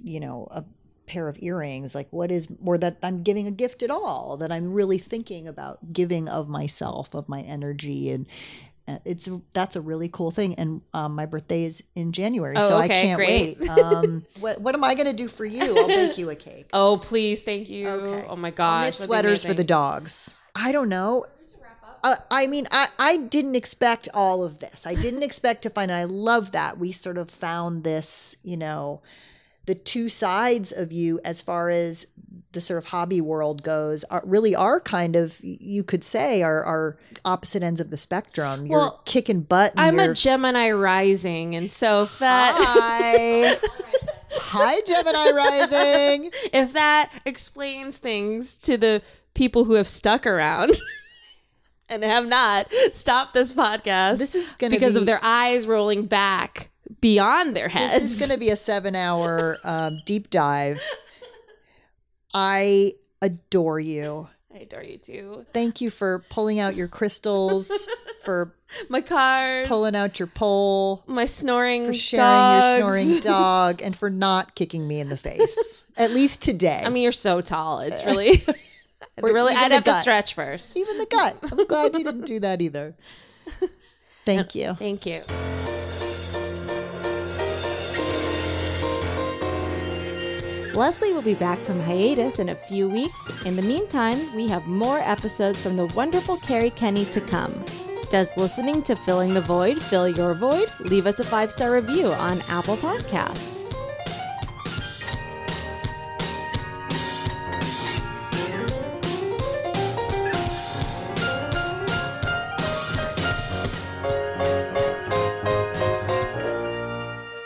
you 0.01 0.20
know, 0.20 0.47
a 0.53 0.64
pair 1.07 1.29
of 1.29 1.37
earrings 1.43 1.95
like 1.95 2.09
what 2.11 2.31
is 2.31 2.51
or 2.65 2.79
that 2.79 2.97
i'm 3.03 3.23
giving 3.23 3.47
a 3.47 3.51
gift 3.51 3.83
at 3.83 3.91
all 3.91 4.37
that 4.39 4.51
i'm 4.51 4.73
really 4.73 4.99
thinking 4.99 5.47
about 5.47 5.93
giving 5.93 6.29
of 6.29 6.49
myself 6.49 7.15
of 7.15 7.29
my 7.29 7.41
energy 7.43 8.11
and 8.11 8.27
it's 9.05 9.29
that's 9.55 9.77
a 9.77 9.81
really 9.81 10.09
cool 10.09 10.31
thing 10.31 10.55
and 10.57 10.83
um, 10.93 11.15
my 11.15 11.25
birthday 11.25 11.65
is 11.65 11.83
in 11.95 12.13
january 12.13 12.55
Oh, 12.57 12.69
so 12.69 12.77
i 12.79 12.87
can't 12.89 13.17
great. 13.17 13.59
wait. 13.59 13.69
Um, 13.71 14.25
what, 14.41 14.61
what 14.61 14.75
am 14.75 14.85
i 14.85 14.95
going 14.95 15.07
to 15.07 15.17
do 15.17 15.29
for 15.29 15.45
you? 15.45 15.77
I'll 15.77 15.87
bake 15.87 16.19
you 16.19 16.31
a 16.31 16.37
cake. 16.37 16.69
Oh 16.73 16.99
please 16.99 17.41
thank 17.43 17.71
you. 17.71 17.89
Okay. 17.89 18.27
oh 18.29 18.37
my 18.37 18.53
I'll 18.59 18.83
knit 18.83 18.95
sweaters 18.95 19.45
for 19.45 19.55
the 19.55 19.65
dogs. 19.65 20.37
I 20.55 20.71
don't 20.73 20.89
know. 20.89 21.27
Uh, 22.03 22.17
I 22.31 22.47
mean, 22.49 22.69
I, 22.71 22.89
I 22.99 23.17
didn't 23.17 23.55
expect 23.57 24.11
all 24.13 24.45
of 24.45 24.59
this. 24.59 24.87
I 24.87 24.95
didn't 24.95 25.23
expect 25.29 25.63
to 25.63 25.71
find, 25.71 25.91
I 25.91 26.05
love 26.05 26.53
that 26.53 26.77
we 26.79 26.93
sort 26.93 27.17
of 27.17 27.31
found 27.31 27.83
this, 27.83 28.37
you 28.43 28.59
know, 28.59 29.01
the 29.67 29.75
two 29.75 30.09
sides 30.09 30.73
of 30.73 30.93
you 30.93 31.21
as 31.25 31.41
far 31.41 31.71
as 31.71 32.07
the 32.53 32.61
sort 32.61 32.79
of 32.79 32.85
hobby 32.85 33.21
world 33.21 33.62
goes 33.65 34.05
are 34.05 34.23
really 34.25 34.55
are 34.55 34.79
kind 34.79 35.17
of 35.17 35.39
you 35.43 35.83
could 35.83 36.05
say 36.05 36.43
are, 36.43 36.62
are 36.62 36.97
opposite 37.25 37.62
ends 37.65 37.81
of 37.81 37.91
the 37.91 37.97
spectrum. 37.99 38.67
You're 38.67 38.79
Well, 38.79 39.03
kicking 39.05 39.41
butt. 39.41 39.73
and 39.77 39.81
i'm 39.81 39.99
a 39.99 40.15
gemini 40.15 40.71
rising 40.71 41.57
and 41.57 41.71
so 41.73 42.05
if 42.05 42.19
that 42.21 42.55
Hi. 42.57 43.57
Hi, 44.37 44.81
Gemini 44.87 45.31
Rising. 45.31 46.31
if 46.53 46.73
that 46.73 47.11
explains 47.25 47.97
things 47.97 48.57
to 48.59 48.77
the 48.77 49.01
people 49.35 49.65
who 49.65 49.75
have 49.75 49.87
stuck 49.87 50.27
around 50.27 50.73
and 51.89 52.03
have 52.03 52.27
not 52.27 52.73
stopped 52.93 53.35
this 53.35 53.53
podcast 53.53 54.19
This 54.19 54.35
is 54.35 54.53
gonna 54.53 54.71
because 54.71 54.95
be- 54.95 55.01
of 55.01 55.07
their 55.07 55.21
eyes 55.23 55.67
rolling 55.69 56.07
back 56.07 56.71
beyond 57.01 57.57
their 57.57 57.68
heads 57.68 58.01
This 58.01 58.12
is 58.12 58.18
going 58.18 58.30
to 58.39 58.39
be 58.39 58.51
a 58.51 58.57
seven 58.57 58.95
hour 58.95 59.59
um, 59.64 60.01
deep 60.05 60.30
dive. 60.30 60.82
I 62.32 62.95
adore 63.22 63.78
you. 63.78 64.28
I 64.53 64.59
adore 64.59 64.82
you 64.82 64.99
too. 64.99 65.47
Thank 65.53 65.80
you 65.80 65.91
for 65.91 66.24
pulling 66.30 66.61
out 66.61 66.76
your 66.76 66.87
crystals, 66.89 67.72
for 68.22 68.55
My 68.89 69.01
card, 69.01 69.66
pulling 69.66 69.97
out 69.97 70.20
your 70.20 70.28
pole, 70.28 71.03
my 71.07 71.26
snoring, 71.26 71.87
for 71.87 71.95
sharing 71.95 72.24
dogs. 72.24 72.72
your 72.72 72.78
snoring 72.78 73.20
dog, 73.20 73.82
and 73.82 73.97
for 73.97 74.11
not 74.11 74.55
kicking 74.55 74.87
me 74.87 75.01
in 75.01 75.09
the 75.09 75.16
face. 75.16 75.85
At 75.97 76.12
least 76.12 76.41
today. 76.41 76.82
I 76.85 76.89
mean, 76.89 77.03
you're 77.03 77.12
so 77.12 77.41
tall. 77.41 77.80
It's 77.80 78.05
really, 78.05 78.45
really. 79.20 79.55
I'd 79.55 79.72
have 79.72 79.85
to 79.85 80.01
stretch 80.01 80.35
first. 80.35 80.76
even 80.76 80.99
the 80.99 81.07
gut. 81.07 81.37
I'm 81.51 81.66
glad 81.66 81.95
you 81.95 82.05
didn't 82.05 82.26
do 82.26 82.39
that 82.41 82.62
either. 82.62 82.95
Thank 84.24 84.55
you. 84.55 84.74
Thank 84.74 85.05
you. 85.05 85.22
Leslie 90.75 91.12
will 91.12 91.22
be 91.22 91.35
back 91.35 91.61
from 91.61 91.79
hiatus 91.79 92.41
in 92.41 92.49
a 92.49 92.57
few 92.57 92.89
weeks. 92.89 93.14
In 93.45 93.55
the 93.55 93.62
meantime, 93.62 94.35
we 94.35 94.49
have 94.49 94.66
more 94.66 94.99
episodes 94.99 95.61
from 95.61 95.77
the 95.77 95.87
wonderful 95.87 96.37
Kerri 96.37 96.75
Kenney 96.75 97.05
to 97.07 97.20
come. 97.20 97.64
Does 98.11 98.29
listening 98.37 98.83
to 98.83 98.97
Filling 98.97 99.35
the 99.35 99.41
Void 99.41 99.81
fill 99.81 100.09
your 100.09 100.35
void? 100.35 100.68
Leave 100.81 101.07
us 101.07 101.20
a 101.20 101.25
five 101.25 101.53
star 101.53 101.72
review 101.72 102.12
on 102.12 102.41
Apple 102.49 102.77
Podcasts. 102.77 103.39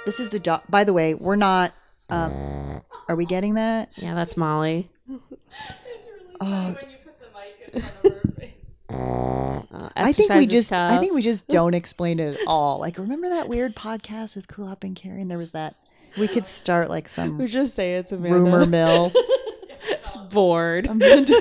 This 0.07 0.19
is 0.19 0.31
the 0.31 0.39
dog. 0.39 0.63
By 0.71 0.85
the 0.85 0.95
way, 0.95 1.13
we're 1.13 1.37
not. 1.37 1.75
Um, 2.09 2.33
are 3.09 3.17
we 3.17 3.25
getting 3.27 3.55
that? 3.55 3.89
Yeah, 3.97 4.15
that's 4.15 4.37
Molly. 4.37 4.89
Oh, 6.41 6.75
Uh, 8.91 9.89
I 9.97 10.13
think 10.13 10.31
we 10.33 10.45
is 10.45 10.51
just 10.51 10.73
I 10.73 10.99
think 10.99 11.13
we 11.13 11.21
just 11.21 11.47
don't 11.49 11.75
explain 11.75 12.21
it 12.21 12.37
at 12.37 12.41
all. 12.47 12.79
Like 12.81 12.97
remember 12.97 13.29
that 13.29 13.49
weird 13.49 13.75
podcast 13.75 14.35
with 14.37 14.47
Kulap 14.49 14.83
and 14.85 14.97
Kerri 14.97 15.21
and 15.21 15.31
there 15.31 15.37
was 15.37 15.51
that 15.51 15.75
we 16.19 16.27
could 16.29 16.47
start 16.47 16.89
like 16.89 17.09
some 17.09 17.37
we 17.39 17.47
just 17.47 17.75
say 17.75 17.97
it's 17.97 18.13
Amanda. 18.13 18.39
rumor 18.39 18.67
mill. 18.67 19.13
It's 19.91 20.17
bored. 20.17 20.87
I'm 20.89 20.99
gonna 20.99 21.25
do- 21.25 21.41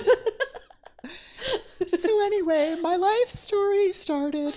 so 1.87 2.25
anyway, 2.25 2.75
my 2.81 2.95
life 2.97 3.29
story 3.29 3.93
started. 3.93 4.53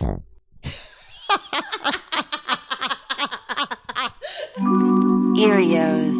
Earios. 5.37 6.20